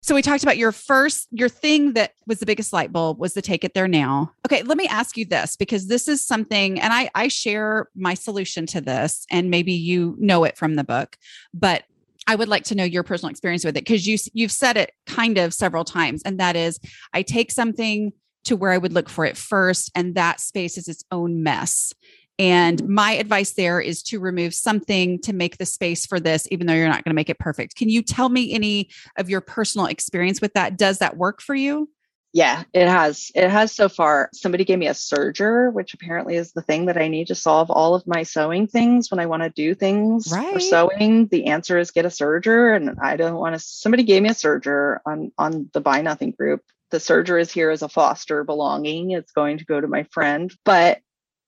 So 0.03 0.15
we 0.15 0.23
talked 0.23 0.43
about 0.43 0.57
your 0.57 0.73
first 0.73 1.29
your 1.31 1.51
thing 1.51 1.93
that 1.93 2.15
was 2.27 2.39
the 2.39 2.47
biggest 2.47 2.73
light 2.73 2.91
bulb 2.91 3.19
was 3.19 3.35
to 3.35 3.43
take 3.43 3.65
it 3.65 3.75
there 3.75 3.89
now. 3.89 4.33
Okay, 4.47 4.63
let 4.63 4.79
me 4.79 4.87
ask 4.87 5.17
you 5.17 5.27
this 5.27 5.57
because 5.57 5.89
this 5.89 6.09
is 6.09 6.25
something 6.25 6.81
and 6.81 6.93
I 6.93 7.11
I 7.15 7.29
share 7.29 7.89
my 7.95 8.15
solution 8.15 8.65
to 8.67 8.81
this 8.81 9.27
and 9.31 9.51
maybe 9.51 9.73
you 9.73 10.17
know 10.19 10.45
it 10.45 10.57
from 10.57 10.77
the 10.77 10.85
book, 10.85 11.19
but 11.53 11.85
I 12.27 12.35
would 12.35 12.49
like 12.49 12.65
to 12.65 12.75
know 12.75 12.85
your 12.85 13.03
personal 13.03 13.31
experience 13.31 13.65
with 13.65 13.77
it 13.77 13.85
because 13.85 14.07
you 14.07 14.17
you've 14.33 14.53
said 14.53 14.79
it 14.79 14.93
kind 15.07 15.37
of 15.37 15.53
several 15.53 15.85
times 15.85 16.23
and 16.25 16.41
that 16.41 16.57
is 16.57 16.81
I 17.13 17.21
take 17.23 17.51
something 17.51 18.13
to 18.45 18.57
where 18.57 18.73
I 18.73 18.79
would 18.79 18.93
look 18.93 19.09
for 19.09 19.25
it 19.25 19.37
first. 19.37 19.91
And 19.95 20.15
that 20.15 20.41
space 20.41 20.79
is 20.79 20.89
its 20.89 21.05
own 21.11 21.43
mess. 21.43 21.93
And 22.39 22.79
mm-hmm. 22.79 22.95
my 22.95 23.13
advice 23.13 23.53
there 23.53 23.81
is 23.81 24.03
to 24.05 24.19
remove 24.19 24.55
something 24.55 25.21
to 25.21 25.33
make 25.33 25.59
the 25.59 25.67
space 25.67 26.07
for 26.07 26.19
this, 26.19 26.49
even 26.51 26.67
though 26.67 26.75
you're 26.75 26.89
not 26.89 27.05
going 27.05 27.11
to 27.11 27.15
make 27.15 27.31
it 27.31 27.39
perfect. 27.39 27.77
Can 27.77 27.89
you 27.91 28.03
tell 28.03 28.31
me 28.31 28.53
any 28.53 28.89
of 29.17 29.29
your 29.29 29.43
personal 29.43 29.87
experience 29.87 30.41
with 30.41 30.55
that? 30.55 30.79
Does 30.79 30.99
that 30.99 31.17
work 31.17 31.43
for 31.43 31.55
you? 31.55 31.91
Yeah, 32.33 32.63
it 32.73 32.87
has. 32.87 33.33
It 33.35 33.51
has 33.51 33.73
so 33.73 33.89
far. 33.89 34.31
Somebody 34.33 34.65
gave 34.65 34.79
me 34.79 34.87
a 34.87 34.93
serger, 34.93 35.73
which 35.73 35.95
apparently 35.95 36.37
is 36.37 36.53
the 36.53 36.63
thing 36.63 36.87
that 36.87 36.97
I 36.97 37.09
need 37.09 37.27
to 37.27 37.35
solve 37.35 37.71
all 37.71 37.95
of 37.95 38.07
my 38.07 38.23
sewing 38.23 38.69
things 38.69 39.11
when 39.11 39.19
I 39.19 39.27
want 39.27 39.43
to 39.43 39.51
do 39.51 39.75
things 39.75 40.31
right. 40.33 40.53
for 40.53 40.61
sewing. 40.61 41.27
The 41.27 41.47
answer 41.47 41.77
is 41.77 41.91
get 41.91 42.05
a 42.05 42.09
serger, 42.09 42.75
and 42.77 42.99
I 43.03 43.17
don't 43.17 43.35
want 43.35 43.57
to. 43.57 43.59
Somebody 43.59 44.05
gave 44.05 44.23
me 44.23 44.29
a 44.29 44.33
serger 44.33 44.99
on 45.05 45.33
on 45.39 45.71
the 45.73 45.81
Buy 45.81 46.03
Nothing 46.03 46.31
group, 46.31 46.63
the 46.91 46.99
serger 46.99 47.41
is 47.41 47.53
here 47.53 47.71
as 47.71 47.83
a 47.83 47.89
foster 47.89 48.45
belonging. 48.45 49.11
It's 49.13 49.33
going 49.33 49.59
to 49.59 49.65
go 49.65 49.81
to 49.81 49.89
my 49.89 50.05
friend. 50.11 50.53
But 50.65 51.01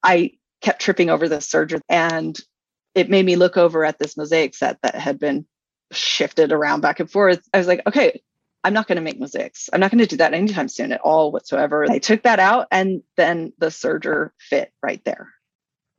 I 0.02 0.32
kept 0.60 0.80
tripping 0.80 1.10
over 1.10 1.28
the 1.28 1.36
serger 1.36 1.80
and 1.88 2.38
it 2.94 3.10
made 3.10 3.24
me 3.24 3.36
look 3.36 3.56
over 3.56 3.84
at 3.84 3.98
this 3.98 4.16
mosaic 4.16 4.54
set 4.54 4.78
that 4.82 4.94
had 4.94 5.18
been 5.18 5.46
shifted 5.92 6.52
around 6.52 6.80
back 6.80 7.00
and 7.00 7.10
forth. 7.10 7.42
I 7.52 7.58
was 7.58 7.66
like, 7.66 7.82
okay, 7.86 8.20
I'm 8.64 8.74
not 8.74 8.86
going 8.86 8.96
to 8.96 9.02
make 9.02 9.18
mosaics. 9.18 9.68
I'm 9.72 9.80
not 9.80 9.90
going 9.90 9.98
to 9.98 10.06
do 10.06 10.18
that 10.18 10.34
anytime 10.34 10.68
soon 10.68 10.92
at 10.92 11.00
all 11.00 11.32
whatsoever. 11.32 11.84
I 11.90 11.98
took 11.98 12.22
that 12.22 12.38
out 12.38 12.68
and 12.70 13.02
then 13.16 13.52
the 13.58 13.66
serger 13.66 14.30
fit 14.38 14.70
right 14.82 15.02
there. 15.04 15.28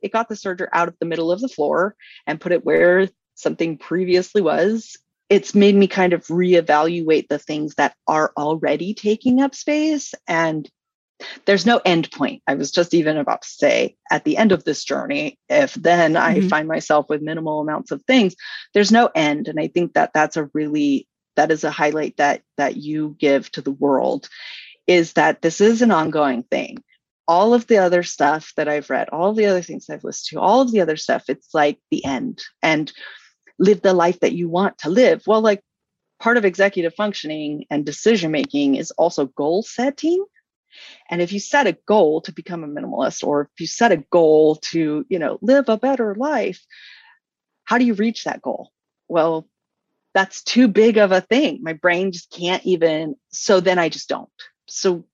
It 0.00 0.12
got 0.12 0.28
the 0.28 0.34
serger 0.34 0.68
out 0.72 0.88
of 0.88 0.96
the 0.98 1.06
middle 1.06 1.30
of 1.30 1.40
the 1.40 1.48
floor 1.48 1.94
and 2.26 2.40
put 2.40 2.52
it 2.52 2.64
where 2.64 3.08
something 3.34 3.76
previously 3.76 4.40
was 4.40 4.96
it's 5.28 5.54
made 5.54 5.74
me 5.74 5.86
kind 5.86 6.12
of 6.12 6.26
reevaluate 6.26 7.28
the 7.28 7.38
things 7.38 7.74
that 7.76 7.94
are 8.06 8.32
already 8.36 8.94
taking 8.94 9.40
up 9.40 9.54
space 9.54 10.14
and 10.28 10.68
there's 11.46 11.66
no 11.66 11.80
end 11.84 12.10
point. 12.10 12.42
I 12.46 12.54
was 12.54 12.70
just 12.70 12.94
even 12.94 13.16
about 13.16 13.42
to 13.42 13.48
say 13.48 13.96
at 14.10 14.24
the 14.24 14.36
end 14.36 14.52
of 14.52 14.64
this 14.64 14.84
journey, 14.84 15.38
if 15.48 15.74
then 15.74 16.14
mm-hmm. 16.14 16.44
I 16.44 16.48
find 16.48 16.68
myself 16.68 17.06
with 17.08 17.22
minimal 17.22 17.60
amounts 17.60 17.90
of 17.90 18.02
things, 18.02 18.34
there's 18.72 18.92
no 18.92 19.10
end. 19.14 19.48
And 19.48 19.58
I 19.58 19.68
think 19.68 19.94
that 19.94 20.10
that's 20.12 20.36
a 20.36 20.50
really, 20.52 21.08
that 21.36 21.50
is 21.50 21.64
a 21.64 21.70
highlight 21.70 22.16
that, 22.16 22.42
that 22.56 22.76
you 22.76 23.16
give 23.18 23.50
to 23.52 23.62
the 23.62 23.72
world 23.72 24.28
is 24.86 25.14
that 25.14 25.40
this 25.40 25.60
is 25.60 25.82
an 25.82 25.90
ongoing 25.90 26.42
thing. 26.42 26.82
All 27.26 27.54
of 27.54 27.66
the 27.66 27.78
other 27.78 28.02
stuff 28.02 28.52
that 28.56 28.68
I've 28.68 28.90
read, 28.90 29.08
all 29.08 29.32
the 29.32 29.46
other 29.46 29.62
things 29.62 29.88
I've 29.88 30.04
listened 30.04 30.38
to, 30.38 30.44
all 30.44 30.60
of 30.60 30.72
the 30.72 30.82
other 30.82 30.96
stuff, 30.96 31.24
it's 31.28 31.54
like 31.54 31.78
the 31.90 32.04
end. 32.04 32.42
And 32.60 32.92
live 33.58 33.82
the 33.82 33.94
life 33.94 34.20
that 34.20 34.32
you 34.32 34.48
want 34.48 34.78
to 34.78 34.90
live. 34.90 35.22
Well, 35.26 35.40
like 35.40 35.60
part 36.20 36.36
of 36.36 36.44
executive 36.44 36.94
functioning 36.94 37.66
and 37.70 37.84
decision 37.84 38.30
making 38.30 38.76
is 38.76 38.90
also 38.92 39.26
goal 39.26 39.62
setting. 39.62 40.24
And 41.08 41.22
if 41.22 41.32
you 41.32 41.38
set 41.38 41.66
a 41.66 41.78
goal 41.86 42.22
to 42.22 42.32
become 42.32 42.64
a 42.64 42.68
minimalist 42.68 43.24
or 43.24 43.42
if 43.42 43.60
you 43.60 43.66
set 43.66 43.92
a 43.92 44.04
goal 44.10 44.56
to, 44.72 45.04
you 45.08 45.18
know, 45.18 45.38
live 45.40 45.68
a 45.68 45.76
better 45.76 46.14
life, 46.14 46.64
how 47.64 47.78
do 47.78 47.84
you 47.84 47.94
reach 47.94 48.24
that 48.24 48.42
goal? 48.42 48.70
Well, 49.08 49.48
that's 50.14 50.42
too 50.42 50.68
big 50.68 50.96
of 50.96 51.12
a 51.12 51.20
thing. 51.20 51.60
My 51.62 51.72
brain 51.72 52.12
just 52.12 52.30
can't 52.30 52.64
even 52.64 53.16
so 53.30 53.60
then 53.60 53.78
I 53.78 53.88
just 53.88 54.08
don't. 54.08 54.30
So 54.66 55.04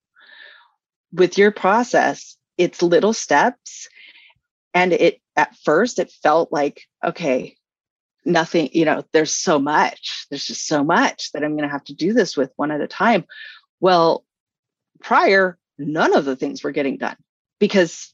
with 1.12 1.38
your 1.38 1.50
process, 1.50 2.36
it's 2.56 2.82
little 2.82 3.12
steps 3.14 3.88
and 4.74 4.92
it 4.92 5.20
at 5.36 5.56
first 5.56 5.98
it 5.98 6.12
felt 6.22 6.52
like 6.52 6.82
okay, 7.04 7.56
nothing, 8.24 8.70
you 8.72 8.84
know, 8.84 9.04
there's 9.12 9.34
so 9.34 9.58
much, 9.58 10.26
there's 10.28 10.46
just 10.46 10.66
so 10.66 10.84
much 10.84 11.32
that 11.32 11.42
I'm 11.42 11.56
going 11.56 11.68
to 11.68 11.72
have 11.72 11.84
to 11.84 11.94
do 11.94 12.12
this 12.12 12.36
with 12.36 12.52
one 12.56 12.70
at 12.70 12.80
a 12.80 12.88
time. 12.88 13.24
Well, 13.80 14.24
prior, 15.00 15.58
none 15.78 16.14
of 16.14 16.24
the 16.24 16.36
things 16.36 16.62
were 16.62 16.72
getting 16.72 16.98
done 16.98 17.16
because 17.58 18.12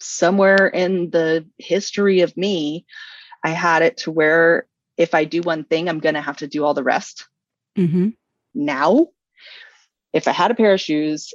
somewhere 0.00 0.66
in 0.66 1.10
the 1.10 1.46
history 1.58 2.20
of 2.20 2.36
me, 2.36 2.86
I 3.44 3.50
had 3.50 3.82
it 3.82 3.98
to 3.98 4.10
where 4.10 4.66
if 4.96 5.14
I 5.14 5.24
do 5.24 5.42
one 5.42 5.64
thing, 5.64 5.88
I'm 5.88 6.00
going 6.00 6.14
to 6.14 6.20
have 6.20 6.38
to 6.38 6.46
do 6.46 6.64
all 6.64 6.74
the 6.74 6.82
rest. 6.82 7.28
Mm-hmm. 7.76 8.10
Now, 8.54 9.08
if 10.12 10.26
I 10.26 10.32
had 10.32 10.50
a 10.50 10.54
pair 10.54 10.72
of 10.72 10.80
shoes, 10.80 11.34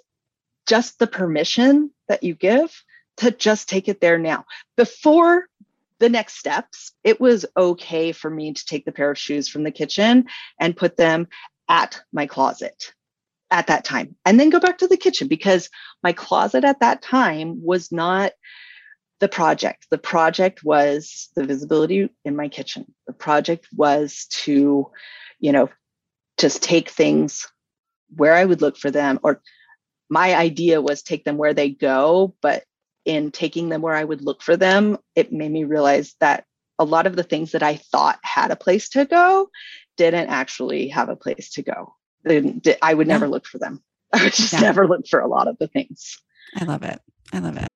just 0.68 1.00
the 1.00 1.08
permission 1.08 1.92
that 2.08 2.24
you 2.24 2.34
give 2.34 2.84
to 3.18 3.32
just 3.32 3.70
take 3.70 3.88
it 3.88 4.02
there 4.02 4.18
now. 4.18 4.46
Before 4.76 5.48
the 6.02 6.10
next 6.10 6.38
steps, 6.38 6.92
it 7.04 7.22
was 7.22 7.46
okay 7.56 8.12
for 8.12 8.30
me 8.30 8.54
to 8.54 8.66
take 8.66 8.86
the 8.86 8.92
pair 8.92 9.12
of 9.12 9.18
shoes 9.18 9.48
from 9.48 9.64
the 9.64 9.72
kitchen 9.72 10.26
and 10.60 10.76
put 10.76 10.98
them 10.98 11.28
at 11.70 12.02
my 12.12 12.26
closet 12.26 12.92
at 13.52 13.68
that 13.68 13.86
time 13.86 14.16
and 14.26 14.40
then 14.40 14.50
go 14.50 14.60
back 14.60 14.80
to 14.80 14.88
the 14.88 14.98
kitchen 14.98 15.28
because 15.28 15.70
my 16.04 16.12
closet 16.12 16.64
at 16.64 16.80
that 16.80 17.02
time 17.02 17.64
was 17.64 17.92
not 17.92 18.32
the 19.20 19.28
project. 19.30 19.86
The 19.92 20.00
project 20.00 20.64
was 20.64 21.30
the 21.36 21.46
visibility 21.46 22.10
in 22.26 22.36
my 22.36 22.48
kitchen. 22.48 22.92
The 23.06 23.14
project 23.14 23.68
was 23.76 24.26
to, 24.44 24.90
you 25.40 25.52
know, 25.52 25.70
just 26.40 26.64
take 26.64 26.90
things 26.90 27.48
where 28.16 28.34
I 28.34 28.44
would 28.44 28.62
look 28.62 28.76
for 28.76 28.90
them 28.90 29.20
or 29.22 29.42
my 30.10 30.36
idea 30.36 30.82
was 30.82 31.04
take 31.04 31.24
them 31.26 31.38
where 31.38 31.54
they 31.54 31.70
go, 31.70 32.34
but 32.42 32.64
in 33.06 33.32
taking 33.32 33.70
them 33.70 33.82
where 33.82 33.96
I 33.96 34.04
would 34.04 34.22
look 34.22 34.42
for 34.42 34.58
them, 34.58 34.98
it 35.16 35.32
made 35.32 35.52
me 35.52 35.64
realize 35.64 36.16
that 36.20 36.46
a 36.80 36.86
lot 36.86 37.08
of 37.08 37.16
the 37.16 37.24
things 37.24 37.52
that 37.52 37.64
I 37.64 37.76
thought 37.76 38.20
had 38.24 38.52
a 38.52 38.56
place 38.56 38.90
to 38.90 39.06
go 39.06 39.50
didn't 39.98 40.30
actually 40.30 40.88
have 40.90 41.10
a 41.10 41.16
place 41.16 41.52
to 41.52 41.62
go. 41.62 41.96
I 42.28 42.94
would 42.94 43.08
never 43.08 43.26
yeah. 43.26 43.32
look 43.32 43.46
for 43.46 43.58
them. 43.58 43.84
I 44.14 44.24
would 44.24 44.34
just 44.34 44.54
yeah. 44.54 44.62
never 44.62 44.88
look 44.88 45.08
for 45.08 45.20
a 45.20 45.28
lot 45.28 45.48
of 45.48 45.58
the 45.60 45.68
things. 45.68 46.18
I 46.56 46.66
love 46.66 46.84
it. 46.84 47.00
I 47.34 47.40
love 47.40 47.58
it. 47.58 47.68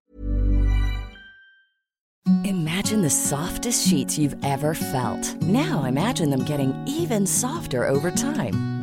Imagine 2.44 3.02
the 3.02 3.10
softest 3.10 3.88
sheets 3.88 4.18
you've 4.18 4.36
ever 4.44 4.74
felt. 4.74 5.36
Now 5.44 5.86
imagine 5.86 6.32
them 6.32 6.44
getting 6.44 6.76
even 6.88 7.28
softer 7.28 7.86
over 7.86 8.10
time. 8.10 8.75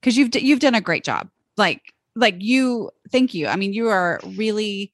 Because 0.00 0.16
you've 0.16 0.34
you've 0.34 0.60
done 0.60 0.74
a 0.74 0.80
great 0.80 1.04
job. 1.04 1.28
Like 1.56 1.94
like 2.16 2.36
you, 2.38 2.90
thank 3.10 3.34
you. 3.34 3.46
I 3.46 3.56
mean, 3.56 3.72
you 3.72 3.88
are 3.88 4.20
really 4.36 4.92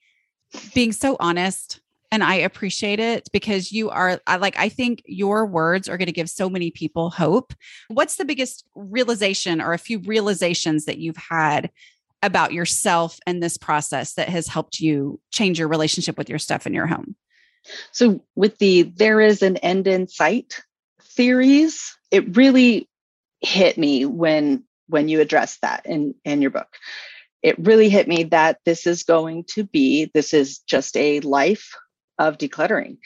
being 0.75 0.93
so 0.93 1.17
honest 1.19 1.81
and 2.13 2.23
I 2.23 2.37
appreciate 2.37 3.01
it 3.01 3.29
because 3.33 3.73
you 3.73 3.91
are 3.91 4.21
I 4.27 4.37
like 4.37 4.59
I 4.59 4.69
think 4.69 5.03
your 5.07 5.47
words 5.47 5.89
are 5.89 5.99
going 5.99 6.07
to 6.07 6.13
give 6.13 6.31
so 6.31 6.49
many 6.49 6.71
people 6.71 7.11
hope. 7.11 7.53
What's 7.89 8.17
the 8.17 8.25
biggest 8.25 8.65
realization 8.75 9.61
or 9.61 9.73
a 9.73 9.79
few 9.79 9.99
realizations 10.01 10.85
that 10.85 10.99
you've 10.99 11.17
had 11.17 11.71
about 12.23 12.53
yourself 12.53 13.19
and 13.27 13.43
this 13.43 13.57
process 13.57 14.15
that 14.15 14.29
has 14.29 14.47
helped 14.47 14.81
you 14.81 15.21
change 15.31 15.59
your 15.59 15.69
relationship 15.69 16.17
with 16.17 16.29
your 16.29 16.39
stuff 16.39 16.67
in 16.67 16.75
your 16.75 16.87
home? 16.87 17.17
So 17.93 18.25
with 18.37 18.59
the 18.59 18.83
there 18.97 19.21
is 19.21 19.43
an 19.43 19.57
end 19.59 19.87
in 19.87 20.07
sight 20.07 20.63
theories, 21.03 21.97
it 22.11 22.37
really 22.37 22.89
hit 23.41 23.77
me 23.77 24.07
when 24.07 24.65
when 24.89 25.09
you 25.09 25.21
address 25.21 25.59
that 25.63 25.87
in 25.87 26.15
in 26.25 26.43
your 26.43 26.51
book. 26.51 26.69
It 27.43 27.59
really 27.59 27.89
hit 27.89 28.09
me 28.09 28.25
that 28.25 28.59
this 28.65 28.87
is 28.87 29.05
going 29.05 29.45
to 29.55 29.65
be 29.65 30.11
this 30.15 30.35
is 30.35 30.59
just 30.61 30.97
a 30.97 31.21
life 31.21 31.77
of 32.19 32.39
decluttering. 32.39 32.99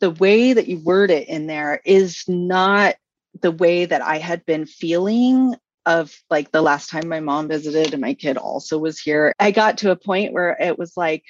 The 0.00 0.10
way 0.10 0.52
that 0.52 0.68
you 0.68 0.78
word 0.78 1.10
it 1.10 1.28
in 1.28 1.46
there 1.46 1.80
is 1.84 2.24
not 2.26 2.96
the 3.42 3.52
way 3.52 3.84
that 3.84 4.00
i 4.00 4.16
had 4.16 4.46
been 4.46 4.64
feeling 4.64 5.54
of 5.86 6.12
like 6.30 6.50
the 6.50 6.62
last 6.62 6.90
time 6.90 7.08
my 7.08 7.20
mom 7.20 7.48
visited 7.48 7.92
and 7.92 8.00
my 8.00 8.12
kid 8.12 8.36
also 8.36 8.76
was 8.76 8.98
here. 8.98 9.32
I 9.38 9.52
got 9.52 9.78
to 9.78 9.92
a 9.92 9.96
point 9.96 10.32
where 10.32 10.56
it 10.60 10.78
was 10.78 10.96
like 10.96 11.24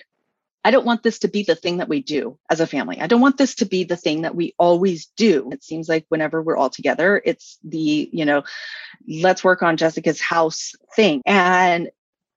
I 0.66 0.72
don't 0.72 0.84
want 0.84 1.04
this 1.04 1.20
to 1.20 1.28
be 1.28 1.44
the 1.44 1.54
thing 1.54 1.76
that 1.76 1.88
we 1.88 2.02
do 2.02 2.36
as 2.50 2.58
a 2.58 2.66
family. 2.66 3.00
I 3.00 3.06
don't 3.06 3.20
want 3.20 3.38
this 3.38 3.54
to 3.56 3.64
be 3.64 3.84
the 3.84 3.96
thing 3.96 4.22
that 4.22 4.34
we 4.34 4.52
always 4.58 5.06
do. 5.16 5.48
It 5.52 5.62
seems 5.62 5.88
like 5.88 6.06
whenever 6.08 6.42
we're 6.42 6.56
all 6.56 6.70
together, 6.70 7.22
it's 7.24 7.56
the, 7.62 8.10
you 8.12 8.24
know, 8.24 8.42
let's 9.06 9.44
work 9.44 9.62
on 9.62 9.76
Jessica's 9.76 10.20
house 10.20 10.72
thing. 10.96 11.22
And 11.24 11.88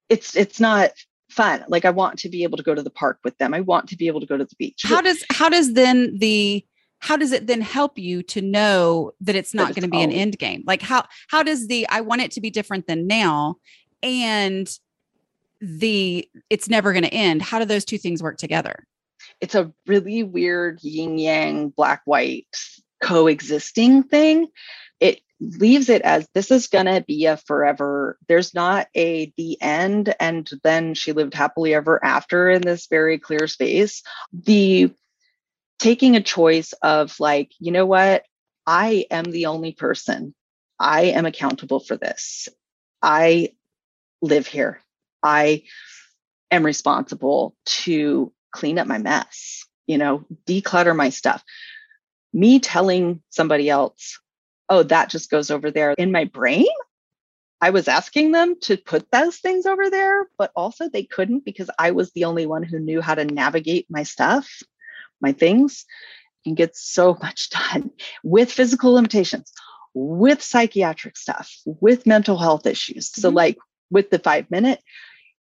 it's 0.10 0.36
it's 0.36 0.60
not 0.60 0.92
fun. 1.32 1.66
Like 1.70 1.86
I 1.86 1.90
want 1.90 2.20
to 2.20 2.30
be 2.30 2.44
able 2.44 2.58
to 2.58 2.64
go 2.64 2.76
to 2.76 2.84
the 2.84 2.92
park 2.92 3.18
with 3.24 3.36
them. 3.40 3.56
I 3.56 3.62
want 3.62 3.90
to 3.90 3.98
be 3.98 4.06
able 4.06 4.20
to 4.20 4.28
go 4.28 4.38
to 4.38 4.46
the 4.46 4.56
beach. 4.60 4.82
How 4.84 5.02
does 5.02 5.24
how 5.32 5.50
does 5.50 5.74
then 5.74 6.20
the 6.20 6.64
how 7.00 7.18
does 7.18 7.32
it 7.32 7.48
then 7.48 7.62
help 7.62 7.98
you 7.98 8.22
to 8.22 8.44
know 8.44 9.12
that 9.22 9.36
it's 9.36 9.56
not 9.56 9.74
going 9.74 9.82
to 9.82 9.90
be 9.90 10.04
an 10.04 10.12
end 10.12 10.38
game? 10.38 10.64
Like 10.68 10.84
how 10.84 11.06
how 11.30 11.42
does 11.42 11.66
the 11.66 11.90
I 11.90 12.02
want 12.02 12.22
it 12.22 12.30
to 12.34 12.42
be 12.42 12.52
different 12.52 12.86
than 12.86 13.08
now 13.08 13.56
and 14.04 14.70
the 15.62 16.28
it's 16.50 16.70
never 16.70 16.94
going 16.94 17.04
to 17.04 17.14
end. 17.14 17.42
How 17.42 17.60
do 17.60 17.66
those 17.66 17.86
two 17.86 17.98
things 17.98 18.24
work 18.24 18.38
together? 18.38 18.86
It's 19.42 19.56
a 19.56 19.72
really 19.88 20.24
weird 20.24 20.80
yin 20.84 21.18
yang 21.18 21.70
black 21.70 22.02
white 22.06 22.48
coexisting 23.04 24.04
thing. 24.04 24.48
It 25.00 25.22
leaves 25.40 25.90
it 25.90 26.02
as 26.02 26.28
this 26.34 26.52
is 26.52 26.68
going 26.68 26.86
to 26.86 27.04
be 27.08 27.26
a 27.26 27.38
forever 27.38 28.18
there's 28.28 28.54
not 28.54 28.88
a 28.94 29.32
the 29.38 29.58
end 29.62 30.14
and 30.20 30.50
then 30.64 30.94
she 30.94 31.14
lived 31.14 31.34
happily 31.34 31.74
ever 31.74 32.04
after 32.04 32.50
in 32.50 32.62
this 32.62 32.88
very 32.88 33.18
clear 33.18 33.48
space. 33.48 34.04
The 34.34 34.94
taking 35.80 36.16
a 36.16 36.22
choice 36.22 36.74
of 36.82 37.18
like 37.20 37.52
you 37.60 37.72
know 37.72 37.86
what? 37.86 38.24
I 38.66 39.06
am 39.10 39.26
the 39.26 39.48
only 39.48 39.74
person. 39.74 40.36
I 40.78 41.06
am 41.06 41.26
accountable 41.26 41.80
for 41.80 41.98
this. 41.98 42.48
I 43.02 43.54
live 44.22 44.46
here 44.46 44.82
I 45.24 45.64
am 46.52 46.66
responsible 46.66 47.56
to 47.66 48.32
clean 48.52 48.80
up 48.80 48.88
my 48.88 48.98
mess, 48.98 49.66
you 49.88 49.98
know, 49.98 50.26
declutter 50.48 50.96
my 50.96 51.10
stuff. 51.10 51.44
Me 52.34 52.60
telling 52.60 53.22
somebody 53.30 53.70
else, 53.70 54.20
oh, 54.70 54.84
that 54.84 55.10
just 55.10 55.30
goes 55.30 55.52
over 55.52 55.72
there 55.72 55.92
in 55.92 56.12
my 56.12 56.26
brain. 56.26 56.68
I 57.62 57.72
was 57.72 57.88
asking 57.88 58.32
them 58.32 58.56
to 58.62 58.78
put 58.78 59.12
those 59.12 59.38
things 59.38 59.66
over 59.66 59.90
there, 59.90 60.28
but 60.38 60.52
also 60.56 60.88
they 60.88 61.04
couldn't 61.04 61.44
because 61.44 61.70
I 61.78 61.92
was 61.92 62.12
the 62.12 62.26
only 62.26 62.46
one 62.46 62.64
who 62.64 62.80
knew 62.80 63.02
how 63.02 63.16
to 63.16 63.26
navigate 63.26 63.88
my 63.90 64.04
stuff, 64.04 64.48
my 65.20 65.34
things, 65.34 65.86
and 66.46 66.56
get 66.56 66.76
so 66.76 67.18
much 67.22 67.50
done 67.72 67.92
with 68.24 68.52
physical 68.52 68.94
limitations, 68.94 69.52
with 69.94 70.42
psychiatric 70.42 71.18
stuff, 71.18 71.54
with 71.66 72.06
mental 72.06 72.38
health 72.38 72.66
issues. 72.66 73.10
Mm-hmm. 73.10 73.22
So, 73.22 73.30
like 73.30 73.58
with 73.90 74.10
the 74.10 74.20
five 74.20 74.50
minute, 74.50 74.82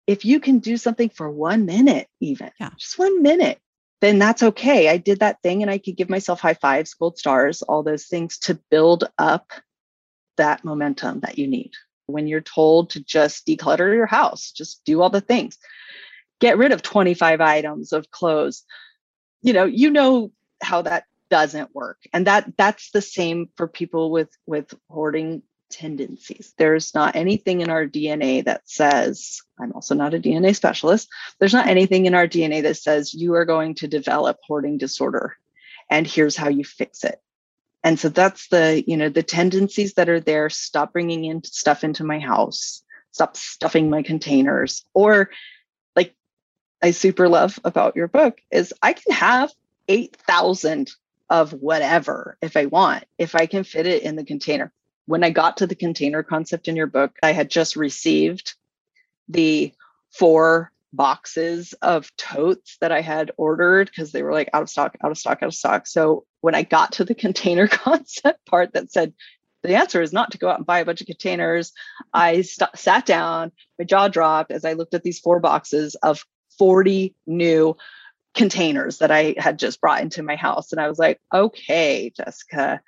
if 0.07 0.25
you 0.25 0.41
can 0.41 0.59
do 0.59 0.77
something 0.77 1.09
for 1.09 1.31
one 1.31 1.67
minute, 1.67 2.09
even 2.21 2.51
yeah. 2.61 2.71
just 2.79 2.99
one 2.99 3.23
minute, 3.23 3.59
then 4.01 4.19
that's 4.19 4.43
okay. 4.43 4.89
I 4.89 4.99
did 4.99 5.21
that 5.21 5.43
thing 5.43 5.63
and 5.63 5.71
I 5.71 5.79
could 5.79 5.97
give 5.97 6.11
myself 6.11 6.41
high 6.41 6.55
fives, 6.55 6.95
gold 6.95 7.19
stars, 7.19 7.63
all 7.63 7.83
those 7.83 8.07
things 8.07 8.39
to 8.41 8.61
build 8.71 9.05
up 9.19 9.53
that 10.37 10.65
momentum 10.65 11.21
that 11.21 11.39
you 11.39 11.47
need. 11.47 11.73
When 12.07 12.29
you're 12.29 12.41
told 12.41 12.91
to 12.91 13.03
just 13.03 13.47
declutter 13.47 13.93
your 13.95 14.07
house, 14.07 14.53
just 14.53 14.85
do 14.85 15.03
all 15.03 15.11
the 15.11 15.21
things, 15.21 15.59
get 16.41 16.59
rid 16.59 16.73
of 16.73 16.83
25 16.83 17.41
items 17.41 17.93
of 17.93 18.11
clothes. 18.11 18.65
You 19.43 19.53
know, 19.53 19.65
you 19.65 19.91
know 19.91 20.31
how 20.63 20.83
that 20.83 21.05
doesn't 21.31 21.75
work. 21.75 21.99
And 22.13 22.27
that 22.27 22.53
that's 22.57 22.91
the 22.93 23.03
same 23.03 23.49
for 23.57 23.67
people 23.67 24.11
with 24.11 24.31
with 24.47 24.73
hoarding 24.89 25.43
tendencies. 25.71 26.55
There's 26.57 26.95
not 26.95 27.17
anything 27.17 27.61
in 27.61 27.71
our 27.71 27.87
DNA 27.87 28.45
that 28.45 28.69
says, 28.69 29.43
I'm 29.59 29.73
also 29.73 29.95
not 29.95 30.15
a 30.15 30.19
DNA 30.19 30.55
specialist, 30.55 31.09
there's 31.39 31.53
not 31.53 31.69
anything 31.69 32.07
in 32.07 32.15
our 32.15 32.27
DNA 32.27 32.63
that 32.63 32.77
says 32.77 33.15
you 33.15 33.35
are 33.35 33.45
going 33.45 33.75
to 33.77 33.89
develop 33.89 34.39
hoarding 34.47 34.79
disorder 34.79 35.37
and 35.91 36.07
here's 36.07 36.37
how 36.37 36.49
you 36.49 36.65
fix 36.65 37.05
it. 37.05 37.21
And 37.85 37.99
so 37.99 38.09
that's 38.09 38.49
the, 38.49 38.83
you 38.87 38.97
know, 38.97 39.09
the 39.09 39.23
tendencies 39.23 39.95
that 39.95 40.09
are 40.09 40.21
there. 40.21 40.51
Stop 40.51 40.93
bringing 40.93 41.25
in 41.25 41.45
stuff 41.45 41.85
into 41.85 42.03
my 42.03 42.19
house, 42.19 42.83
stop 43.13 43.37
stuffing 43.37 43.89
my 43.91 44.03
containers. 44.03 44.85
Or, 44.93 45.31
like, 45.95 46.15
I 46.83 46.91
super 46.91 47.29
love 47.29 47.59
about 47.63 47.95
your 47.95 48.09
book 48.09 48.41
is 48.51 48.75
I 48.83 48.93
can 48.93 49.13
have 49.15 49.53
8,000 49.89 50.91
of 51.31 51.53
whatever 51.53 52.37
if 52.43 52.57
I 52.57 52.67
want, 52.67 53.05
if 53.19 53.35
I 53.35 53.47
can 53.47 53.63
fit 53.63 53.87
it 53.87 54.03
in 54.03 54.17
the 54.17 54.25
container 54.25 54.73
when 55.07 55.25
I 55.25 55.31
got 55.31 55.59
to 55.59 55.67
the 55.67 55.75
container 55.75 56.23
concept 56.23 56.69
in 56.69 56.77
your 56.77 56.87
book, 56.87 57.17
I 57.23 57.33
had 57.33 57.51
just 57.51 57.77
received 57.77 58.55
the 59.29 59.73
four 60.11 60.73
boxes 60.93 61.75
of 61.83 62.15
totes 62.17 62.79
that 62.81 62.93
I 62.93 63.01
had 63.01 63.31
ordered 63.37 63.89
because 63.89 64.13
they 64.13 64.23
were 64.23 64.33
like 64.33 64.51
out 64.53 64.63
of 64.63 64.71
stock, 64.71 64.97
out 65.03 65.11
of 65.11 65.19
stock, 65.19 65.39
out 65.43 65.49
of 65.49 65.55
stock. 65.55 65.87
So 65.87 66.25
when 66.41 66.55
I 66.55 66.63
got 66.63 66.93
to 66.93 67.05
the 67.05 67.15
container 67.15 67.69
concept 67.69 68.45
part 68.47 68.73
that 68.75 68.93
said 68.93 69.13
the 69.63 69.77
answer 69.77 70.01
is 70.01 70.13
not 70.13 70.31
to 70.33 70.39
go 70.39 70.49
out 70.49 70.59
and 70.59 70.67
buy 70.67 70.81
a 70.81 70.85
bunch 70.85 71.01
of 71.01 71.07
containers, 71.07 71.73
I 72.13 72.43
st- 72.43 72.77
sat 72.77 73.05
down, 73.07 73.53
my 73.79 73.85
jaw 73.85 74.09
dropped 74.09 74.51
as 74.51 74.65
I 74.65 74.75
looked 74.75 74.95
at 74.95 75.03
these 75.03 75.19
four 75.19 75.41
boxes 75.41 75.97
of 75.97 76.25
40 76.59 77.15
new 77.27 77.77
containers 78.35 78.99
that 78.99 79.11
I 79.11 79.35
had 79.39 79.59
just 79.59 79.81
brought 79.81 80.03
into 80.03 80.23
my 80.23 80.37
house. 80.37 80.73
And 80.73 80.81
I 80.81 80.89
was 80.89 80.99
like, 80.99 81.21
okay, 81.35 82.13
Jessica, 82.17 82.81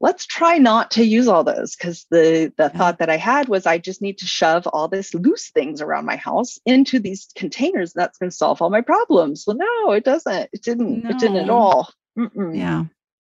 let's 0.00 0.26
try 0.26 0.58
not 0.58 0.90
to 0.92 1.04
use 1.04 1.28
all 1.28 1.44
those 1.44 1.76
because 1.76 2.06
the 2.10 2.52
the 2.56 2.64
yeah. 2.64 2.68
thought 2.68 2.98
that 2.98 3.10
I 3.10 3.16
had 3.16 3.48
was 3.48 3.66
I 3.66 3.78
just 3.78 4.02
need 4.02 4.18
to 4.18 4.26
shove 4.26 4.66
all 4.66 4.88
this 4.88 5.14
loose 5.14 5.50
things 5.50 5.80
around 5.80 6.06
my 6.06 6.16
house 6.16 6.58
into 6.66 6.98
these 6.98 7.28
containers. 7.34 7.92
That's 7.92 8.18
going 8.18 8.30
to 8.30 8.36
solve 8.36 8.60
all 8.60 8.70
my 8.70 8.80
problems. 8.80 9.44
Well, 9.46 9.56
no, 9.56 9.92
it 9.92 10.04
doesn't. 10.04 10.50
It 10.52 10.62
didn't. 10.62 11.04
No. 11.04 11.10
It 11.10 11.18
didn't 11.18 11.36
at 11.36 11.50
all. 11.50 11.90
Mm-mm. 12.18 12.56
Yeah. 12.56 12.84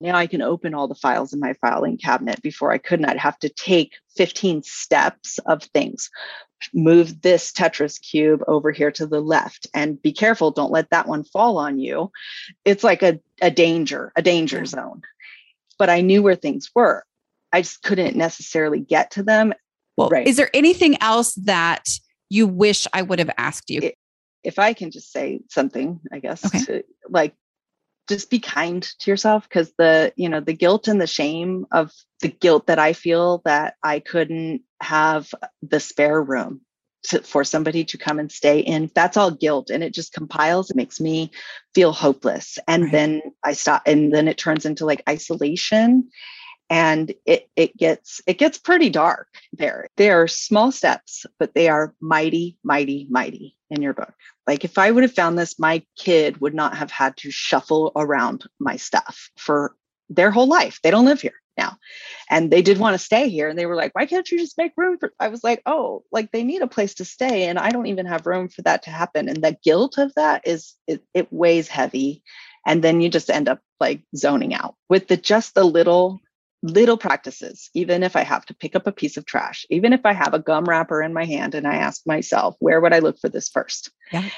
Now 0.01 0.17
I 0.17 0.29
can 0.29 0.43
open 0.43 0.75
all 0.75 0.87
the 0.87 0.95
files 0.95 1.33
in 1.33 1.41
my 1.41 1.55
filing 1.55 1.99
cabinet. 1.99 2.43
Before 2.43 2.71
I 2.71 2.79
could 2.79 3.01
not 3.01 3.19
have 3.19 3.39
to 3.41 3.49
take 3.49 3.95
15 4.17 4.63
steps 4.63 5.39
of 5.39 5.63
things. 5.63 6.11
Move 6.75 7.23
this 7.23 7.53
Tetris 7.53 8.01
cube 8.01 8.43
over 8.49 8.73
here 8.73 8.91
to 8.91 9.07
the 9.07 9.21
left 9.21 9.69
and 9.75 10.03
be 10.03 10.13
careful. 10.13 10.51
Don't 10.51 10.73
let 10.73 10.91
that 10.91 11.07
one 11.07 11.23
fall 11.23 11.57
on 11.57 11.79
you. 11.79 12.11
It's 12.65 12.83
like 12.83 13.05
a, 13.05 13.21
a 13.41 13.51
danger, 13.51 14.13
a 14.17 14.23
danger 14.23 14.59
yeah. 14.59 14.65
zone 14.65 15.03
but 15.79 15.91
I 15.91 16.01
knew 16.01 16.23
where 16.23 16.37
things 16.37 16.71
were. 16.75 17.05
I 17.53 17.63
just 17.63 17.83
couldn't 17.83 18.17
necessarily 18.17 18.81
get 18.81 19.13
to 19.13 19.23
them. 19.23 19.53
Well, 19.97 20.11
right. 20.11 20.27
is 20.27 20.37
there 20.37 20.51
anything 20.55 21.01
else 21.03 21.35
that 21.35 21.89
you 22.31 22.47
wish 22.47 22.87
I 22.93 23.03
would 23.03 23.19
have 23.19 23.31
asked 23.39 23.71
you? 23.71 23.93
If 24.45 24.59
I 24.59 24.73
can 24.73 24.91
just 24.91 25.11
say 25.11 25.41
something, 25.51 26.01
I 26.13 26.21
guess, 26.21 26.45
okay. 26.45 26.65
to, 26.65 26.85
like 27.09 27.35
just 28.09 28.31
be 28.31 28.39
kind 28.39 28.83
to 28.83 29.11
yourself 29.11 29.49
because 29.49 29.73
the 29.77 30.13
you 30.17 30.29
know 30.29 30.41
the 30.41 30.55
guilt 30.55 30.89
and 30.89 31.01
the 31.01 31.07
shame 31.07 31.67
of 31.71 31.93
the 32.21 32.29
guilt 32.29 32.67
that 32.67 32.79
i 32.79 32.95
feel 32.95 33.43
that 33.45 33.75
i 33.83 34.01
couldn't 34.01 34.63
have 34.81 35.33
the 35.63 35.79
spare 35.79 36.21
room 36.21 36.63
to, 37.05 37.23
for 37.23 37.45
somebody 37.45 37.85
to 37.85 37.99
come 37.99 38.19
and 38.19 38.31
stay 38.31 38.61
in 38.61 38.91
that's 38.95 39.17
all 39.17 39.31
guilt 39.31 39.71
and 39.71 39.83
it 39.83 39.95
just 39.95 40.13
compiles 40.13 40.71
it 40.71 40.77
makes 40.77 41.01
me 41.01 41.31
feel 41.75 41.93
hopeless. 41.93 42.59
And 42.67 42.85
right. 42.85 42.93
then 42.93 43.23
i 43.45 43.53
stop 43.53 43.83
and 43.87 44.13
then 44.13 44.29
it 44.29 44.39
turns 44.39 44.67
into 44.67 44.85
like 44.85 45.03
isolation 45.09 46.09
and 46.71 47.15
it 47.25 47.49
it 47.57 47.77
gets 47.77 48.21
it 48.27 48.39
gets 48.39 48.59
pretty 48.59 48.91
dark 48.91 49.29
there. 49.53 49.89
There 49.97 50.21
are 50.23 50.29
small 50.29 50.73
steps 50.73 51.25
but 51.39 51.55
they 51.55 51.69
are 51.69 51.95
mighty 52.01 52.59
mighty 52.65 53.07
mighty 53.11 53.57
in 53.71 53.83
your 53.83 53.95
book. 53.95 54.13
Like 54.47 54.65
if 54.65 54.79
i 54.79 54.91
would 54.91 55.05
have 55.05 55.15
found 55.15 55.39
this 55.39 55.59
my 55.59 55.83
kid 55.97 56.41
would 56.41 56.55
not 56.55 56.77
have 56.77 56.91
had 56.91 57.17
to 57.19 57.31
shuffle 57.31 57.93
around 57.97 58.45
my 58.59 58.77
stuff 58.77 59.31
for 59.37 59.77
their 60.11 60.31
whole 60.31 60.49
life. 60.49 60.81
They 60.83 60.91
don't 60.91 61.05
live 61.05 61.21
here 61.21 61.35
now. 61.59 61.77
And 62.31 62.51
they 62.51 62.63
did 62.63 62.79
want 62.79 62.95
to 62.95 62.99
stay 62.99 63.29
here. 63.29 63.49
And 63.49 63.59
they 63.59 63.67
were 63.67 63.77
like, 63.77 63.95
why 63.95 64.07
can't 64.07 64.31
you 64.31 64.39
just 64.39 64.57
make 64.57 64.73
room 64.77 64.97
for? 64.99 65.13
I 65.21 65.29
was 65.29 65.45
like, 65.45 65.61
oh, 65.67 66.05
like 66.11 66.31
they 66.31 66.45
need 66.45 66.63
a 66.63 66.67
place 66.67 66.95
to 66.95 67.05
stay. 67.05 67.45
And 67.49 67.59
I 67.59 67.71
don't 67.71 67.87
even 67.87 68.07
have 68.07 68.27
room 68.27 68.49
for 68.49 68.63
that 68.63 68.85
to 68.85 68.91
happen. 68.91 69.29
And 69.29 69.43
the 69.43 69.59
guilt 69.63 69.99
of 69.99 70.15
that 70.15 70.47
is, 70.47 70.75
it, 70.87 71.03
it 71.13 71.31
weighs 71.31 71.69
heavy. 71.69 72.23
And 72.67 72.83
then 72.83 73.01
you 73.01 73.11
just 73.11 73.29
end 73.29 73.49
up 73.49 73.61
like 73.81 74.03
zoning 74.17 74.55
out 74.55 74.77
with 74.89 75.09
the 75.09 75.17
just 75.17 75.55
the 75.55 75.65
little 75.65 76.21
little 76.63 76.97
practices, 76.97 77.71
even 77.75 78.03
if 78.03 78.17
I 78.17 78.23
have 78.23 78.45
to 78.47 78.55
pick 78.55 78.75
up 78.75 78.87
a 78.87 78.93
piece 78.93 79.17
of 79.17 79.25
trash, 79.25 79.65
even 79.71 79.93
if 79.93 80.01
I 80.05 80.13
have 80.13 80.35
a 80.35 80.41
gum 80.41 80.65
wrapper 80.65 81.03
in 81.03 81.13
my 81.13 81.25
hand 81.25 81.55
and 81.55 81.67
I 81.67 81.77
ask 81.77 82.03
myself, 82.05 82.57
where 82.59 82.81
would 82.81 82.93
I 82.93 82.99
look 82.99 83.19
for 83.21 83.29
this 83.29 83.49
first? 83.49 83.91
Yeah. 84.13 84.29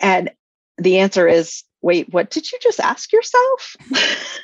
And 0.00 0.30
the 0.76 0.98
answer 0.98 1.26
is, 1.26 1.64
wait, 1.82 2.12
what 2.12 2.30
did 2.30 2.50
you 2.50 2.58
just 2.62 2.80
ask 2.80 3.12
yourself? 3.12 3.76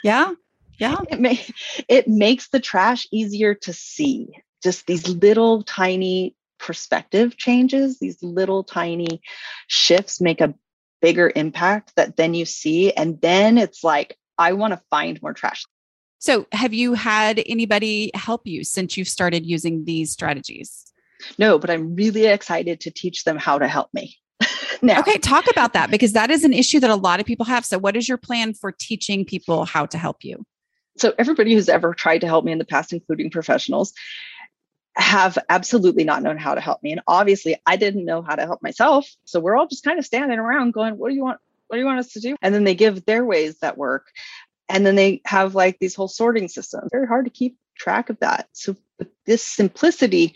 Yeah. 0.03 0.33
Yeah. 0.79 0.97
It, 1.11 1.21
may, 1.21 1.45
it 1.89 2.09
makes 2.09 2.49
the 2.49 2.61
trash 2.61 3.07
easier 3.13 3.55
to 3.55 3.73
see. 3.73 4.29
Just 4.63 4.87
these 4.87 5.07
little 5.09 5.63
tiny 5.63 6.35
perspective 6.59 7.37
changes, 7.37 7.99
these 7.99 8.23
little 8.23 8.65
tiny 8.65 9.21
shifts 9.69 10.21
make 10.21 10.41
a 10.41 10.55
bigger 11.03 11.31
impact 11.37 11.93
that 11.97 12.17
then 12.17 12.33
you 12.33 12.47
see. 12.47 12.93
And 12.93 13.21
then 13.21 13.59
it's 13.59 13.85
like, 13.85 14.17
I 14.39 14.55
want 14.55 14.73
to 14.73 14.81
find 14.91 15.21
more 15.23 15.35
trash. 15.35 15.65
So, 16.19 16.47
have 16.53 16.73
you 16.73 16.95
had 16.95 17.43
anybody 17.45 18.11
help 18.15 18.47
you 18.47 18.65
since 18.65 18.97
you've 18.97 19.09
started 19.09 19.45
using 19.45 19.85
these 19.85 20.11
strategies? 20.11 20.91
No, 21.39 21.59
but 21.59 21.69
I'm 21.69 21.95
really 21.95 22.25
excited 22.25 22.81
to 22.81 22.91
teach 22.91 23.25
them 23.25 23.37
how 23.37 23.59
to 23.59 23.69
help 23.69 23.91
me. 23.93 24.17
now. 24.83 25.01
Okay, 25.01 25.19
talk 25.19 25.45
about 25.51 25.75
that 25.75 25.91
because 25.91 26.15
that 26.15 26.31
is 26.31 26.43
an 26.45 26.55
issue 26.55 26.81
that 26.81 26.89
a 26.89 26.97
lot 26.97 27.21
of 27.21 27.27
people 27.27 27.45
have. 27.45 27.67
So, 27.67 27.79
what 27.79 27.95
is 27.95 28.09
your 28.09 28.17
plan 28.17 28.55
for 28.55 28.73
teaching 28.73 29.27
people 29.27 29.67
how 29.67 29.85
to 29.85 29.99
help 29.99 30.25
you? 30.25 30.47
So 30.97 31.13
everybody 31.19 31.55
who's 31.55 31.69
ever 31.69 31.95
tried 31.95 32.19
to 32.19 32.27
help 32.27 32.45
me 32.45 32.53
in 32.53 32.59
the 32.59 32.65
past 32.65 32.93
including 32.93 33.31
professionals 33.31 33.93
have 34.97 35.37
absolutely 35.49 36.05
not 36.05 36.23
known 36.23 36.39
how 36.39 36.55
to 36.55 36.61
help 36.61 36.83
me. 36.83 36.93
And 36.93 37.01
obviously 37.07 37.61
i 37.67 37.77
didn't 37.77 38.05
know 38.05 38.23
how 38.23 38.37
to 38.37 38.47
help 38.47 38.63
myself. 38.63 39.09
So 39.25 39.41
we're 39.41 39.57
all 39.57 39.67
just 39.67 39.85
kind 39.85 39.99
of 39.99 40.07
standing 40.07 40.39
around 40.39 40.73
going 40.73 40.97
what 40.99 41.09
do 41.09 41.15
you 41.15 41.23
want 41.23 41.41
what 41.69 41.77
do 41.77 41.81
you 41.81 41.87
want 41.87 41.99
us 41.99 42.13
to 42.13 42.21
do? 42.21 42.37
And 42.43 42.55
then 42.55 42.65
they 42.65 42.75
give 42.75 43.05
their 43.05 43.25
ways 43.25 43.59
that 43.59 43.79
work. 43.79 44.07
And 44.69 44.87
then 44.87 44.95
they 44.95 45.21
have 45.25 45.55
like 45.55 45.79
these 45.79 45.95
whole 45.95 46.09
sorting 46.09 46.49
systems. 46.49 46.91
Very 46.93 47.07
hard 47.07 47.25
to 47.25 47.31
keep 47.31 47.57
track 47.77 48.11
of 48.11 48.19
that. 48.21 48.49
So 48.53 48.77
this 49.27 49.43
simplicity 49.43 50.35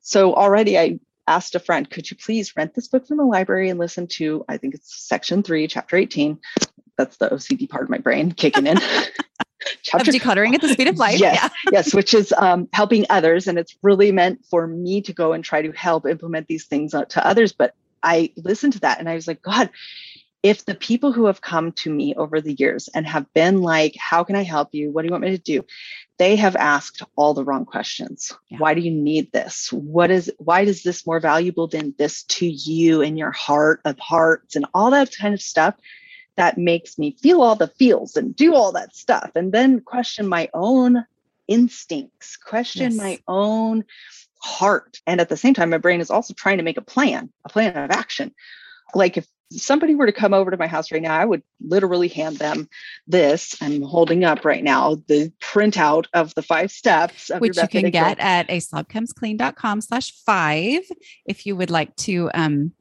so 0.00 0.34
already 0.34 0.78
i 0.78 0.98
asked 1.26 1.54
a 1.54 1.60
friend 1.60 1.88
could 1.90 2.10
you 2.10 2.16
please 2.16 2.54
rent 2.56 2.74
this 2.74 2.88
book 2.88 3.06
from 3.06 3.16
the 3.16 3.24
library 3.24 3.68
and 3.68 3.78
listen 3.78 4.06
to 4.06 4.44
i 4.48 4.56
think 4.56 4.74
it's 4.74 5.06
section 5.06 5.42
3 5.42 5.66
chapter 5.68 5.96
18 5.96 6.38
that's 6.96 7.16
the 7.16 7.28
ocd 7.28 7.68
part 7.68 7.84
of 7.84 7.90
my 7.90 7.98
brain 7.98 8.32
kicking 8.32 8.66
in 8.66 8.78
chapter 9.84 10.10
of 10.10 10.16
decluttering 10.16 10.54
at 10.54 10.60
the 10.60 10.68
speed 10.68 10.88
of 10.88 10.98
life. 10.98 11.20
Yes, 11.20 11.38
yeah. 11.40 11.70
yes, 11.70 11.94
which 11.94 12.12
is 12.14 12.34
um, 12.36 12.68
helping 12.72 13.06
others, 13.10 13.46
and 13.46 13.58
it's 13.58 13.76
really 13.82 14.10
meant 14.10 14.44
for 14.46 14.66
me 14.66 15.00
to 15.02 15.12
go 15.12 15.32
and 15.32 15.44
try 15.44 15.62
to 15.62 15.70
help 15.72 16.06
implement 16.06 16.48
these 16.48 16.64
things 16.64 16.92
to 16.92 17.26
others. 17.26 17.52
But 17.52 17.74
I 18.02 18.32
listened 18.36 18.72
to 18.72 18.80
that, 18.80 18.98
and 18.98 19.08
I 19.08 19.14
was 19.14 19.28
like, 19.28 19.42
God, 19.42 19.70
if 20.42 20.66
the 20.66 20.74
people 20.74 21.12
who 21.12 21.26
have 21.26 21.40
come 21.40 21.72
to 21.72 21.90
me 21.90 22.14
over 22.16 22.40
the 22.40 22.52
years 22.52 22.88
and 22.88 23.06
have 23.06 23.32
been 23.32 23.62
like, 23.62 23.94
"How 23.96 24.24
can 24.24 24.36
I 24.36 24.42
help 24.42 24.70
you? 24.72 24.90
What 24.90 25.02
do 25.02 25.06
you 25.06 25.12
want 25.12 25.24
me 25.24 25.30
to 25.30 25.38
do?" 25.38 25.64
They 26.18 26.36
have 26.36 26.56
asked 26.56 27.02
all 27.16 27.34
the 27.34 27.44
wrong 27.44 27.64
questions. 27.64 28.32
Yeah. 28.50 28.58
Why 28.58 28.74
do 28.74 28.80
you 28.80 28.90
need 28.90 29.32
this? 29.32 29.72
What 29.72 30.10
is? 30.10 30.30
Why 30.38 30.62
is 30.62 30.82
this 30.82 31.06
more 31.06 31.20
valuable 31.20 31.66
than 31.66 31.94
this 31.98 32.24
to 32.24 32.46
you 32.46 33.00
and 33.02 33.18
your 33.18 33.32
heart 33.32 33.80
of 33.84 33.98
hearts 33.98 34.54
and 34.56 34.66
all 34.74 34.90
that 34.90 35.16
kind 35.16 35.34
of 35.34 35.40
stuff? 35.40 35.74
That 36.36 36.58
makes 36.58 36.98
me 36.98 37.16
feel 37.20 37.42
all 37.42 37.54
the 37.54 37.68
feels 37.68 38.16
and 38.16 38.34
do 38.34 38.54
all 38.54 38.72
that 38.72 38.94
stuff 38.94 39.30
and 39.34 39.52
then 39.52 39.80
question 39.80 40.26
my 40.26 40.48
own 40.54 41.04
instincts 41.46 42.36
question 42.36 42.92
yes. 42.92 42.96
my 42.96 43.18
own 43.28 43.84
heart. 44.44 45.00
And 45.06 45.20
at 45.20 45.30
the 45.30 45.36
same 45.36 45.54
time 45.54 45.70
my 45.70 45.78
brain 45.78 46.00
is 46.00 46.10
also 46.10 46.34
trying 46.34 46.58
to 46.58 46.62
make 46.62 46.76
a 46.76 46.82
plan 46.82 47.30
a 47.44 47.48
plan 47.48 47.76
of 47.76 47.90
action. 47.90 48.32
Like 48.94 49.16
if 49.16 49.26
somebody 49.50 49.94
were 49.94 50.06
to 50.06 50.12
come 50.12 50.34
over 50.34 50.50
to 50.50 50.56
my 50.56 50.66
house 50.66 50.90
right 50.90 51.02
now 51.02 51.14
i 51.14 51.24
would 51.24 51.42
literally 51.60 52.08
hand 52.08 52.38
them 52.38 52.68
this. 53.06 53.54
I'm 53.60 53.82
holding 53.82 54.24
up 54.24 54.44
right 54.44 54.64
now 54.64 54.96
the 55.06 55.32
printout 55.40 56.06
of 56.12 56.34
the 56.34 56.42
five 56.42 56.72
steps 56.72 57.30
which 57.38 57.56
you 57.56 57.68
can 57.68 57.90
get 57.90 58.18
at 58.18 58.50
a 58.50 58.58
slobcomesclean.com 58.58 59.80
slash 59.80 60.12
five 60.24 60.82
if 61.26 61.46
you 61.46 61.56
would 61.56 61.70
like 61.70 61.94
to 61.96 62.30
um, 62.34 62.72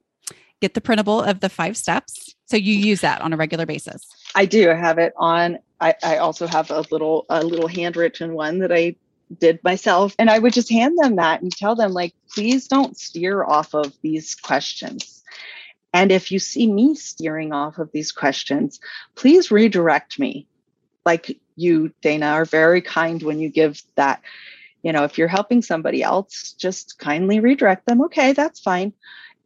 get 0.64 0.74
the 0.74 0.82
printable 0.82 1.22
of 1.22 1.42
the 1.42 1.50
five 1.50 1.76
steps 1.76 2.36
so 2.46 2.56
you 2.56 2.74
use 2.74 3.02
that 3.02 3.22
on 3.22 3.34
a 3.34 3.38
regular 3.38 3.66
basis? 3.66 4.08
I 4.34 4.46
do. 4.46 4.72
I 4.72 4.76
have 4.76 4.98
it 4.98 5.14
on. 5.18 5.60
I, 5.82 5.94
I 6.02 6.18
also 6.18 6.48
have 6.48 6.72
a 6.72 6.86
little 6.90 7.26
a 7.30 7.44
little 7.44 7.68
handwritten 7.68 8.34
one 8.34 8.60
that 8.60 8.72
I 8.72 8.96
did 9.40 9.62
myself. 9.62 10.16
And 10.18 10.30
I 10.30 10.40
would 10.40 10.54
just 10.54 10.72
hand 10.72 10.98
them 11.02 11.18
that 11.18 11.42
and 11.42 11.52
tell 11.52 11.76
them, 11.76 11.92
like, 11.92 12.14
please 12.34 12.68
don't 12.68 12.98
steer 12.98 13.44
off 13.44 13.74
of 13.74 13.94
these 14.02 14.36
questions. 14.36 15.22
And 15.94 16.12
if 16.12 16.32
you 16.32 16.40
see 16.40 16.72
me 16.72 16.96
steering 16.96 17.52
off 17.52 17.78
of 17.78 17.92
these 17.92 18.14
questions, 18.14 18.80
please 19.16 19.52
redirect 19.52 20.18
me. 20.18 20.48
Like 21.06 21.38
you, 21.58 21.92
Dana, 22.02 22.28
are 22.28 22.46
very 22.46 22.82
kind 22.82 23.22
when 23.22 23.40
you 23.40 23.50
give 23.50 23.82
that. 23.96 24.22
You 24.82 24.94
know, 24.94 25.04
if 25.04 25.18
you're 25.18 25.28
helping 25.30 25.62
somebody 25.62 26.04
else, 26.04 26.54
just 26.58 27.00
kindly 27.00 27.40
redirect 27.40 27.86
them. 27.86 28.02
Okay, 28.04 28.34
that's 28.34 28.60
fine. 28.60 28.94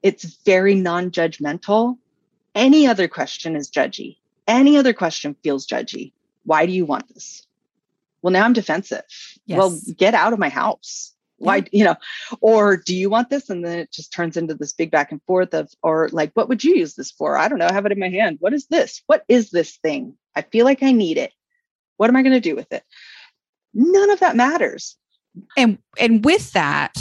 It's 0.03 0.23
very 0.45 0.75
non 0.75 1.11
judgmental 1.11 1.97
any 2.57 2.87
other 2.87 3.07
question 3.07 3.55
is 3.55 3.69
judgy. 3.69 4.17
Any 4.47 4.77
other 4.77 4.91
question 4.91 5.35
feels 5.43 5.67
judgy. 5.67 6.11
Why 6.43 6.65
do 6.65 6.71
you 6.71 6.85
want 6.85 7.07
this? 7.13 7.45
Well, 8.23 8.31
now 8.33 8.45
I'm 8.45 8.53
defensive. 8.53 9.03
Yes. 9.45 9.59
Well, 9.59 9.79
get 9.95 10.15
out 10.15 10.33
of 10.33 10.39
my 10.39 10.49
house. 10.49 11.13
Why, 11.37 11.65
you 11.71 11.83
know, 11.83 11.95
or 12.41 12.75
do 12.75 12.95
you 12.95 13.11
want 13.11 13.29
this? 13.29 13.51
And 13.51 13.63
then 13.63 13.77
it 13.77 13.91
just 13.91 14.11
turns 14.11 14.37
into 14.37 14.55
this 14.55 14.73
big 14.73 14.89
back 14.89 15.11
and 15.11 15.21
forth 15.27 15.53
of, 15.53 15.71
or 15.83 16.09
like, 16.11 16.31
what 16.33 16.49
would 16.49 16.63
you 16.63 16.75
use 16.75 16.95
this 16.95 17.11
for? 17.11 17.37
I 17.37 17.47
don't 17.47 17.59
know. 17.59 17.67
I 17.67 17.73
have 17.73 17.85
it 17.85 17.91
in 17.91 17.99
my 17.99 18.09
hand. 18.09 18.37
What 18.39 18.53
is 18.53 18.65
this? 18.65 19.03
What 19.05 19.23
is 19.27 19.51
this 19.51 19.77
thing? 19.77 20.17
I 20.35 20.41
feel 20.41 20.65
like 20.65 20.81
I 20.81 20.93
need 20.93 21.19
it. 21.19 21.31
What 21.97 22.09
am 22.09 22.15
I 22.15 22.23
going 22.23 22.33
to 22.33 22.39
do 22.39 22.55
with 22.55 22.73
it? 22.73 22.83
None 23.75 24.09
of 24.09 24.21
that 24.21 24.35
matters. 24.35 24.97
And 25.55 25.77
and 25.99 26.25
with 26.25 26.53
that, 26.53 26.95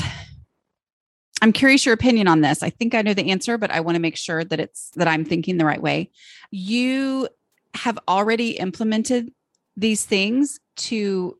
I'm 1.42 1.52
curious 1.52 1.84
your 1.84 1.92
opinion 1.92 2.28
on 2.28 2.40
this. 2.40 2.62
I 2.62 2.70
think 2.70 2.94
I 2.94 3.02
know 3.02 3.14
the 3.14 3.30
answer, 3.30 3.58
but 3.58 3.70
I 3.70 3.80
want 3.80 3.96
to 3.96 4.00
make 4.00 4.16
sure 4.16 4.42
that 4.44 4.58
it's 4.58 4.90
that 4.96 5.08
I'm 5.08 5.24
thinking 5.24 5.58
the 5.58 5.64
right 5.66 5.80
way. 5.82 6.10
You 6.50 7.28
have 7.74 7.98
already 8.08 8.52
implemented 8.52 9.30
these 9.76 10.04
things 10.04 10.58
to 10.76 11.38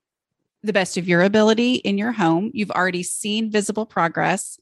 the 0.62 0.72
best 0.72 0.96
of 0.98 1.08
your 1.08 1.22
ability 1.22 1.76
in 1.76 1.96
your 1.96 2.12
home. 2.12 2.50
You've 2.52 2.70
already 2.70 3.02
seen 3.02 3.50
visible 3.50 3.86
progress. 3.86 4.58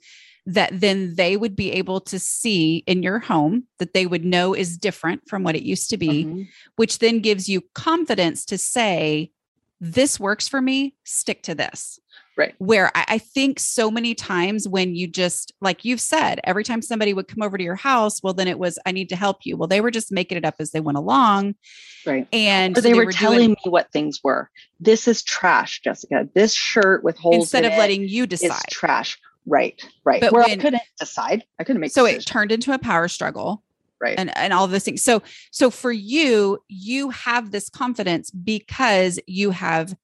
that 0.47 0.78
then 0.78 1.14
they 1.14 1.39
would 1.39 1.57
be 1.57 1.72
able 1.72 2.03
to 2.03 2.18
see 2.18 2.85
in 2.87 3.03
your 3.03 3.18
home 3.18 3.64
that 3.78 3.95
they 3.95 4.05
would 4.05 4.26
know 4.26 4.53
is 4.53 4.76
different 4.76 5.26
from 5.26 5.43
what 5.43 5.57
it 5.57 5.62
used 5.62 5.89
to 5.89 5.97
be, 5.97 6.26
Mhm. 6.26 6.49
which 6.76 6.99
then 6.99 7.20
gives 7.20 7.49
you 7.49 7.62
confidence 7.72 8.45
to 8.45 8.59
say, 8.59 9.30
this 9.80 10.20
works 10.20 10.47
for 10.47 10.61
me, 10.61 10.97
stick 11.03 11.43
to 11.45 11.55
this. 11.55 11.99
Right. 12.37 12.55
Where 12.59 12.91
I, 12.97 13.05
I 13.09 13.18
think 13.18 13.61
so 13.61 13.91
many 13.91 14.14
times 14.14 14.66
when 14.66 14.95
you 14.95 15.07
just, 15.07 15.53
like 15.61 15.85
you've 15.85 16.01
said, 16.01 16.41
every 16.45 16.64
time 16.64 16.82
somebody 16.82 17.14
would 17.14 17.28
come 17.28 17.43
over 17.43 17.57
to 17.57 17.62
your 17.62 17.76
house, 17.76 18.22
well, 18.22 18.35
then 18.35 18.49
it 18.49 18.59
was, 18.59 18.78
I 18.85 18.93
need 18.93 19.09
to 19.11 19.16
help 19.16 19.45
you. 19.45 19.57
Well, 19.57 19.68
they 19.68 19.80
were 19.80 19.91
just 19.91 20.11
making 20.11 20.39
it 20.39 20.45
up 20.45 20.57
as 20.59 20.72
they 20.72 20.80
went 20.80 20.99
along. 20.99 21.55
Right. 22.05 22.26
And 22.32 22.74
so 22.74 22.80
they, 22.80 22.95
were, 22.95 23.05
doing- 23.05 23.14
telling 23.14 23.51
me 23.51 23.57
what 23.64 23.93
things 23.93 24.20
were. 24.24 24.51
This 24.80 25.07
is 25.07 25.22
trash, 25.22 25.80
Jessica. 25.82 26.28
This 26.35 26.53
shirt 26.53 27.05
with 27.05 27.16
holes 27.18 27.45
instead 27.45 27.64
in 27.64 27.72
of 27.72 27.78
letting 27.78 28.03
you 28.09 28.24
is 28.24 28.41
decide. 28.41 28.62
trash. 28.70 29.18
Right. 29.47 29.80
Right. 30.05 30.20
But 30.20 30.32
Where 30.32 30.43
I 30.43 30.57
couldn't 30.57 30.82
decide. 30.99 31.45
I 31.59 31.64
couldn't 31.64 31.80
make. 31.80 31.93
so 31.93 32.07
it 32.07 32.26
turned 32.26 32.51
into 32.51 32.72
a 32.72 32.78
power 32.78 33.09
struggle 33.09 33.62
right. 34.01 34.18
and 34.18 34.37
and 34.37 34.53
all 34.53 34.66
those 34.66 34.85
things 34.85 35.03
so 35.03 35.22
so 35.51 35.70
for 35.70 35.93
you 35.93 36.59
you 36.68 37.11
have 37.11 37.51
this 37.51 37.68
confidence 37.68 38.30
because 38.30 39.18
you 39.26 39.51
have 39.51 39.95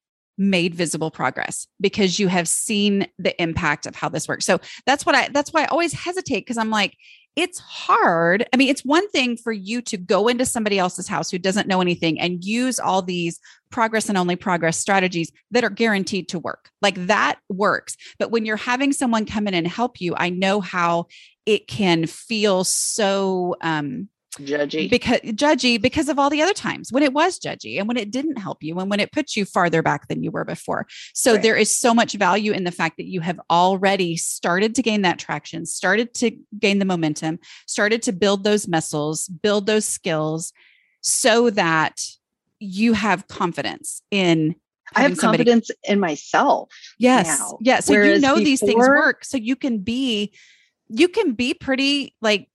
made 0.41 0.75
visible 0.75 1.11
progress 1.11 1.67
because 1.81 2.19
you 2.19 2.27
have 2.27 2.49
seen 2.49 3.07
the 3.19 3.41
impact 3.41 3.87
of 3.87 3.95
how 3.95 4.09
this 4.09 4.27
works. 4.27 4.47
So 4.47 4.59
that's 4.87 5.05
what 5.05 5.15
i 5.15 5.29
that's 5.29 5.53
why 5.53 5.63
i 5.63 5.67
always 5.67 5.93
hesitate 5.93 6.41
because 6.41 6.57
i'm 6.57 6.71
like 6.71 6.97
it's 7.37 7.61
hard. 7.61 8.45
I 8.53 8.57
mean 8.57 8.69
it's 8.71 8.85
one 8.85 9.09
thing 9.11 9.37
for 9.37 9.53
you 9.53 9.81
to 9.83 9.97
go 9.97 10.27
into 10.27 10.45
somebody 10.45 10.81
else's 10.81 11.07
house 11.07 11.31
who 11.31 11.39
doesn't 11.39 11.69
know 11.69 11.81
anything 11.81 12.19
and 12.19 12.45
use 12.45 12.81
all 12.81 13.03
these 13.03 13.39
progress 13.71 14.09
and 14.09 14.19
only 14.19 14.35
progress 14.35 14.77
strategies 14.77 15.31
that 15.53 15.63
are 15.63 15.71
guaranteed 15.71 16.29
to 16.31 16.41
work. 16.41 16.71
Like 16.83 17.07
that 17.07 17.39
works. 17.49 17.97
But 18.19 18.33
when 18.33 18.45
you're 18.45 18.57
having 18.57 18.93
someone 18.93 19.27
come 19.27 19.47
in 19.47 19.55
and 19.55 19.67
help 19.67 20.01
you 20.01 20.15
i 20.17 20.29
know 20.29 20.61
how 20.61 21.07
it 21.47 21.69
can 21.69 22.07
feel 22.07 22.65
so 22.65 23.55
um 23.61 24.09
Judgy. 24.39 24.89
because 24.89 25.19
judgy 25.21 25.81
because 25.83 26.09
of 26.09 26.19
all 26.19 26.31
the 26.31 26.41
other 26.41 26.53
times 26.55 26.93
when 26.93 27.03
it 27.03 27.13
was 27.13 27.39
judgy 27.41 27.79
and 27.81 27.89
when 27.89 27.97
it 27.97 28.13
didn't 28.13 28.37
help 28.37 28.63
you 28.63 28.79
and 28.79 28.89
when 28.89 29.01
it 29.01 29.11
put 29.11 29.35
you 29.35 29.45
farther 29.45 29.83
back 29.83 30.07
than 30.07 30.23
you 30.23 30.31
were 30.31 30.45
before 30.45 30.87
so 31.15 31.33
Right. 31.33 31.43
there 31.43 31.57
is 31.57 31.77
so 31.77 31.93
much 31.93 32.13
value 32.13 32.53
in 32.53 32.63
the 32.63 32.71
fact 32.71 32.97
that 32.99 33.07
you 33.07 33.21
have 33.23 33.41
already 33.51 34.17
started 34.17 34.77
to 34.77 34.83
gain 34.83 35.03
that 35.03 35.19
traction 35.19 35.67
started 35.67 36.15
to 36.15 36.31
gain 36.61 36.79
the 36.79 36.85
momentum 36.85 37.41
started 37.67 38.03
to 38.03 38.13
build 38.13 38.45
those 38.45 38.69
muscles 38.69 39.27
build 39.27 39.67
those 39.67 39.85
skills 39.85 40.53
so 41.01 41.51
that 41.51 42.01
you 42.61 42.93
have 42.93 43.27
confidence 43.27 44.01
in 44.13 44.55
I 44.95 45.03
have 45.03 45.17
somebody- 45.17 45.45
confidence 45.45 45.71
in 45.85 45.99
myself. 46.01 46.69
Yes. 46.99 47.27
now. 47.27 47.59
Yeah. 47.61 47.79
So 47.81 47.93
you 47.95 47.99
Whereas 48.01 48.23
know 48.23 48.37
these 48.39 48.59
things 48.61 48.75
work. 48.75 49.25
So 49.25 49.37
you 49.37 49.55
can 49.55 49.79
be, 49.79 50.33
you 50.89 51.07
can 51.09 51.35
be 51.35 51.55
pretty 51.55 52.17
like 52.21 52.49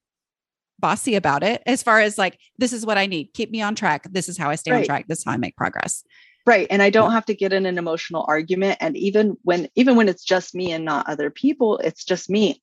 bossy 0.80 1.16
about 1.16 1.44
it 1.44 1.62
as 1.66 1.82
far 1.84 2.00
as 2.00 2.18
like, 2.18 2.38
this 2.58 2.74
is 2.74 2.86
what 2.86 2.98
I 2.98 3.06
need. 3.06 3.34
Keep 3.34 3.52
me 3.52 3.62
on 3.62 3.76
track. 3.76 4.08
This 4.12 4.28
is 4.30 4.38
how 4.38 4.50
I 4.50 4.56
stay 4.56 4.72
on 4.72 4.84
track. 4.84 5.08
This 5.08 5.20
is 5.20 5.26
how 5.26 5.32
I 5.32 5.38
make 5.38 5.56
progress. 5.56 6.04
right 6.46 6.68
and 6.70 6.82
i 6.84 6.90
don't 6.92 7.12
have 7.12 7.26
to 7.26 7.34
get 7.34 7.54
in 7.54 7.66
an 7.66 7.78
emotional 7.80 8.24
argument 8.28 8.78
and 8.80 8.96
even 8.96 9.36
when 9.44 9.68
even 9.76 9.96
when 9.96 10.08
it's 10.08 10.24
just 10.24 10.54
me 10.54 10.72
and 10.72 10.86
not 10.86 11.08
other 11.10 11.30
people 11.32 11.80
it's 11.80 12.04
just 12.06 12.30
me 12.30 12.62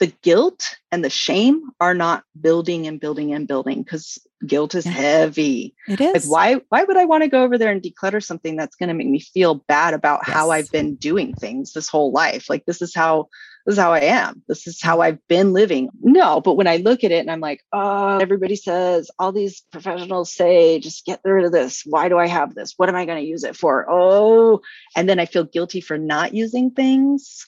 the 0.00 0.12
guilt 0.22 0.76
and 0.90 1.04
the 1.04 1.10
shame 1.10 1.62
are 1.80 1.94
not 1.94 2.24
building 2.40 2.88
and 2.88 2.98
building 2.98 3.32
and 3.32 3.46
building 3.46 3.82
because 3.84 4.18
guilt 4.44 4.74
is 4.74 4.84
Yeah. 4.84 4.90
heavy 4.92 5.74
it 5.86 6.00
is 6.00 6.26
like 6.26 6.32
why 6.32 6.64
why 6.70 6.84
would 6.84 6.96
i 6.96 7.04
want 7.04 7.22
to 7.22 7.28
go 7.28 7.44
over 7.44 7.56
there 7.56 7.70
and 7.70 7.80
declutter 7.80 8.20
something 8.22 8.56
that's 8.56 8.74
going 8.74 8.88
to 8.88 8.94
make 8.94 9.06
me 9.08 9.20
feel 9.20 9.54
bad 9.68 9.94
about 9.94 10.24
how 10.28 10.50
i've 10.50 10.70
been 10.72 10.96
doing 10.96 11.34
things 11.34 11.72
this 11.72 11.88
whole 11.88 12.10
life 12.10 12.50
like 12.50 12.64
this 12.66 12.82
is 12.82 12.92
how 12.94 13.28
this 13.66 13.74
is 13.74 13.78
how 13.78 13.92
i 13.92 14.00
am. 14.00 14.42
This 14.48 14.66
is 14.66 14.82
how 14.82 15.00
i've 15.00 15.26
been 15.28 15.52
living. 15.52 15.90
No 16.00 16.40
but 16.40 16.54
when 16.54 16.66
i 16.66 16.76
look 16.76 17.04
at 17.04 17.12
it 17.12 17.20
and 17.20 17.30
i'm 17.30 17.40
like 17.40 17.62
oh 17.72 18.18
everybody 18.18 18.56
says 18.56 19.10
all 19.18 19.32
these 19.32 19.62
professionals 19.72 20.32
say 20.34 20.78
just 20.78 21.04
get 21.06 21.20
rid 21.24 21.44
of 21.44 21.52
this. 21.52 21.82
Why 21.86 22.08
do 22.08 22.18
i 22.18 22.26
have 22.26 22.54
this? 22.54 22.74
What 22.76 22.88
am 22.88 22.96
i 22.96 23.06
going 23.06 23.22
to 23.22 23.28
use 23.28 23.44
it 23.44 23.56
for? 23.56 23.86
Oh 23.88 24.60
and 24.96 25.08
then 25.08 25.18
i 25.18 25.26
feel 25.26 25.44
guilty 25.44 25.80
for 25.80 25.98
not 25.98 26.34
using 26.34 26.70
things 26.70 27.46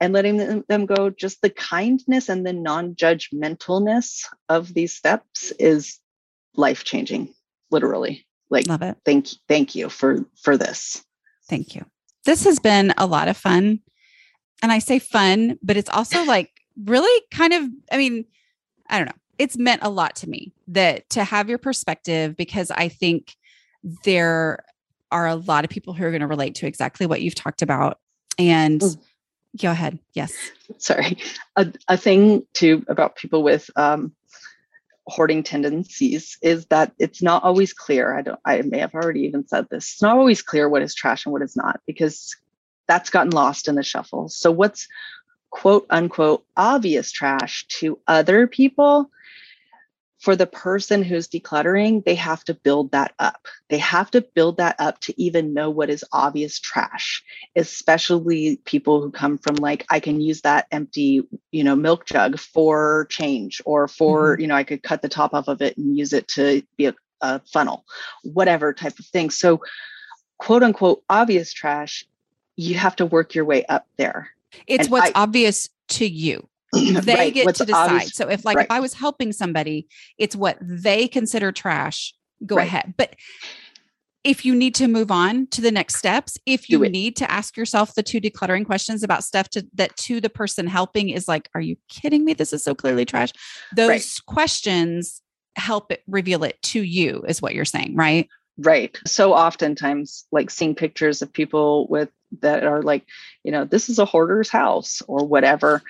and 0.00 0.12
letting 0.12 0.36
them, 0.36 0.64
them 0.68 0.86
go. 0.86 1.10
Just 1.10 1.40
the 1.42 1.50
kindness 1.50 2.28
and 2.28 2.46
the 2.46 2.52
non-judgmentalness 2.52 4.24
of 4.48 4.74
these 4.74 4.94
steps 4.94 5.52
is 5.58 5.98
life 6.54 6.84
changing 6.84 7.32
literally. 7.70 8.26
Like 8.50 8.68
Love 8.68 8.82
it. 8.82 8.96
thank 9.04 9.28
thank 9.48 9.74
you 9.74 9.88
for 9.88 10.24
for 10.40 10.56
this. 10.56 11.02
Thank 11.48 11.74
you. 11.74 11.84
This 12.24 12.44
has 12.44 12.58
been 12.58 12.92
a 12.96 13.06
lot 13.06 13.28
of 13.28 13.36
fun. 13.36 13.80
And 14.62 14.72
I 14.72 14.78
say 14.78 14.98
fun, 14.98 15.58
but 15.62 15.76
it's 15.76 15.90
also 15.90 16.22
like 16.24 16.50
really 16.84 17.22
kind 17.30 17.52
of, 17.52 17.64
I 17.90 17.96
mean, 17.96 18.24
I 18.88 18.98
don't 18.98 19.06
know. 19.06 19.14
It's 19.38 19.58
meant 19.58 19.82
a 19.82 19.90
lot 19.90 20.16
to 20.16 20.28
me 20.28 20.52
that 20.68 21.08
to 21.10 21.24
have 21.24 21.48
your 21.48 21.58
perspective 21.58 22.36
because 22.36 22.70
I 22.70 22.88
think 22.88 23.36
there 24.04 24.64
are 25.12 25.26
a 25.26 25.34
lot 25.34 25.64
of 25.64 25.70
people 25.70 25.92
who 25.92 26.04
are 26.04 26.10
going 26.10 26.22
to 26.22 26.26
relate 26.26 26.54
to 26.56 26.66
exactly 26.66 27.06
what 27.06 27.20
you've 27.20 27.34
talked 27.34 27.62
about. 27.62 27.98
And 28.38 28.80
Mm. 28.80 28.98
go 29.62 29.70
ahead. 29.70 29.98
Yes. 30.14 30.32
sorry 30.78 31.16
a, 31.54 31.72
a 31.88 31.96
thing 31.96 32.42
too 32.52 32.84
about 32.88 33.14
people 33.16 33.42
with 33.42 33.70
um 33.76 34.12
hoarding 35.06 35.42
tendencies 35.44 36.36
is 36.42 36.66
that 36.66 36.92
it's 36.98 37.22
not 37.22 37.44
always 37.44 37.72
clear 37.72 38.12
i 38.18 38.20
don't 38.20 38.40
i 38.44 38.60
may 38.62 38.78
have 38.78 38.92
already 38.94 39.20
even 39.20 39.46
said 39.46 39.64
this 39.70 39.92
it's 39.92 40.02
not 40.02 40.16
always 40.18 40.42
clear 40.42 40.68
what 40.68 40.82
is 40.82 40.92
trash 40.94 41.24
and 41.24 41.32
what 41.32 41.42
is 41.42 41.54
not 41.54 41.78
because 41.86 42.34
that's 42.86 43.10
gotten 43.10 43.30
lost 43.30 43.68
in 43.68 43.74
the 43.74 43.82
shuffle. 43.82 44.28
So 44.28 44.50
what's 44.50 44.88
quote 45.50 45.86
unquote 45.90 46.44
obvious 46.56 47.12
trash 47.12 47.66
to 47.68 47.98
other 48.06 48.46
people 48.46 49.10
for 50.18 50.34
the 50.34 50.46
person 50.46 51.02
who's 51.02 51.28
decluttering 51.28 52.04
they 52.04 52.14
have 52.14 52.42
to 52.44 52.54
build 52.54 52.90
that 52.90 53.12
up. 53.18 53.46
They 53.68 53.78
have 53.78 54.10
to 54.12 54.22
build 54.22 54.56
that 54.56 54.76
up 54.78 54.98
to 55.00 55.22
even 55.22 55.54
know 55.54 55.70
what 55.70 55.88
is 55.88 56.04
obvious 56.12 56.58
trash 56.58 57.22
especially 57.54 58.56
people 58.64 59.00
who 59.00 59.10
come 59.10 59.38
from 59.38 59.56
like 59.56 59.86
i 59.88 60.00
can 60.00 60.20
use 60.20 60.40
that 60.40 60.66
empty 60.72 61.22
you 61.52 61.64
know 61.64 61.76
milk 61.76 62.06
jug 62.06 62.38
for 62.38 63.06
change 63.08 63.62
or 63.64 63.86
for 63.86 64.32
mm-hmm. 64.32 64.40
you 64.40 64.46
know 64.48 64.56
i 64.56 64.64
could 64.64 64.82
cut 64.82 65.00
the 65.00 65.08
top 65.08 65.32
off 65.32 65.48
of 65.48 65.62
it 65.62 65.76
and 65.76 65.96
use 65.96 66.12
it 66.12 66.26
to 66.28 66.62
be 66.76 66.86
a, 66.86 66.94
a 67.20 67.40
funnel 67.52 67.84
whatever 68.24 68.72
type 68.72 68.98
of 68.98 69.06
thing. 69.06 69.30
So 69.30 69.60
quote 70.38 70.62
unquote 70.62 71.02
obvious 71.08 71.52
trash 71.52 72.04
you 72.56 72.74
have 72.74 72.96
to 72.96 73.06
work 73.06 73.34
your 73.34 73.44
way 73.44 73.64
up 73.66 73.86
there 73.96 74.30
It's 74.66 74.84
And 74.84 74.92
what's 74.92 75.08
I- 75.08 75.12
obvious 75.22 75.68
to 75.88 76.06
you. 76.06 76.48
They 76.72 77.14
Right, 77.14 77.32
get 77.34 77.54
to 77.56 77.64
decide. 77.64 77.90
obvious- 77.92 78.12
so 78.14 78.28
if 78.28 78.44
like 78.44 78.56
right. 78.56 78.64
if 78.66 78.70
I 78.70 78.80
was 78.80 78.94
helping 78.94 79.32
somebody, 79.32 79.86
it's 80.18 80.34
what 80.34 80.58
they 80.60 81.06
consider 81.08 81.52
trash. 81.52 82.14
Go 82.44 82.56
Right. 82.56 82.66
ahead. 82.66 82.94
But 82.96 83.14
if 84.24 84.44
you 84.44 84.54
need 84.56 84.74
to 84.74 84.88
move 84.88 85.10
on 85.12 85.46
to 85.48 85.60
the 85.60 85.70
next 85.70 85.96
steps, 85.96 86.36
if 86.46 86.68
you 86.68 86.80
need 86.88 87.14
to 87.16 87.30
ask 87.30 87.56
yourself 87.56 87.94
the 87.94 88.02
two 88.02 88.20
decluttering 88.20 88.66
questions 88.66 89.04
about 89.04 89.22
stuff 89.22 89.48
to 89.50 89.64
that 89.74 89.96
to 89.98 90.20
the 90.20 90.28
person 90.28 90.66
helping 90.66 91.10
is 91.10 91.28
like, 91.28 91.48
are 91.54 91.60
you 91.60 91.76
kidding 91.88 92.24
me? 92.24 92.34
This 92.34 92.52
is 92.52 92.64
so 92.64 92.74
clearly 92.74 93.04
trash. 93.04 93.30
Those 93.76 94.18
questions 94.20 95.22
help 95.54 95.92
it 95.92 96.02
reveal 96.08 96.42
it 96.42 96.60
to 96.62 96.82
you, 96.82 97.24
is 97.28 97.40
what 97.40 97.54
you're 97.54 97.64
saying, 97.64 97.94
right? 97.94 98.28
Right. 98.58 98.98
So 99.06 99.32
oftentimes, 99.32 100.26
like 100.32 100.50
seeing 100.50 100.74
pictures 100.74 101.22
of 101.22 101.32
people 101.32 101.86
with 101.88 102.08
that 102.40 102.64
are 102.64 102.82
like, 102.82 103.06
you 103.44 103.52
know, 103.52 103.64
this 103.64 103.88
is 103.88 103.98
a 103.98 104.04
hoarder's 104.04 104.48
house 104.48 105.02
or 105.08 105.26
whatever. 105.26 105.82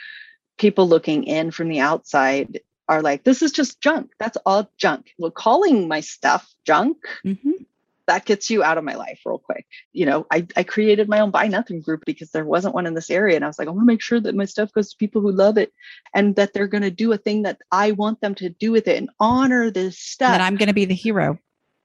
People 0.59 0.89
looking 0.89 1.24
in 1.24 1.51
from 1.51 1.68
the 1.68 1.80
outside 1.80 2.61
are 2.89 3.03
like, 3.03 3.24
this 3.24 3.43
is 3.43 3.53
just 3.53 3.80
junk. 3.80 4.12
That's 4.18 4.39
all 4.47 4.70
junk. 4.78 5.11
Well, 5.18 5.30
calling 5.30 5.89
my 5.89 6.01
stuff 6.01 6.49
junk, 6.64 6.99
Mhm. 7.24 7.66
that 8.07 8.24
gets 8.24 8.49
you 8.51 8.62
out 8.62 8.78
of 8.78 8.84
my 8.84 8.95
life 8.95 9.20
real 9.26 9.39
quick. 9.39 9.66
You 9.93 10.07
know, 10.07 10.26
I, 10.30 10.47
I 10.57 10.62
created 10.62 11.09
my 11.09 11.18
own 11.18 11.32
buy 11.32 11.49
nothing 11.49 11.80
group 11.80 12.05
because 12.07 12.30
there 12.30 12.45
wasn't 12.45 12.74
one 12.74 12.87
in 12.87 12.95
this 12.95 13.11
area. 13.11 13.34
And 13.34 13.45
I 13.45 13.49
was 13.49 13.59
like, 13.59 13.66
I 13.66 13.72
want 13.72 13.82
to 13.82 13.87
make 13.93 14.01
sure 14.01 14.20
that 14.20 14.37
my 14.37 14.45
stuff 14.45 14.72
goes 14.72 14.91
to 14.91 14.97
people 14.97 15.20
who 15.20 15.32
love 15.32 15.59
it 15.59 15.72
and 16.14 16.37
that 16.37 16.53
they're 16.53 16.68
going 16.68 16.84
to 16.84 16.91
do 16.91 17.12
a 17.12 17.18
thing 17.18 17.43
that 17.43 17.59
I 17.72 17.91
want 17.91 18.20
them 18.20 18.37
to 18.37 18.49
do 18.49 18.70
with 18.70 18.87
it 18.87 18.99
and 18.99 19.11
honor 19.18 19.70
this 19.72 19.99
stuff. 19.99 20.34
And 20.34 20.43
I'm 20.43 20.57
going 20.57 20.68
to 20.68 20.74
be 20.74 20.84
the 20.84 20.95
hero. 20.95 21.39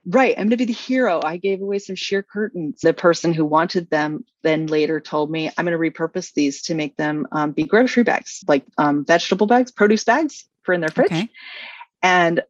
Right. 0.05 0.33
I'm 0.35 0.45
going 0.45 0.51
to 0.51 0.57
be 0.57 0.65
the 0.65 0.73
hero. 0.73 1.21
I 1.23 1.37
gave 1.37 1.61
away 1.61 1.77
some 1.77 1.95
sheer 1.95 2.23
curtains. 2.23 2.81
The 2.81 2.93
person 2.93 3.33
who 3.33 3.45
wanted 3.45 3.89
them 3.89 4.25
then 4.41 4.65
later 4.65 4.99
told 4.99 5.29
me, 5.29 5.51
I'm 5.55 5.65
going 5.65 5.77
to 5.77 5.91
repurpose 5.91 6.33
these 6.33 6.63
to 6.63 6.75
make 6.75 6.97
them 6.97 7.27
um, 7.31 7.51
be 7.51 7.65
grocery 7.65 8.03
bags, 8.03 8.43
like 8.47 8.65
um, 8.79 9.05
vegetable 9.05 9.45
bags, 9.45 9.71
produce 9.71 10.03
bags 10.03 10.45
for 10.63 10.73
in 10.73 10.81
their 10.81 10.89
fridge. 10.89 11.11
Okay. 11.11 11.29
And 12.01 12.41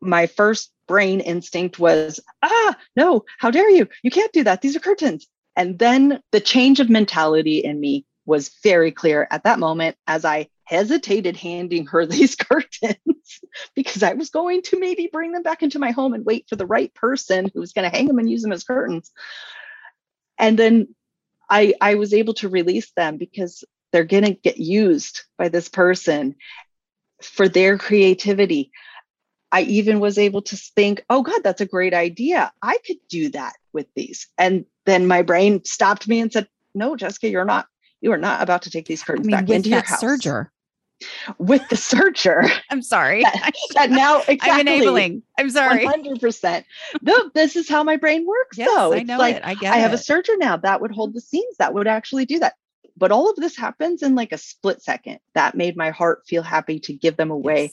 my 0.00 0.26
first 0.26 0.72
brain 0.88 1.20
instinct 1.20 1.78
was, 1.78 2.18
ah, 2.42 2.76
no, 2.96 3.24
how 3.38 3.52
dare 3.52 3.70
you? 3.70 3.88
You 4.02 4.10
can't 4.10 4.32
do 4.32 4.44
that. 4.44 4.60
These 4.60 4.74
are 4.74 4.80
curtains. 4.80 5.28
And 5.54 5.78
then 5.78 6.20
the 6.32 6.40
change 6.40 6.80
of 6.80 6.90
mentality 6.90 7.58
in 7.58 7.78
me 7.78 8.04
was 8.26 8.50
very 8.62 8.90
clear 8.90 9.26
at 9.30 9.44
that 9.44 9.58
moment 9.58 9.96
as 10.06 10.24
I 10.24 10.48
hesitated 10.64 11.36
handing 11.36 11.86
her 11.86 12.04
these 12.06 12.34
curtains 12.34 13.40
because 13.74 14.02
I 14.02 14.14
was 14.14 14.30
going 14.30 14.62
to 14.62 14.78
maybe 14.78 15.08
bring 15.10 15.32
them 15.32 15.42
back 15.42 15.62
into 15.62 15.78
my 15.78 15.92
home 15.92 16.12
and 16.12 16.26
wait 16.26 16.48
for 16.48 16.56
the 16.56 16.66
right 16.66 16.92
person 16.92 17.50
who 17.54 17.60
was 17.60 17.72
going 17.72 17.88
to 17.88 17.96
hang 17.96 18.06
them 18.06 18.18
and 18.18 18.28
use 18.28 18.42
them 18.42 18.52
as 18.52 18.64
curtains. 18.64 19.10
And 20.38 20.58
then 20.58 20.94
I 21.48 21.74
I 21.80 21.94
was 21.94 22.12
able 22.12 22.34
to 22.34 22.48
release 22.48 22.90
them 22.92 23.16
because 23.16 23.64
they're 23.92 24.04
going 24.04 24.24
to 24.24 24.34
get 24.34 24.58
used 24.58 25.22
by 25.38 25.48
this 25.48 25.68
person 25.68 26.34
for 27.22 27.48
their 27.48 27.78
creativity. 27.78 28.72
I 29.52 29.62
even 29.62 30.00
was 30.00 30.18
able 30.18 30.42
to 30.42 30.56
think, 30.56 31.04
oh 31.08 31.22
God, 31.22 31.40
that's 31.42 31.60
a 31.60 31.66
great 31.66 31.94
idea. 31.94 32.52
I 32.60 32.78
could 32.84 32.98
do 33.08 33.30
that 33.30 33.54
with 33.72 33.86
these. 33.94 34.28
And 34.36 34.66
then 34.84 35.06
my 35.06 35.22
brain 35.22 35.64
stopped 35.64 36.08
me 36.08 36.20
and 36.20 36.32
said, 36.32 36.48
no, 36.74 36.96
Jessica, 36.96 37.28
you're 37.28 37.44
not, 37.44 37.66
you 38.00 38.12
are 38.12 38.18
not 38.18 38.42
about 38.42 38.62
to 38.62 38.70
take 38.70 38.86
these 38.86 39.02
curtains 39.02 39.26
I 39.26 39.28
mean, 39.28 39.46
back 39.46 39.54
into 39.54 39.70
your 39.70 39.82
house. 39.82 40.02
Serger. 40.02 40.48
With 41.38 41.68
the 41.68 41.76
serger. 41.76 42.50
I'm 42.70 42.82
sorry. 42.82 43.22
That, 43.22 43.52
that 43.74 43.90
now 43.90 44.18
exactly, 44.18 44.50
I'm 44.50 44.60
enabling. 44.60 45.22
I'm 45.38 45.50
sorry. 45.50 45.86
100%. 45.86 46.64
No, 47.02 47.30
this 47.34 47.56
is 47.56 47.68
how 47.68 47.82
my 47.82 47.96
brain 47.96 48.26
works 48.26 48.58
yes, 48.58 48.70
though. 48.72 48.92
It's 48.92 49.00
I 49.00 49.02
know 49.04 49.18
like, 49.18 49.36
it. 49.36 49.42
I 49.44 49.54
get 49.54 49.72
I 49.72 49.78
have 49.78 49.92
a 49.92 49.96
serger 49.96 50.38
now 50.38 50.56
that 50.58 50.80
would 50.80 50.92
hold 50.92 51.14
the 51.14 51.20
scenes 51.20 51.56
that 51.58 51.74
would 51.74 51.86
actually 51.86 52.24
do 52.24 52.38
that. 52.38 52.54
But 52.96 53.12
all 53.12 53.28
of 53.28 53.36
this 53.36 53.56
happens 53.56 54.02
in 54.02 54.14
like 54.14 54.32
a 54.32 54.38
split 54.38 54.82
second. 54.82 55.18
That 55.34 55.54
made 55.54 55.76
my 55.76 55.90
heart 55.90 56.22
feel 56.26 56.42
happy 56.42 56.80
to 56.80 56.94
give 56.94 57.16
them 57.16 57.30
away 57.30 57.64
yes. 57.64 57.72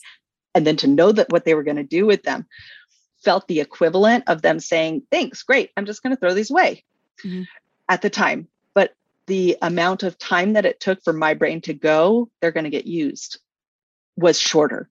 and 0.54 0.68
then 0.68 0.76
to 0.78 0.88
know 0.88 1.14
that 1.14 1.32
what 1.32 1.46
they 1.46 1.56
were 1.56 1.64
going 1.64 1.78
to 1.78 1.84
do 1.84 2.06
with 2.06 2.24
them 2.24 2.46
felt 3.24 3.48
the 3.48 3.62
equivalent 3.62 4.26
of 4.28 4.42
them 4.42 4.60
saying, 4.60 5.04
Thanks, 5.12 5.44
great. 5.44 5.72
I'm 5.78 5.86
just 5.86 6.04
going 6.04 6.14
to 6.14 6.20
throw 6.20 6.34
these 6.34 6.52
away 6.52 6.84
mm-hmm. 7.24 7.44
at 7.88 8.02
the 8.02 8.10
time. 8.10 8.48
The 9.28 9.58
amount 9.62 10.04
of 10.04 10.18
time 10.18 10.54
that 10.54 10.66
it 10.66 10.80
took 10.80 11.04
for 11.04 11.14
my 11.14 11.34
brain 11.34 11.62
to 11.62 11.74
go, 11.74 12.30
they're 12.42 12.52
going 12.52 12.66
to 12.66 12.70
get 12.70 12.86
used 12.86 13.40
was 14.16 14.40
shorter 14.40 14.90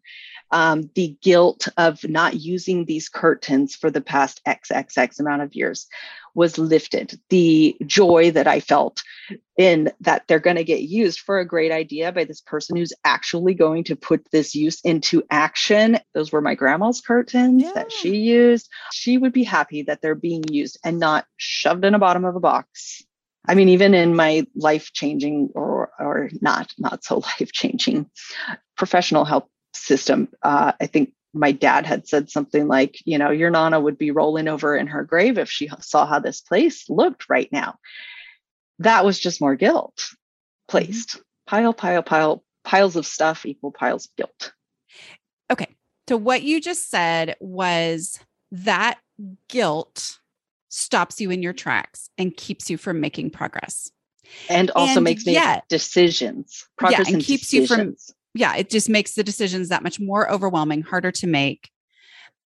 um, 0.53 0.91
the 0.95 1.17
guilt 1.23 1.67
of 1.79 2.07
not 2.09 2.35
using 2.35 2.85
these 2.85 3.09
curtains 3.09 3.75
for 3.75 3.91
the 3.91 4.03
past 4.03 4.43
XXX 4.47 5.19
amount 5.19 5.43
of 5.43 5.55
years 5.55 5.89
was 6.35 6.59
lifted. 6.59 7.19
The 7.31 7.77
joy 7.87 8.31
that 8.33 8.47
I 8.47 8.61
felt 8.61 9.03
in 9.57 9.91
that 10.01 10.25
they're 10.29 10.39
going 10.39 10.57
to 10.57 10.65
get 10.65 10.83
used 10.83 11.21
for 11.21 11.39
a 11.39 11.47
great 11.47 11.73
idea 11.73 12.13
by 12.13 12.25
this 12.25 12.43
person 12.43 12.77
who's 12.77 12.93
actually 13.05 13.55
going 13.55 13.85
to 13.85 13.97
put 13.97 14.31
this 14.31 14.55
use 14.55 14.81
into 14.83 15.23
action. 15.31 15.99
Those 16.15 16.33
were 16.33 16.43
my 16.43 16.55
grandma's 16.55 17.01
curtains 17.01 17.63
yeah. 17.63 17.73
that 17.75 17.91
she 17.91 18.17
used. 18.17 18.69
She 18.93 19.17
would 19.17 19.33
be 19.33 19.45
happy 19.45 19.83
that 19.83 20.03
they're 20.03 20.15
being 20.15 20.45
used 20.51 20.79
and 20.85 20.99
not 20.99 21.27
shoved 21.39 21.85
in 21.85 21.95
the 21.95 21.99
bottom 21.99 22.27
of 22.27 22.37
a 22.37 22.41
box. 22.41 23.03
I 23.47 23.55
mean, 23.55 23.69
even 23.69 23.95
in 23.95 24.15
my 24.15 24.47
life 24.55 24.93
changing 24.93 25.51
or, 25.55 25.91
or 25.99 26.31
not, 26.41 26.73
not 26.79 27.05
so 27.05 27.19
life 27.41 27.53
changing 27.53 28.11
professional 28.77 29.25
help 29.25 29.49
system. 29.75 30.29
Uh, 30.43 30.73
I 30.81 30.87
think 30.87 31.13
my 31.35 31.53
dad 31.53 31.87
had 31.87 32.07
said 32.07 32.31
something 32.31 32.69
like, 32.69 32.99
you 33.05 33.19
know, 33.19 33.31
your 33.31 33.51
Nana 33.51 33.81
would 33.81 33.99
be 33.99 34.11
rolling 34.11 34.49
over 34.49 34.77
in 34.77 34.87
her 34.89 35.03
grave 35.03 35.39
if 35.39 35.51
she 35.51 35.71
saw 35.81 36.07
how 36.07 36.19
this 36.19 36.41
place 36.41 36.89
looked 36.91 37.29
right 37.29 37.51
now. 37.51 37.77
That 38.79 39.05
was 39.05 39.19
just 39.19 39.41
more 39.41 39.57
guilt 39.57 40.11
placed. 40.69 41.11
Mm-hmm. 41.11 41.21
Pile, 41.47 41.73
pile, 41.73 42.03
pile, 42.03 42.45
piles 42.65 42.97
of 42.97 43.07
stuff 43.07 43.47
equal 43.47 43.73
piles 43.73 44.07
of 44.07 44.17
guilt. 44.17 44.53
Okay. 45.51 45.75
So 46.09 46.17
what 46.17 46.43
you 46.43 46.61
just 46.61 46.91
said 46.91 47.37
was 47.41 48.21
that 48.51 48.99
guilt 49.49 50.19
stops 50.73 51.21
you 51.21 51.31
in 51.31 51.43
your 51.43 51.53
tracks 51.53 52.09
and 52.19 52.37
keeps 52.37 52.71
you 52.71 52.77
from 52.77 53.01
making 53.01 53.31
progress. 53.31 53.91
And 54.49 54.71
also 54.71 54.97
and 54.97 55.05
makes 55.05 55.27
me 55.27 55.39
decisions. 55.69 56.67
Progress 56.79 57.01
yeah, 57.01 57.07
and, 57.07 57.15
and 57.17 57.25
keeps 57.25 57.51
decisions. 57.51 57.71
you 57.71 57.77
from 57.77 57.97
yeah, 58.35 58.57
it 58.57 58.71
just 58.71 58.89
makes 58.89 59.15
the 59.15 59.23
decisions 59.23 59.69
that 59.69 59.83
much 59.83 60.01
more 60.01 60.31
overwhelming, 60.31 60.83
harder 60.83 61.13
to 61.13 61.27
make. 61.27 61.71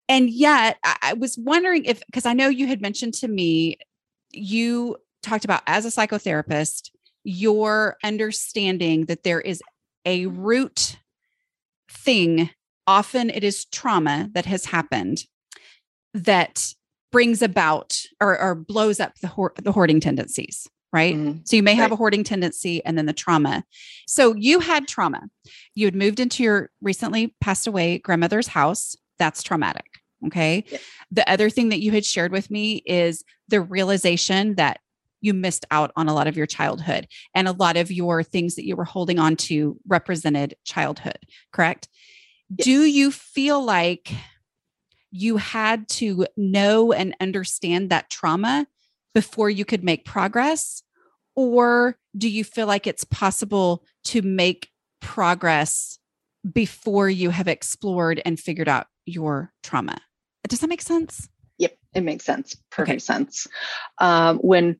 And 0.08 0.30
yet, 0.30 0.78
I 0.84 1.14
was 1.14 1.36
wondering 1.38 1.84
if, 1.84 2.04
because 2.06 2.26
I 2.26 2.32
know 2.32 2.48
you 2.48 2.66
had 2.66 2.80
mentioned 2.80 3.14
to 3.14 3.28
me, 3.28 3.78
you 4.32 4.96
talked 5.22 5.44
about 5.44 5.62
as 5.66 5.84
a 5.84 5.88
psychotherapist, 5.88 6.90
your 7.24 7.96
understanding 8.04 9.06
that 9.06 9.22
there 9.24 9.40
is 9.40 9.62
a 10.04 10.26
root 10.26 10.98
thing. 11.88 12.50
Often 12.86 13.30
it 13.30 13.42
is 13.42 13.64
trauma 13.64 14.28
that 14.32 14.46
has 14.46 14.66
happened 14.66 15.24
that 16.14 16.72
brings 17.16 17.40
about 17.40 17.98
or, 18.20 18.38
or 18.38 18.54
blows 18.54 19.00
up 19.00 19.14
the, 19.22 19.26
hoard, 19.26 19.52
the 19.62 19.72
hoarding 19.72 20.00
tendencies 20.00 20.68
right? 20.92 21.14
Mm-hmm. 21.14 21.40
So 21.44 21.56
you 21.56 21.62
may 21.62 21.74
have 21.74 21.90
right. 21.90 21.94
a 21.94 21.96
hoarding 21.96 22.24
tendency 22.24 22.82
and 22.84 22.96
then 22.96 23.06
the 23.06 23.12
trauma. 23.12 23.64
So 24.06 24.34
you 24.34 24.60
had 24.60 24.86
trauma. 24.86 25.28
You 25.74 25.86
had 25.86 25.94
moved 25.94 26.20
into 26.20 26.42
your 26.42 26.70
recently 26.80 27.34
passed 27.40 27.66
away 27.66 27.98
grandmother's 27.98 28.46
house. 28.46 28.96
That's 29.18 29.42
traumatic. 29.42 29.86
Okay. 30.26 30.64
Yeah. 30.68 30.78
The 31.10 31.30
other 31.30 31.50
thing 31.50 31.70
that 31.70 31.80
you 31.80 31.90
had 31.90 32.04
shared 32.06 32.32
with 32.32 32.50
me 32.50 32.82
is 32.86 33.24
the 33.48 33.60
realization 33.60 34.54
that 34.54 34.78
you 35.20 35.34
missed 35.34 35.66
out 35.70 35.90
on 35.96 36.08
a 36.08 36.14
lot 36.14 36.28
of 36.28 36.36
your 36.36 36.46
childhood 36.46 37.08
and 37.34 37.48
a 37.48 37.52
lot 37.52 37.76
of 37.76 37.90
your 37.90 38.22
things 38.22 38.54
that 38.54 38.64
you 38.64 38.76
were 38.76 38.84
holding 38.84 39.18
on 39.18 39.36
to 39.36 39.78
represented 39.88 40.54
childhood, 40.64 41.18
correct? 41.52 41.88
Do 42.54 42.84
you 42.84 43.10
feel 43.10 43.62
like 43.62 44.14
you 45.16 45.38
had 45.38 45.88
to 45.88 46.26
know 46.36 46.92
and 46.92 47.16
understand 47.20 47.90
that 47.90 48.10
trauma 48.10 48.66
before 49.14 49.48
you 49.48 49.64
could 49.64 49.82
make 49.82 50.04
progress? 50.04 50.82
Or 51.34 51.98
do 52.16 52.28
you 52.28 52.44
feel 52.44 52.66
like 52.66 52.86
it's 52.86 53.04
possible 53.04 53.84
to 54.04 54.22
make 54.22 54.70
progress 55.00 55.98
before 56.52 57.08
you 57.08 57.30
have 57.30 57.48
explored 57.48 58.20
and 58.24 58.38
figured 58.38 58.68
out 58.68 58.86
your 59.04 59.52
trauma? 59.62 59.98
Does 60.46 60.60
that 60.60 60.68
make 60.68 60.82
sense? 60.82 61.28
Yep, 61.58 61.76
it 61.94 62.00
makes 62.02 62.24
sense. 62.24 62.56
Perfect 62.70 62.90
okay. 62.90 62.98
sense. 62.98 63.46
Um, 63.98 64.38
when 64.38 64.76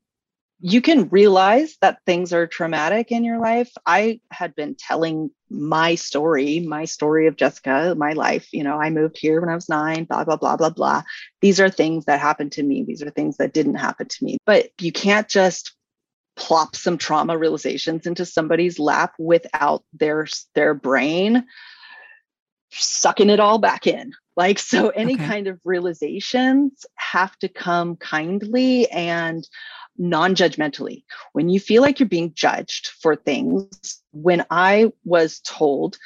you 0.61 0.81
can 0.81 1.09
realize 1.11 1.77
that 1.83 1.99
things 2.07 2.33
are 2.33 2.47
traumatic 2.47 3.13
in 3.13 3.25
your 3.25 3.39
life. 3.39 3.71
I 3.85 4.21
had 4.31 4.55
been 4.55 4.75
telling 4.75 5.31
my 5.51 5.97
story, 5.97 6.61
my 6.61 6.87
story 6.87 7.27
of 7.27 7.37
Jessica, 7.37 7.95
my 7.97 8.15
life. 8.15 8.49
You 8.53 8.65
know, 8.65 8.81
I 8.81 8.89
moved 8.91 9.19
here 9.19 9.41
when 9.41 9.51
I 9.51 9.55
was 9.55 9.69
nine, 9.69 10.05
blah, 10.05 10.25
blah, 10.25 10.37
blah, 10.37 10.57
blah, 10.57 10.71
blah. 10.71 11.03
These 11.43 11.61
are 11.61 11.69
things 11.69 12.07
that 12.07 12.21
happened 12.21 12.53
to 12.53 12.63
me. 12.63 12.85
These 12.85 13.03
are 13.03 13.11
things 13.11 13.37
that 13.37 13.53
didn't 13.53 13.75
happen 13.75 14.09
to 14.09 14.25
me. 14.25 14.39
But 14.47 14.71
you 14.81 14.93
can't 14.93 15.29
just 15.29 15.75
plop 16.37 16.75
some 16.75 16.99
trauma 16.99 17.37
realizations 17.37 18.07
into 18.07 18.25
somebody's 18.25 18.79
lap 18.79 19.15
without 19.19 19.85
their 19.93 20.27
their 20.55 20.75
brain 20.75 21.45
sucking 22.71 23.31
it 23.31 23.41
all 23.41 23.59
back 23.59 23.87
in 23.87 24.13
like 24.37 24.59
so 24.59 24.91
any 24.91 25.15
okay. 25.15 25.27
kind 25.27 25.47
of 25.47 25.61
realizations 25.65 26.87
have 26.95 27.37
to 27.39 27.49
come 27.49 27.97
kindly 27.97 28.89
and 28.91 29.49
non-judgmentally 29.99 31.05
when 31.33 31.49
you 31.49 31.59
feel 31.59 31.83
like 31.83 31.99
you're 31.99 32.09
being 32.09 32.33
judged 32.35 32.89
for 33.01 33.17
things 33.17 34.03
when 34.13 34.45
i 34.51 34.93
was 35.05 35.41
told 35.41 35.97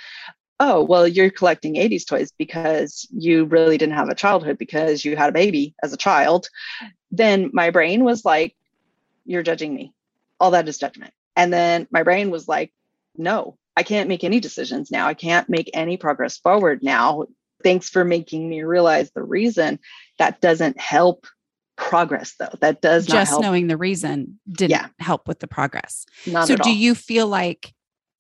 oh 0.60 0.82
well 0.84 1.08
you're 1.08 1.30
collecting 1.30 1.74
80s 1.74 2.06
toys 2.06 2.32
because 2.38 3.08
you 3.10 3.46
really 3.46 3.78
didn't 3.78 3.96
have 3.96 4.08
a 4.08 4.14
childhood 4.14 4.58
because 4.58 5.04
you 5.04 5.16
had 5.16 5.30
a 5.30 5.32
baby 5.32 5.74
as 5.82 5.92
a 5.92 5.98
child 5.98 6.48
then 7.10 7.50
my 7.52 7.70
brain 7.70 8.04
was 8.04 8.24
like 8.24 8.54
you're 9.24 9.42
judging 9.42 9.74
me 9.74 9.92
all 10.40 10.52
that 10.52 10.68
is 10.68 10.78
judgment. 10.78 11.12
And 11.36 11.52
then 11.52 11.86
my 11.90 12.02
brain 12.02 12.30
was 12.30 12.48
like, 12.48 12.72
no, 13.16 13.58
I 13.76 13.82
can't 13.82 14.08
make 14.08 14.24
any 14.24 14.40
decisions 14.40 14.90
now. 14.90 15.06
I 15.06 15.14
can't 15.14 15.48
make 15.48 15.70
any 15.74 15.96
progress 15.96 16.38
forward 16.38 16.82
now. 16.82 17.26
Thanks 17.62 17.88
for 17.88 18.04
making 18.04 18.48
me 18.48 18.62
realize 18.62 19.10
the 19.12 19.22
reason 19.22 19.78
that 20.18 20.40
doesn't 20.40 20.78
help 20.80 21.26
progress 21.76 22.34
though. 22.38 22.54
That 22.60 22.82
does 22.82 23.06
just 23.06 23.30
help. 23.30 23.42
knowing 23.42 23.66
the 23.66 23.76
reason 23.76 24.38
didn't 24.50 24.70
yeah. 24.70 24.88
help 24.98 25.26
with 25.26 25.40
the 25.40 25.46
progress. 25.46 26.06
Not 26.26 26.46
so 26.46 26.56
do 26.56 26.68
all. 26.68 26.74
you 26.74 26.94
feel 26.94 27.26
like 27.26 27.72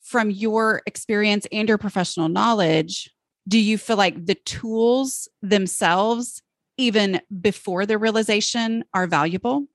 from 0.02 0.30
your 0.30 0.82
experience 0.86 1.46
and 1.52 1.68
your 1.68 1.78
professional 1.78 2.28
knowledge, 2.28 3.10
do 3.46 3.58
you 3.58 3.78
feel 3.78 3.96
like 3.96 4.26
the 4.26 4.34
tools 4.34 5.28
themselves, 5.42 6.42
even 6.78 7.20
before 7.40 7.86
the 7.86 7.98
realization, 7.98 8.84
are 8.94 9.06
valuable? 9.06 9.66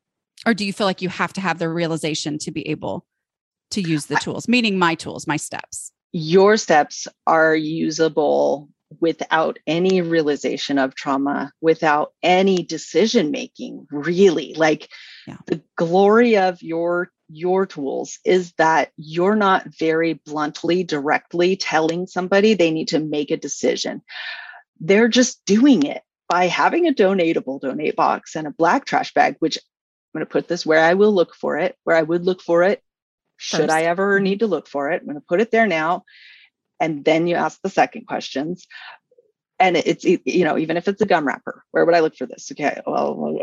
or 0.45 0.53
do 0.53 0.65
you 0.65 0.73
feel 0.73 0.87
like 0.87 1.01
you 1.01 1.09
have 1.09 1.33
to 1.33 1.41
have 1.41 1.59
the 1.59 1.69
realization 1.69 2.37
to 2.39 2.51
be 2.51 2.67
able 2.67 3.05
to 3.71 3.81
use 3.81 4.05
the 4.05 4.15
tools 4.17 4.47
meaning 4.47 4.77
my 4.77 4.95
tools 4.95 5.27
my 5.27 5.37
steps 5.37 5.91
your 6.11 6.55
steps 6.55 7.07
are 7.27 7.55
usable 7.55 8.69
without 8.99 9.59
any 9.67 10.01
realization 10.01 10.77
of 10.77 10.95
trauma 10.95 11.51
without 11.61 12.13
any 12.23 12.63
decision 12.63 13.31
making 13.31 13.87
really 13.91 14.53
like 14.55 14.89
yeah. 15.27 15.37
the 15.47 15.61
glory 15.75 16.37
of 16.37 16.61
your 16.61 17.09
your 17.27 17.65
tools 17.65 18.19
is 18.23 18.53
that 18.53 18.91
you're 18.97 19.35
not 19.35 19.65
very 19.79 20.13
bluntly 20.13 20.83
directly 20.83 21.55
telling 21.55 22.05
somebody 22.05 22.53
they 22.53 22.71
need 22.71 22.89
to 22.89 22.99
make 22.99 23.31
a 23.31 23.37
decision 23.37 24.01
they're 24.79 25.07
just 25.07 25.43
doing 25.45 25.83
it 25.83 26.01
by 26.27 26.47
having 26.47 26.87
a 26.87 26.93
donatable 26.93 27.59
donate 27.59 27.95
box 27.95 28.35
and 28.35 28.47
a 28.47 28.51
black 28.51 28.85
trash 28.85 29.13
bag 29.13 29.35
which 29.39 29.57
I'm 30.15 30.19
going 30.19 30.27
to 30.27 30.31
put 30.31 30.47
this 30.47 30.65
where 30.65 30.79
I 30.79 30.93
will 30.93 31.13
look 31.13 31.35
for 31.35 31.57
it, 31.57 31.75
where 31.83 31.97
I 31.97 32.01
would 32.01 32.23
look 32.23 32.41
for 32.41 32.63
it. 32.63 32.81
Should 33.35 33.59
First. 33.59 33.71
I 33.71 33.83
ever 33.83 34.21
need 34.21 34.39
to 34.39 34.47
look 34.47 34.65
for 34.65 34.89
it? 34.91 35.01
I'm 35.01 35.07
going 35.07 35.15
to 35.15 35.25
put 35.27 35.41
it 35.41 35.51
there 35.51 35.67
now. 35.67 36.05
And 36.79 37.05
then 37.05 37.27
you 37.27 37.35
ask 37.35 37.61
the 37.61 37.69
second 37.69 38.07
questions. 38.07 38.67
And 39.57 39.77
it's 39.77 40.03
you 40.03 40.43
know 40.43 40.57
even 40.57 40.75
if 40.75 40.89
it's 40.89 41.01
a 41.01 41.05
gum 41.05 41.25
wrapper, 41.25 41.63
where 41.71 41.85
would 41.85 41.95
I 41.95 42.01
look 42.01 42.17
for 42.17 42.25
this? 42.25 42.51
Okay, 42.51 42.81
well, 42.85 43.39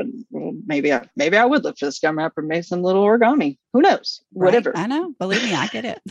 maybe 0.66 0.92
I 0.92 1.08
maybe 1.16 1.38
I 1.38 1.46
would 1.46 1.64
look 1.64 1.78
for 1.78 1.86
this 1.86 2.00
gum 2.00 2.18
wrapper, 2.18 2.42
maybe 2.42 2.62
some 2.62 2.82
little 2.82 3.02
origami. 3.02 3.56
Who 3.72 3.80
knows? 3.80 4.20
Right. 4.34 4.48
Whatever. 4.48 4.76
I 4.76 4.86
know. 4.88 5.14
Believe 5.18 5.42
me, 5.42 5.54
I 5.54 5.68
get 5.68 5.86
it. 5.86 6.02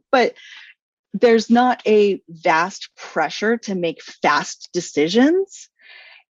but 0.10 0.34
there's 1.12 1.50
not 1.50 1.82
a 1.86 2.22
vast 2.28 2.88
pressure 2.96 3.58
to 3.58 3.74
make 3.74 4.02
fast 4.02 4.70
decisions 4.72 5.68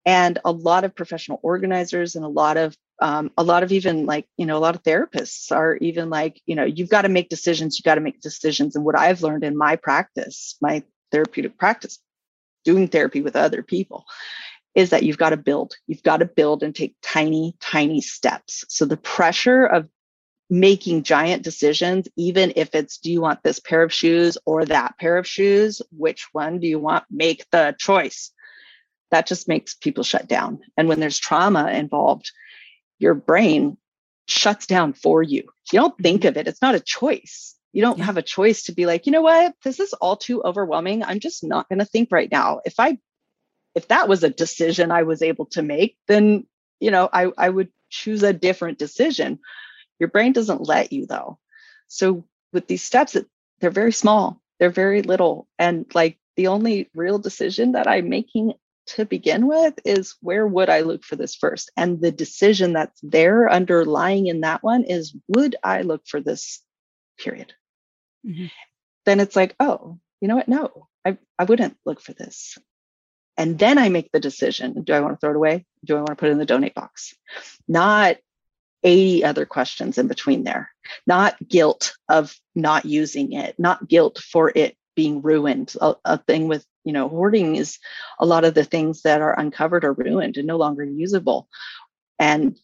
and 0.05 0.39
a 0.45 0.51
lot 0.51 0.85
of 0.85 0.95
professional 0.95 1.39
organizers 1.43 2.17
and 2.17 2.25
a 2.25 2.29
lot 2.29 2.57
of 2.57 2.77
um, 3.01 3.31
a 3.37 3.43
lot 3.43 3.63
of 3.63 3.73
even 3.73 4.07
like 4.07 4.27
you 4.37 4.47
know 4.47 4.57
a 4.57 4.61
lot 4.61 4.75
of 4.75 4.83
therapists 4.83 5.51
are 5.51 5.77
even 5.77 6.11
like 6.11 6.41
you 6.47 6.55
know 6.55 6.65
you've 6.65 6.91
got 6.91 7.03
to 7.03 7.09
make 7.09 7.29
decisions 7.29 7.79
you 7.79 7.83
got 7.83 7.97
to 7.97 8.01
make 8.01 8.21
decisions. 8.21 8.77
And 8.77 8.85
what 8.85 8.99
i've 8.99 9.23
learned 9.23 9.45
in 9.45 9.57
my 9.57 9.77
practice 9.77 10.57
my 10.61 10.83
therapeutic 11.11 11.59
practice 11.59 11.99
doing 12.65 12.89
therapy 12.89 13.21
with 13.23 13.37
other 13.37 13.63
people 13.63 14.05
is 14.75 14.91
that 14.91 15.03
you've 15.03 15.19
got 15.19 15.31
to 15.31 15.37
build 15.37 15.75
you've 15.87 16.03
got 16.03 16.19
to 16.19 16.25
build 16.25 16.63
and 16.63 16.75
take 16.75 16.97
tiny 17.03 17.55
tiny 17.61 18.01
steps. 18.01 18.65
So 18.69 18.85
the 18.85 18.97
pressure 18.97 19.65
of 19.65 19.89
making 20.51 21.03
giant 21.03 21.43
decisions 21.43 22.09
even 22.17 22.53
if 22.57 22.75
it's 22.75 22.99
do 22.99 23.11
you 23.11 23.21
want 23.21 23.43
this 23.43 23.59
pair 23.59 23.83
of 23.83 23.93
shoes 23.93 24.37
or 24.45 24.65
that 24.67 24.99
pair 24.99 25.17
of 25.17 25.27
shoes? 25.27 25.81
Which 25.97 26.29
one 26.33 26.61
do 26.61 26.67
you 26.67 26.79
want? 26.79 27.05
Make 27.11 27.49
the 27.51 27.75
choice. 27.79 28.31
That 29.11 29.27
just 29.27 29.49
makes 29.49 29.75
people 29.75 30.05
shut 30.05 30.27
down. 30.27 30.61
And 30.77 30.89
when 30.89 31.01
there's 31.01 31.19
trauma 31.19 31.71
involved 31.71 32.31
your 33.03 33.15
brain 33.15 33.77
shuts 34.27 34.67
down 34.67 34.93
for 34.93 35.23
you. 35.23 35.43
You 35.73 35.81
don't 35.81 35.99
think 35.99 36.23
mm-hmm. 36.23 36.29
of 36.29 36.37
it, 36.37 36.49
it's 36.49 36.63
not 36.63 36.75
a 36.75 36.81
choice. 36.81 37.57
You 37.73 37.83
don't 37.83 37.99
yeah. 37.99 38.05
have 38.05 38.17
a 38.17 38.23
choice 38.23 38.65
to 38.65 38.73
be 38.73 38.87
like, 38.87 39.07
you 39.07 39.13
know 39.13 39.23
what, 39.23 39.55
this 39.65 39.81
is 39.81 39.93
all 39.95 40.17
too 40.17 40.43
overwhelming. 40.43 41.03
I'm 41.03 41.21
just 41.21 41.43
not 41.43 41.69
going 41.69 41.81
to 41.81 41.85
think 41.85 42.11
right 42.13 42.31
now. 42.31 42.61
If 42.65 42.79
I, 42.79 42.99
if 43.75 43.89
that 43.89 44.09
was 44.09 44.23
a 44.23 44.31
decision 44.31 44.91
I 44.91 45.03
was 45.03 45.23
able 45.23 45.47
to 45.47 45.63
make, 45.63 45.97
then, 46.07 46.47
you 46.81 46.91
know, 46.91 47.09
I, 47.13 47.33
I 47.37 47.49
would 47.49 47.71
choose 47.91 48.23
a 48.23 48.33
different 48.33 48.79
decision. 48.79 49.39
Your 49.99 50.09
brain 50.09 50.33
doesn't 50.33 50.69
let 50.69 50.93
you 50.93 51.07
though. 51.07 51.39
So 51.89 52.25
with 52.53 52.67
these 52.67 52.83
steps, 52.83 53.17
they're 53.61 53.71
very 53.71 53.93
small, 53.93 54.41
they're 54.61 54.71
very 54.71 55.03
little. 55.03 55.49
And 55.59 55.87
like 55.95 56.19
the 56.37 56.49
only 56.49 56.91
real 56.95 57.19
decision 57.19 57.73
that 57.73 57.89
I'm 57.89 58.09
making 58.09 58.55
to 58.97 59.05
begin 59.05 59.47
with 59.47 59.75
is 59.85 60.15
where 60.21 60.47
would 60.47 60.69
I 60.69 60.81
look 60.81 61.05
for 61.05 61.17
this 61.17 61.35
first? 61.35 61.71
And 61.77 62.01
the 62.01 62.13
decision 62.13 62.73
that's 62.73 63.01
there 63.03 63.51
underlying 63.51 64.27
in 64.27 64.41
that 64.41 64.63
one 64.63 64.85
is 64.85 65.15
would 65.29 65.57
I 65.63 65.83
look 65.83 66.07
for 66.07 66.21
this 66.21 66.63
period? 67.19 67.53
Mm-hmm. 68.27 68.47
Then 69.05 69.21
it's 69.21 69.37
like, 69.37 69.55
oh, 69.61 69.99
you 70.21 70.29
know 70.29 70.37
what? 70.37 70.49
No, 70.49 70.89
I, 71.05 71.19
I 71.39 71.45
wouldn't 71.45 71.77
look 71.85 72.01
for 72.01 72.13
this. 72.13 72.59
And 73.37 73.59
then 73.59 73.79
I 73.79 73.89
make 73.89 74.13
the 74.13 74.21
decision 74.21 74.83
do 74.83 74.93
I 74.93 75.01
want 75.01 75.15
to 75.15 75.19
throw 75.19 75.31
it 75.31 75.37
away? 75.37 75.67
Do 75.85 75.97
I 75.97 76.01
want 76.01 76.11
to 76.11 76.17
put 76.17 76.29
it 76.29 76.33
in 76.33 76.39
the 76.39 76.47
donate 76.47 76.75
box? 76.75 77.15
Not 77.67 78.19
80 78.83 79.25
other 79.25 79.47
questions 79.47 79.99
in 79.99 80.09
between 80.09 80.45
there, 80.45 80.71
not 81.07 81.37
guilt 81.47 81.95
of 82.09 82.35
not 82.55 82.85
using 82.85 83.33
it, 83.33 83.59
not 83.59 83.89
guilt 83.89 84.19
for 84.19 84.53
it 84.55 84.77
being 84.95 85.23
ruined. 85.23 85.75
A, 85.81 85.95
a, 86.05 86.19
thing 86.19 86.49
with 86.49 86.67
you 86.85 86.93
know 86.93 87.09
hoarding 87.09 87.57
is 87.57 87.79
a 88.19 88.27
lot 88.27 88.45
of 88.45 88.55
the 88.55 88.65
things 88.65 89.03
that 89.03 89.21
are 89.21 89.39
uncovered 89.39 89.85
are 89.85 89.93
ruined 89.93 90.37
and 90.37 90.47
no 90.47 90.57
longer 90.57 90.85
usable 90.85 91.49
and 92.19 92.57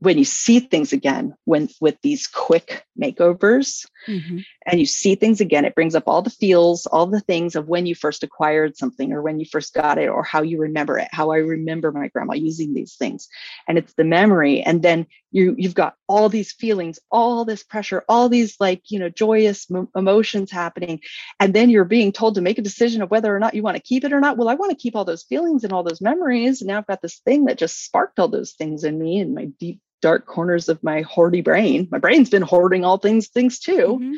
when 0.00 0.18
you 0.18 0.24
see 0.24 0.60
things 0.60 0.92
again 0.92 1.34
when 1.44 1.68
with 1.80 1.96
these 2.02 2.26
quick 2.26 2.84
makeovers 3.00 3.86
mm-hmm. 4.06 4.38
and 4.66 4.78
you 4.78 4.86
see 4.86 5.14
things 5.14 5.40
again 5.40 5.64
it 5.64 5.74
brings 5.74 5.94
up 5.94 6.04
all 6.06 6.20
the 6.20 6.30
feels 6.30 6.86
all 6.86 7.06
the 7.06 7.20
things 7.20 7.56
of 7.56 7.68
when 7.68 7.86
you 7.86 7.94
first 7.94 8.22
acquired 8.22 8.76
something 8.76 9.12
or 9.12 9.22
when 9.22 9.40
you 9.40 9.46
first 9.46 9.72
got 9.72 9.96
it 9.96 10.08
or 10.08 10.22
how 10.22 10.42
you 10.42 10.58
remember 10.58 10.98
it 10.98 11.08
how 11.10 11.30
i 11.30 11.36
remember 11.36 11.90
my 11.90 12.08
grandma 12.08 12.34
using 12.34 12.74
these 12.74 12.96
things 12.96 13.28
and 13.66 13.78
it's 13.78 13.94
the 13.94 14.04
memory 14.04 14.60
and 14.62 14.82
then 14.82 15.06
you 15.34 15.54
you've 15.58 15.74
got 15.74 15.96
all 16.08 16.28
these 16.28 16.52
feelings 16.52 16.98
all 17.10 17.44
this 17.44 17.62
pressure 17.62 18.04
all 18.08 18.28
these 18.28 18.56
like 18.60 18.82
you 18.88 18.98
know 18.98 19.08
joyous 19.08 19.66
m- 19.70 19.88
emotions 19.94 20.50
happening 20.50 21.00
and 21.40 21.52
then 21.52 21.68
you're 21.68 21.84
being 21.84 22.12
told 22.12 22.34
to 22.34 22.40
make 22.40 22.58
a 22.58 22.62
decision 22.62 23.02
of 23.02 23.10
whether 23.10 23.34
or 23.34 23.38
not 23.38 23.54
you 23.54 23.62
want 23.62 23.76
to 23.76 23.82
keep 23.82 24.04
it 24.04 24.12
or 24.12 24.20
not 24.20 24.36
well 24.38 24.48
i 24.48 24.54
want 24.54 24.70
to 24.70 24.76
keep 24.76 24.96
all 24.96 25.04
those 25.04 25.24
feelings 25.24 25.64
and 25.64 25.72
all 25.72 25.82
those 25.82 26.00
memories 26.00 26.60
and 26.60 26.68
now 26.68 26.78
i've 26.78 26.86
got 26.86 27.02
this 27.02 27.20
thing 27.24 27.44
that 27.44 27.58
just 27.58 27.84
sparked 27.84 28.18
all 28.18 28.28
those 28.28 28.52
things 28.52 28.84
in 28.84 28.98
me 28.98 29.18
and 29.18 29.34
my 29.34 29.46
deep 29.58 29.80
dark 30.04 30.26
corners 30.26 30.68
of 30.68 30.84
my 30.84 31.02
hoardy 31.02 31.42
brain. 31.42 31.88
My 31.90 31.96
brain's 31.96 32.28
been 32.28 32.42
hoarding 32.42 32.84
all 32.84 32.98
things, 32.98 33.28
things 33.28 33.58
too. 33.58 33.98
Mm-hmm. 34.02 34.12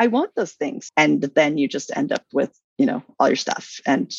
I 0.00 0.08
want 0.08 0.34
those 0.34 0.54
things. 0.54 0.90
And 0.96 1.22
then 1.22 1.56
you 1.56 1.68
just 1.68 1.96
end 1.96 2.10
up 2.10 2.24
with, 2.32 2.52
you 2.78 2.86
know, 2.86 3.04
all 3.16 3.28
your 3.28 3.36
stuff. 3.36 3.78
And 3.86 4.12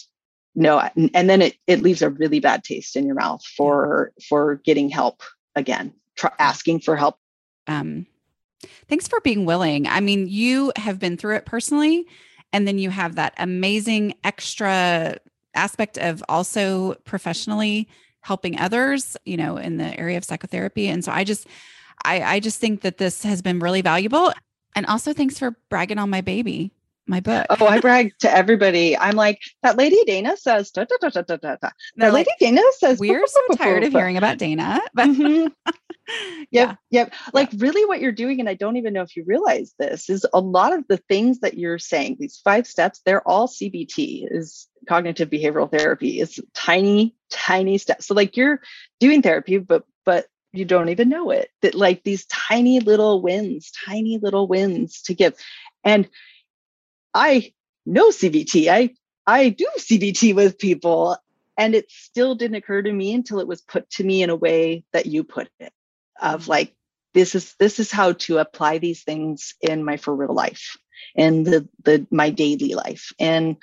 no, 0.56 0.80
and 0.80 1.30
then 1.30 1.42
it, 1.42 1.56
it 1.68 1.82
leaves 1.82 2.02
a 2.02 2.10
really 2.10 2.40
bad 2.40 2.64
taste 2.64 2.96
in 2.96 3.06
your 3.06 3.16
mouth 3.16 3.44
for 3.58 4.14
for 4.30 4.62
getting 4.64 4.88
help 4.88 5.22
again, 5.54 5.94
try, 6.16 6.32
asking 6.40 6.82
for 6.82 6.96
help. 6.96 7.18
Um, 7.68 8.06
thanks 8.88 9.08
for 9.08 9.20
being 9.22 9.46
willing. 9.46 9.88
I 9.88 10.00
mean, 10.00 10.28
you 10.28 10.72
have 10.76 11.00
been 11.00 11.18
through 11.18 11.36
it 11.36 11.46
personally, 11.46 12.06
and 12.54 12.68
then 12.68 12.78
you 12.78 12.90
have 12.90 13.16
that 13.16 13.34
amazing 13.38 14.16
extra 14.24 15.18
aspect 15.54 15.98
of 15.98 16.24
also 16.30 16.96
professionally 17.06 17.88
helping 18.22 18.60
others, 18.60 19.18
you 19.26 19.38
know, 19.38 19.58
in 19.58 19.78
the 19.78 20.00
area 20.00 20.18
of 20.18 20.24
psychotherapy. 20.24 20.88
And 20.88 21.04
so 21.04 21.12
I 21.12 21.24
just, 21.24 21.48
I, 22.06 22.22
I 22.22 22.40
just 22.40 22.60
think 22.60 22.82
that 22.82 22.98
this 22.98 23.24
has 23.24 23.42
been 23.42 23.60
really 23.60 23.82
valuable. 23.82 24.32
And 24.76 24.86
also 24.86 25.12
thanks 25.12 25.40
for 25.40 25.58
bragging 25.70 25.98
on 25.98 26.10
my 26.10 26.22
baby, 26.22 26.72
my 27.08 27.20
book. 27.20 27.46
Oh, 27.50 27.66
I 27.66 27.80
brag 27.80 28.14
to 28.20 28.34
everybody. 28.34 28.98
I'm 28.98 29.16
like, 29.16 29.40
that 29.64 29.78
lady 29.78 30.04
Dana 30.06 30.38
says, 30.38 30.72
da, 30.72 30.86
da, 30.86 31.10
da, 31.10 31.22
da, 31.22 31.36
da, 31.36 31.56
da. 31.62 31.70
that 31.98 32.14
lady 32.14 32.32
Dana 32.40 32.62
says, 32.78 33.00
we're 33.00 33.26
so 33.28 33.56
tired 33.56 33.84
of 33.84 33.92
hearing 33.92 34.18
about 34.18 34.38
Dana. 34.38 34.80
But 34.94 35.08
mm-hmm. 35.10 35.48
Yep. 36.08 36.48
Yeah. 36.52 36.76
Yep. 36.90 37.14
Like 37.34 37.50
really 37.58 37.86
what 37.86 38.02
you're 38.02 38.12
doing, 38.12 38.40
and 38.40 38.50
I 38.50 38.54
don't 38.54 38.78
even 38.78 38.94
know 38.94 39.02
if 39.02 39.16
you 39.16 39.24
realize 39.26 39.74
this, 39.80 40.10
is 40.10 40.26
a 40.34 40.40
lot 40.40 40.74
of 40.74 40.86
the 40.88 40.98
things 40.98 41.40
that 41.40 41.58
you're 41.58 41.80
saying, 41.80 42.18
these 42.20 42.42
five 42.44 42.68
steps, 42.68 43.02
they're 43.06 43.28
all 43.28 43.48
CBT, 43.48 44.28
is 44.30 44.68
cognitive 44.88 45.30
behavioral 45.30 45.72
therapy. 45.72 46.20
It's 46.20 46.40
tiny, 46.54 47.16
tiny 47.30 47.78
steps. 47.78 48.08
So 48.08 48.14
like 48.14 48.36
you're 48.36 48.62
doing 49.00 49.22
therapy, 49.22 49.58
but 49.58 49.84
but 50.06 50.28
you 50.54 50.66
don't 50.66 50.90
even 50.90 51.10
know 51.10 51.32
it. 51.32 51.50
That 51.62 51.76
like 51.76 52.04
these 52.04 52.26
tiny 52.26 52.80
little 52.80 53.22
wins, 53.22 53.72
tiny 53.86 54.18
little 54.18 54.48
wins 54.48 55.02
to 55.04 55.14
give. 55.14 55.36
And 55.84 56.10
I 57.14 57.54
know 57.86 58.10
CBT. 58.10 58.68
I 58.68 58.92
I 59.28 59.50
do 59.50 59.68
CBT 59.78 60.36
with 60.36 60.58
people. 60.58 61.18
And 61.58 61.76
it 61.76 61.92
still 61.92 62.34
didn't 62.34 62.56
occur 62.56 62.82
to 62.82 62.92
me 62.92 63.14
until 63.14 63.40
it 63.40 63.48
was 63.48 63.62
put 63.62 63.88
to 63.92 64.04
me 64.04 64.24
in 64.24 64.30
a 64.30 64.36
way 64.36 64.84
that 64.94 65.06
you 65.06 65.24
put 65.24 65.50
it 65.60 65.72
of 66.22 66.48
like 66.48 66.74
this 67.14 67.36
is 67.36 67.56
this 67.60 67.80
is 67.80 67.92
how 67.92 68.14
to 68.14 68.38
apply 68.38 68.78
these 68.78 69.04
things 69.04 69.56
in 69.62 69.84
my 69.84 69.98
for 69.98 70.16
real 70.16 70.34
life 70.34 70.78
and 71.16 71.46
the 71.46 71.68
the 71.84 72.06
my 72.12 72.30
daily 72.30 72.74
life 72.74 73.12
and 73.20 73.58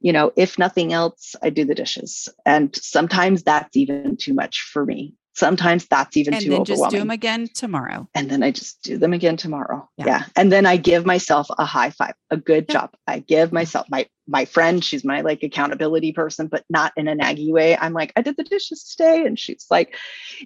you 0.00 0.12
know 0.12 0.32
if 0.36 0.58
nothing 0.58 0.92
else 0.92 1.34
i 1.42 1.50
do 1.50 1.64
the 1.64 1.74
dishes 1.74 2.28
and 2.44 2.76
sometimes 2.76 3.42
that's 3.42 3.76
even 3.76 4.16
too 4.16 4.34
much 4.34 4.62
for 4.72 4.84
me 4.84 5.14
sometimes 5.34 5.86
that's 5.86 6.16
even 6.16 6.34
and 6.34 6.42
too 6.42 6.50
then 6.50 6.60
overwhelming. 6.60 6.84
just 6.84 6.92
do 6.92 6.98
them 6.98 7.10
again 7.10 7.48
tomorrow. 7.54 8.08
And 8.14 8.30
then 8.30 8.42
i 8.42 8.50
just 8.50 8.82
do 8.82 8.98
them 8.98 9.12
again 9.12 9.36
tomorrow. 9.36 9.88
Yeah, 9.96 10.06
yeah. 10.06 10.24
and 10.36 10.52
then 10.52 10.66
i 10.66 10.76
give 10.76 11.06
myself 11.06 11.48
a 11.58 11.64
high 11.64 11.90
five 11.90 12.14
a 12.30 12.36
good 12.36 12.66
yeah. 12.68 12.72
job. 12.74 12.90
I 13.06 13.20
give 13.20 13.52
myself 13.52 13.86
my 13.90 14.06
my 14.28 14.44
friend 14.44 14.84
she's 14.84 15.04
my 15.04 15.20
like 15.22 15.42
accountability 15.42 16.12
person 16.12 16.46
but 16.46 16.64
not 16.70 16.92
in 16.96 17.08
a 17.08 17.16
naggy 17.16 17.50
way. 17.50 17.76
I'm 17.76 17.92
like 17.92 18.12
i 18.16 18.22
did 18.22 18.36
the 18.36 18.44
dishes 18.44 18.84
today. 18.84 19.24
And 19.26 19.38
she's 19.38 19.66
like 19.70 19.94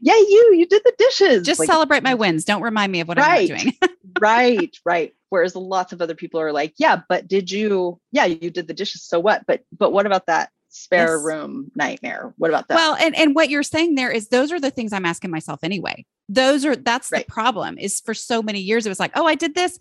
yeah 0.01 0.16
you 0.16 0.55
you 0.57 0.66
did 0.66 0.82
the 0.84 0.95
dishes. 0.99 1.45
Just 1.45 1.61
like, 1.61 1.68
celebrate 1.68 2.03
my 2.03 2.14
wins. 2.14 2.45
Don't 2.45 2.62
remind 2.62 2.93
me 2.93 3.01
of 3.01 3.09
what 3.09 3.18
right, 3.18 3.51
i'm 3.51 3.57
doing. 3.57 3.72
Right 4.18 4.74
right. 4.87 5.12
Whereas 5.28 5.55
lots 5.55 5.93
of 5.93 6.01
other 6.01 6.14
people 6.14 6.41
are 6.41 6.53
like 6.53 6.74
yeah 6.78 7.03
but 7.09 7.26
did 7.28 7.51
you 7.51 8.01
yeah 8.12 8.24
you 8.24 8.51
did 8.51 8.68
the 8.68 8.74
dishes 8.74 9.03
so 9.03 9.18
what? 9.18 9.45
But 9.47 9.62
but 9.76 9.93
what 9.93 10.07
about 10.07 10.26
that 10.26 10.51
spare 10.68 11.16
yes. 11.16 11.24
room 11.24 11.70
nightmare. 11.74 12.34
What 12.38 12.50
about 12.50 12.68
that? 12.68 12.74
Well, 12.76 12.96
and 12.96 13.16
and 13.16 13.34
what 13.34 13.50
you're 13.50 13.62
saying 13.62 13.94
there 13.94 14.10
is 14.10 14.28
those 14.28 14.52
are 14.52 14.60
the 14.60 14.70
things 14.70 14.92
I'm 14.92 15.06
asking 15.06 15.30
myself 15.30 15.60
anyway. 15.62 16.04
Those 16.28 16.64
are 16.64 16.76
that's 16.76 17.10
right. 17.12 17.26
the 17.26 17.32
problem 17.32 17.78
is 17.78 18.00
for 18.00 18.14
so 18.14 18.42
many 18.42 18.60
years 18.60 18.86
it 18.86 18.88
was 18.88 19.00
like, 19.00 19.12
"Oh, 19.14 19.26
I 19.26 19.34
did 19.34 19.54
this." 19.54 19.78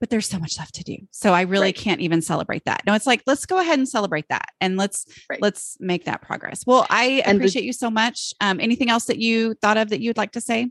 But 0.00 0.10
there's 0.10 0.26
so 0.26 0.40
much 0.40 0.58
left 0.58 0.74
to 0.74 0.84
do. 0.84 0.96
So 1.12 1.32
I 1.32 1.42
really 1.42 1.68
right. 1.68 1.76
can't 1.76 2.00
even 2.00 2.20
celebrate 2.20 2.64
that. 2.64 2.82
No, 2.84 2.94
it's 2.94 3.06
like, 3.06 3.22
let's 3.26 3.46
go 3.46 3.60
ahead 3.60 3.78
and 3.78 3.88
celebrate 3.88 4.26
that 4.28 4.48
and 4.60 4.76
let's 4.76 5.06
right. 5.30 5.40
let's 5.40 5.76
make 5.80 6.04
that 6.06 6.20
progress. 6.20 6.64
Well, 6.66 6.84
I 6.90 7.22
and 7.24 7.38
appreciate 7.38 7.62
the, 7.62 7.66
you 7.68 7.72
so 7.72 7.90
much. 7.90 8.34
Um, 8.40 8.58
anything 8.60 8.90
else 8.90 9.04
that 9.04 9.18
you 9.18 9.54
thought 9.62 9.76
of 9.76 9.90
that 9.90 10.00
you'd 10.00 10.16
like 10.16 10.32
to 10.32 10.40
say? 10.40 10.70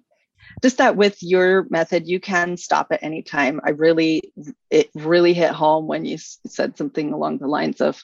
just 0.62 0.78
that 0.78 0.96
with 0.96 1.22
your 1.22 1.66
method 1.70 2.08
you 2.08 2.20
can 2.20 2.58
stop 2.58 2.88
at 2.92 3.02
any 3.04 3.22
time 3.22 3.60
i 3.64 3.70
really 3.70 4.34
it 4.70 4.90
really 4.94 5.34
hit 5.34 5.52
home 5.52 5.88
when 5.88 6.06
you 6.06 6.18
said 6.18 6.78
something 6.78 7.14
along 7.14 7.38
the 7.38 7.48
lines 7.48 7.82
of 7.82 8.04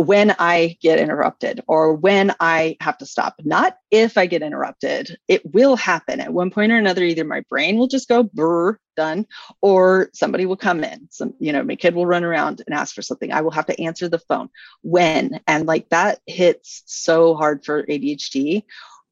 when 0.00 0.34
I 0.38 0.78
get 0.80 0.98
interrupted 0.98 1.60
or 1.66 1.94
when 1.94 2.34
I 2.40 2.76
have 2.80 2.96
to 2.98 3.06
stop, 3.06 3.34
not 3.44 3.76
if 3.90 4.16
I 4.16 4.26
get 4.26 4.42
interrupted. 4.42 5.18
It 5.28 5.42
will 5.44 5.76
happen 5.76 6.20
at 6.20 6.32
one 6.32 6.50
point 6.50 6.72
or 6.72 6.76
another. 6.76 7.02
Either 7.02 7.24
my 7.24 7.42
brain 7.50 7.76
will 7.76 7.86
just 7.86 8.08
go 8.08 8.22
brr, 8.22 8.78
done, 8.96 9.26
or 9.60 10.08
somebody 10.14 10.46
will 10.46 10.56
come 10.56 10.82
in. 10.84 11.08
Some, 11.10 11.34
you 11.38 11.52
know, 11.52 11.62
my 11.62 11.76
kid 11.76 11.94
will 11.94 12.06
run 12.06 12.24
around 12.24 12.62
and 12.66 12.74
ask 12.74 12.94
for 12.94 13.02
something. 13.02 13.30
I 13.30 13.42
will 13.42 13.50
have 13.50 13.66
to 13.66 13.82
answer 13.82 14.08
the 14.08 14.18
phone. 14.20 14.48
When? 14.82 15.40
And 15.46 15.66
like 15.66 15.90
that 15.90 16.20
hits 16.26 16.82
so 16.86 17.34
hard 17.34 17.64
for 17.64 17.84
ADHD. 17.84 18.64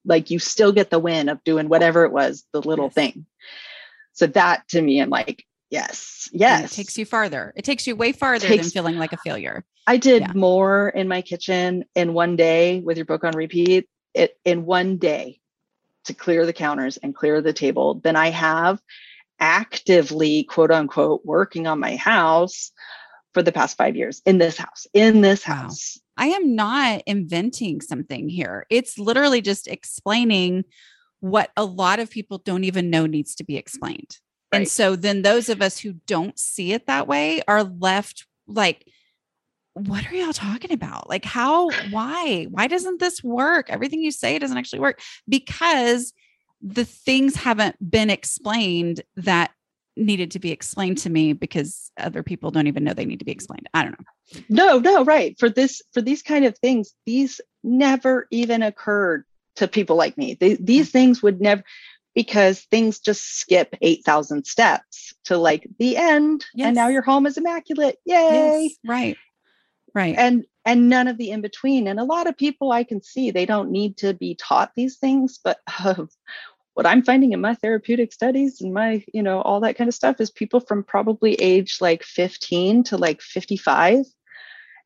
Like 0.07 0.31
you 0.31 0.39
still 0.39 0.73
get 0.73 0.89
the 0.89 0.99
win 0.99 1.29
of 1.29 1.45
doing 1.45 1.69
whatever 1.69 2.05
it 2.05 2.13
was, 2.13 2.47
the 2.53 2.63
little 2.63 2.87
yes. 2.87 2.95
thing. 2.95 3.27
So 4.15 4.27
that 4.29 4.67
to 4.69 4.81
me, 4.81 5.01
I'm 5.01 5.11
like, 5.11 5.45
Yes. 5.71 6.29
And 6.33 6.41
Yes. 6.41 6.73
it 6.73 6.77
takes 6.77 6.97
you 6.99 7.05
farther. 7.05 7.53
It 7.57 7.65
takes 7.65 7.87
you 7.87 7.95
way 7.97 8.13
farther 8.13 8.47
Takes- 8.47 8.65
than 8.67 8.71
feeling 8.71 8.97
like 8.99 9.13
a 9.13 9.19
failure. 9.19 9.65
I 9.87 9.97
did 9.97 10.23
Yeah. 10.23 10.33
more 10.35 10.89
in 10.91 11.09
my 11.09 11.23
kitchen 11.23 11.85
in 11.95 12.13
one 12.15 12.37
day 12.37 12.81
with 12.81 12.97
your 12.97 13.07
book 13.07 13.25
on 13.25 13.35
repeat 13.37 13.89
it 14.15 14.39
in 14.45 14.65
one 14.65 14.97
day 14.97 15.41
to 16.05 16.15
clear 16.15 16.47
the 16.47 16.53
counters 16.53 16.97
and 16.99 17.15
clear 17.15 17.41
the 17.43 17.53
table 17.53 18.01
than 18.03 18.17
I 18.17 18.31
have 18.31 18.81
actively 19.41 20.45
quote 20.45 20.71
unquote 20.71 21.25
working 21.25 21.67
on 21.67 21.79
my 21.79 21.97
house 21.97 22.73
for 23.35 23.43
the 23.43 23.53
past 23.53 23.77
5 23.77 23.95
years 23.97 24.21
in 24.27 24.39
this 24.39 24.57
house 24.57 24.87
in 24.95 25.21
this 25.21 25.47
Wow. 25.47 25.55
house. 25.55 25.99
I 26.17 26.29
am 26.29 26.57
not 26.57 27.03
inventing 27.07 27.81
something 27.81 28.29
here. 28.29 28.67
It's 28.71 28.99
literally 28.99 29.41
just 29.41 29.69
explaining 29.69 30.65
what 31.21 31.51
a 31.57 31.65
lot 31.65 32.01
of 32.01 32.11
people 32.11 32.39
don't 32.39 32.65
even 32.65 32.91
know 32.91 33.07
needs 33.07 33.35
to 33.37 33.45
be 33.45 33.57
explained. 33.57 34.19
And 34.53 34.69
so 34.69 34.97
then 34.97 35.23
those 35.23 35.49
of 35.49 35.61
us 35.61 35.79
who 35.79 35.95
don't 36.07 36.39
see 36.39 36.73
it 36.73 36.87
that 36.87 37.07
way 37.07 37.43
are 37.47 37.65
left 37.65 38.27
like, 38.47 38.87
what 39.75 40.11
are 40.11 40.15
y'all 40.15 40.33
talking 40.33 40.73
about? 40.73 41.09
Like, 41.09 41.25
how, 41.25 41.71
why, 41.91 42.47
why 42.51 42.67
doesn't 42.67 42.99
this 42.99 43.23
work? 43.23 43.71
Everything 43.71 44.03
you 44.03 44.11
say 44.11 44.39
doesn't 44.39 44.57
actually 44.57 44.81
work 44.81 45.01
because 45.29 46.13
the 46.61 46.85
things 46.85 47.37
haven't 47.37 47.77
been 47.91 48.11
explained 48.11 49.03
that 49.17 49.53
needed 49.97 50.31
to 50.33 50.39
be 50.39 50.51
explained 50.51 50.99
to 50.99 51.11
me 51.11 51.33
because 51.33 51.91
other 51.99 52.23
people 52.23 52.51
don't 52.51 52.67
even 52.67 52.85
know 52.85 52.95
they 52.95 53.05
need 53.05 53.19
to 53.19 53.25
be 53.25 53.33
explained. 53.33 53.69
I 53.75 53.83
don't 53.83 53.99
know. 53.99 54.41
No, 54.49 54.79
no, 54.79 55.05
right. 55.05 55.39
For 55.39 55.49
this 55.49 55.83
for 55.93 56.01
these 56.01 56.23
kind 56.23 56.45
of 56.45 56.57
things, 56.59 56.93
these 57.05 57.41
never 57.63 58.27
even 58.31 58.63
occurred 58.63 59.25
to 59.57 59.69
people 59.69 59.97
like 59.97 60.17
me. 60.17 60.35
They, 60.35 60.55
these 60.55 60.89
mm. 60.89 60.93
things 60.93 61.23
would 61.23 61.41
never 61.41 61.63
because 62.19 62.63
things 62.63 62.99
just 62.99 63.39
skip 63.39 63.77
8,000 63.81 64.45
steps 64.45 65.15
to 65.27 65.39
like 65.39 65.69
the 65.79 65.97
end 65.97 66.45
and 66.59 66.75
now 66.75 66.89
your 66.89 67.03
home 67.03 67.27
is 67.27 67.39
immaculate. 67.39 67.97
Yay. 68.05 68.65
Yes, 68.65 68.77
right. 68.85 69.17
Right. 69.95 70.17
and 70.19 70.45
and 70.65 70.89
none 70.89 71.07
of 71.07 71.17
the 71.17 71.31
in 71.31 71.43
between 71.43 71.87
and 71.87 72.01
a 72.01 72.05
lot 72.05 72.27
of 72.27 72.37
people 72.37 72.73
i 72.73 72.83
can 72.83 73.03
see 73.03 73.31
they 73.31 73.47
don't 73.47 73.71
need 73.71 73.97
to 73.99 74.15
be 74.15 74.35
taught 74.35 74.73
these 74.75 74.99
things 74.99 75.39
but 75.43 75.61
uh, 75.79 76.07
what 76.75 76.87
i'm 76.87 77.05
finding 77.05 77.33
in 77.33 77.41
my 77.41 77.55
therapeutic 77.55 78.13
studies 78.13 78.61
and 78.61 78.75
my 78.75 79.05
you 79.15 79.23
know 79.23 79.41
all 79.41 79.61
that 79.61 79.77
kind 79.77 79.87
of 79.87 79.95
stuff 79.95 80.21
is 80.21 80.31
people 80.31 80.59
from 80.59 80.83
probably 80.83 81.35
age 81.35 81.79
like 81.81 82.03
15 82.03 82.83
to 82.85 82.97
like 82.97 83.23
55 83.23 84.05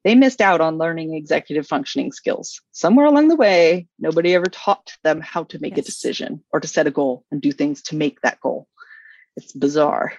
they 0.05 0.14
missed 0.14 0.40
out 0.40 0.61
on 0.61 0.78
learning 0.78 1.14
executive 1.14 1.66
functioning 1.66 2.12
skills 2.12 2.61
somewhere 2.72 3.07
along 3.07 3.28
the 3.28 3.36
way 3.36 3.86
nobody 3.98 4.34
ever 4.34 4.46
taught 4.46 4.92
them 5.05 5.20
how 5.20 5.44
to 5.44 5.59
make 5.61 5.78
a 5.78 5.82
decision 5.82 6.42
or 6.53 6.61
to 6.61 6.68
set 6.68 6.86
a 6.86 6.90
goal 6.90 7.24
and 7.30 7.40
do 7.40 7.53
things 7.53 7.82
to 7.82 7.96
make 7.96 8.20
that 8.22 8.40
goal 8.40 8.66
it's 9.36 9.53
bizarre 9.53 10.12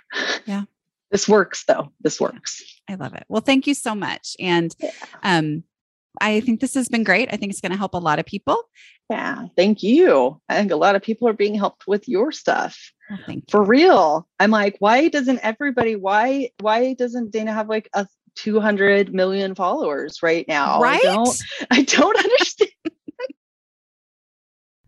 Yeah. 0.46 0.64
this 1.12 1.28
works 1.30 1.64
though 1.68 1.92
this 2.02 2.20
works 2.20 2.62
I 2.90 2.96
love 2.96 3.14
it. 3.14 3.24
Well, 3.30 3.42
thank 3.42 3.66
you 3.66 3.74
so 3.76 3.96
much. 3.96 4.36
And 4.40 4.76
Yeah. 4.80 4.92
um 5.24 5.64
I 6.22 6.42
think 6.42 6.60
this 6.60 6.76
has 6.76 6.90
been 6.90 7.04
great. 7.04 7.30
I 7.34 7.38
think 7.38 7.52
it's 7.52 7.60
going 7.62 7.72
to 7.72 7.78
help 7.78 7.96
a 7.96 7.98
lot 7.98 8.20
of 8.20 8.26
people. 8.28 8.62
Yeah, 9.10 9.48
thank 9.58 9.82
you. 9.82 10.40
I 10.48 10.58
think 10.58 10.72
a 10.72 10.76
lot 10.76 10.96
of 10.96 11.02
people 11.02 11.28
are 11.28 11.34
being 11.34 11.56
helped 11.56 11.88
with 11.88 12.08
your 12.08 12.32
stuff. 12.32 12.78
You. 13.28 13.42
For 13.50 13.64
real. 13.64 14.28
I'm 14.40 14.52
like, 14.52 14.76
why 14.78 15.08
doesn't 15.08 15.40
everybody 15.42 15.96
why 15.96 16.50
why 16.60 16.94
doesn't 16.94 17.32
Dana 17.32 17.52
have 17.54 17.68
like 17.68 17.90
a 17.94 18.06
200 18.36 19.14
million 19.14 19.56
followers 19.56 20.24
right 20.24 20.48
now? 20.48 20.82
right? 20.82 21.00
I 21.00 21.04
don't 21.04 21.40
I 21.72 21.82
don't 21.84 22.18
understand. 22.24 22.72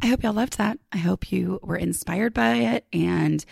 I 0.02 0.08
hope 0.08 0.24
y'all 0.24 0.34
loved 0.34 0.58
that. 0.58 0.78
I 0.92 0.98
hope 0.98 1.32
you 1.32 1.60
were 1.64 1.78
inspired 1.78 2.34
by 2.34 2.56
it 2.56 2.86
and 2.94 3.44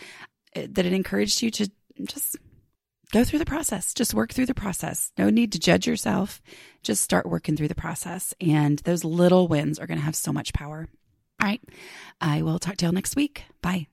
uh, 0.56 0.68
that 0.70 0.86
it 0.86 0.94
encouraged 0.94 1.42
you 1.42 1.50
to 1.52 1.72
just 2.04 2.38
go 3.12 3.24
through 3.24 3.40
the 3.40 3.46
process. 3.46 3.94
Just 3.94 4.14
work 4.14 4.34
through 4.34 4.48
the 4.48 4.54
process. 4.54 5.12
No 5.18 5.30
need 5.30 5.52
to 5.54 5.60
judge 5.60 5.88
yourself. 5.88 6.42
Just 6.82 7.02
start 7.02 7.26
working 7.26 7.56
through 7.56 7.70
the 7.70 7.76
process. 7.76 8.34
And 8.42 8.80
those 8.80 9.04
little 9.04 9.48
wins 9.48 9.80
are 9.80 9.88
going 9.88 10.00
to 10.00 10.06
have 10.06 10.16
so 10.16 10.34
much 10.34 10.54
power. 10.54 10.88
All 11.42 11.48
right. 11.48 11.62
I 12.20 12.42
will 12.42 12.60
talk 12.60 12.78
to 12.78 12.86
y'all 12.86 12.94
next 12.94 13.16
week. 13.16 13.44
Bye. 13.62 13.88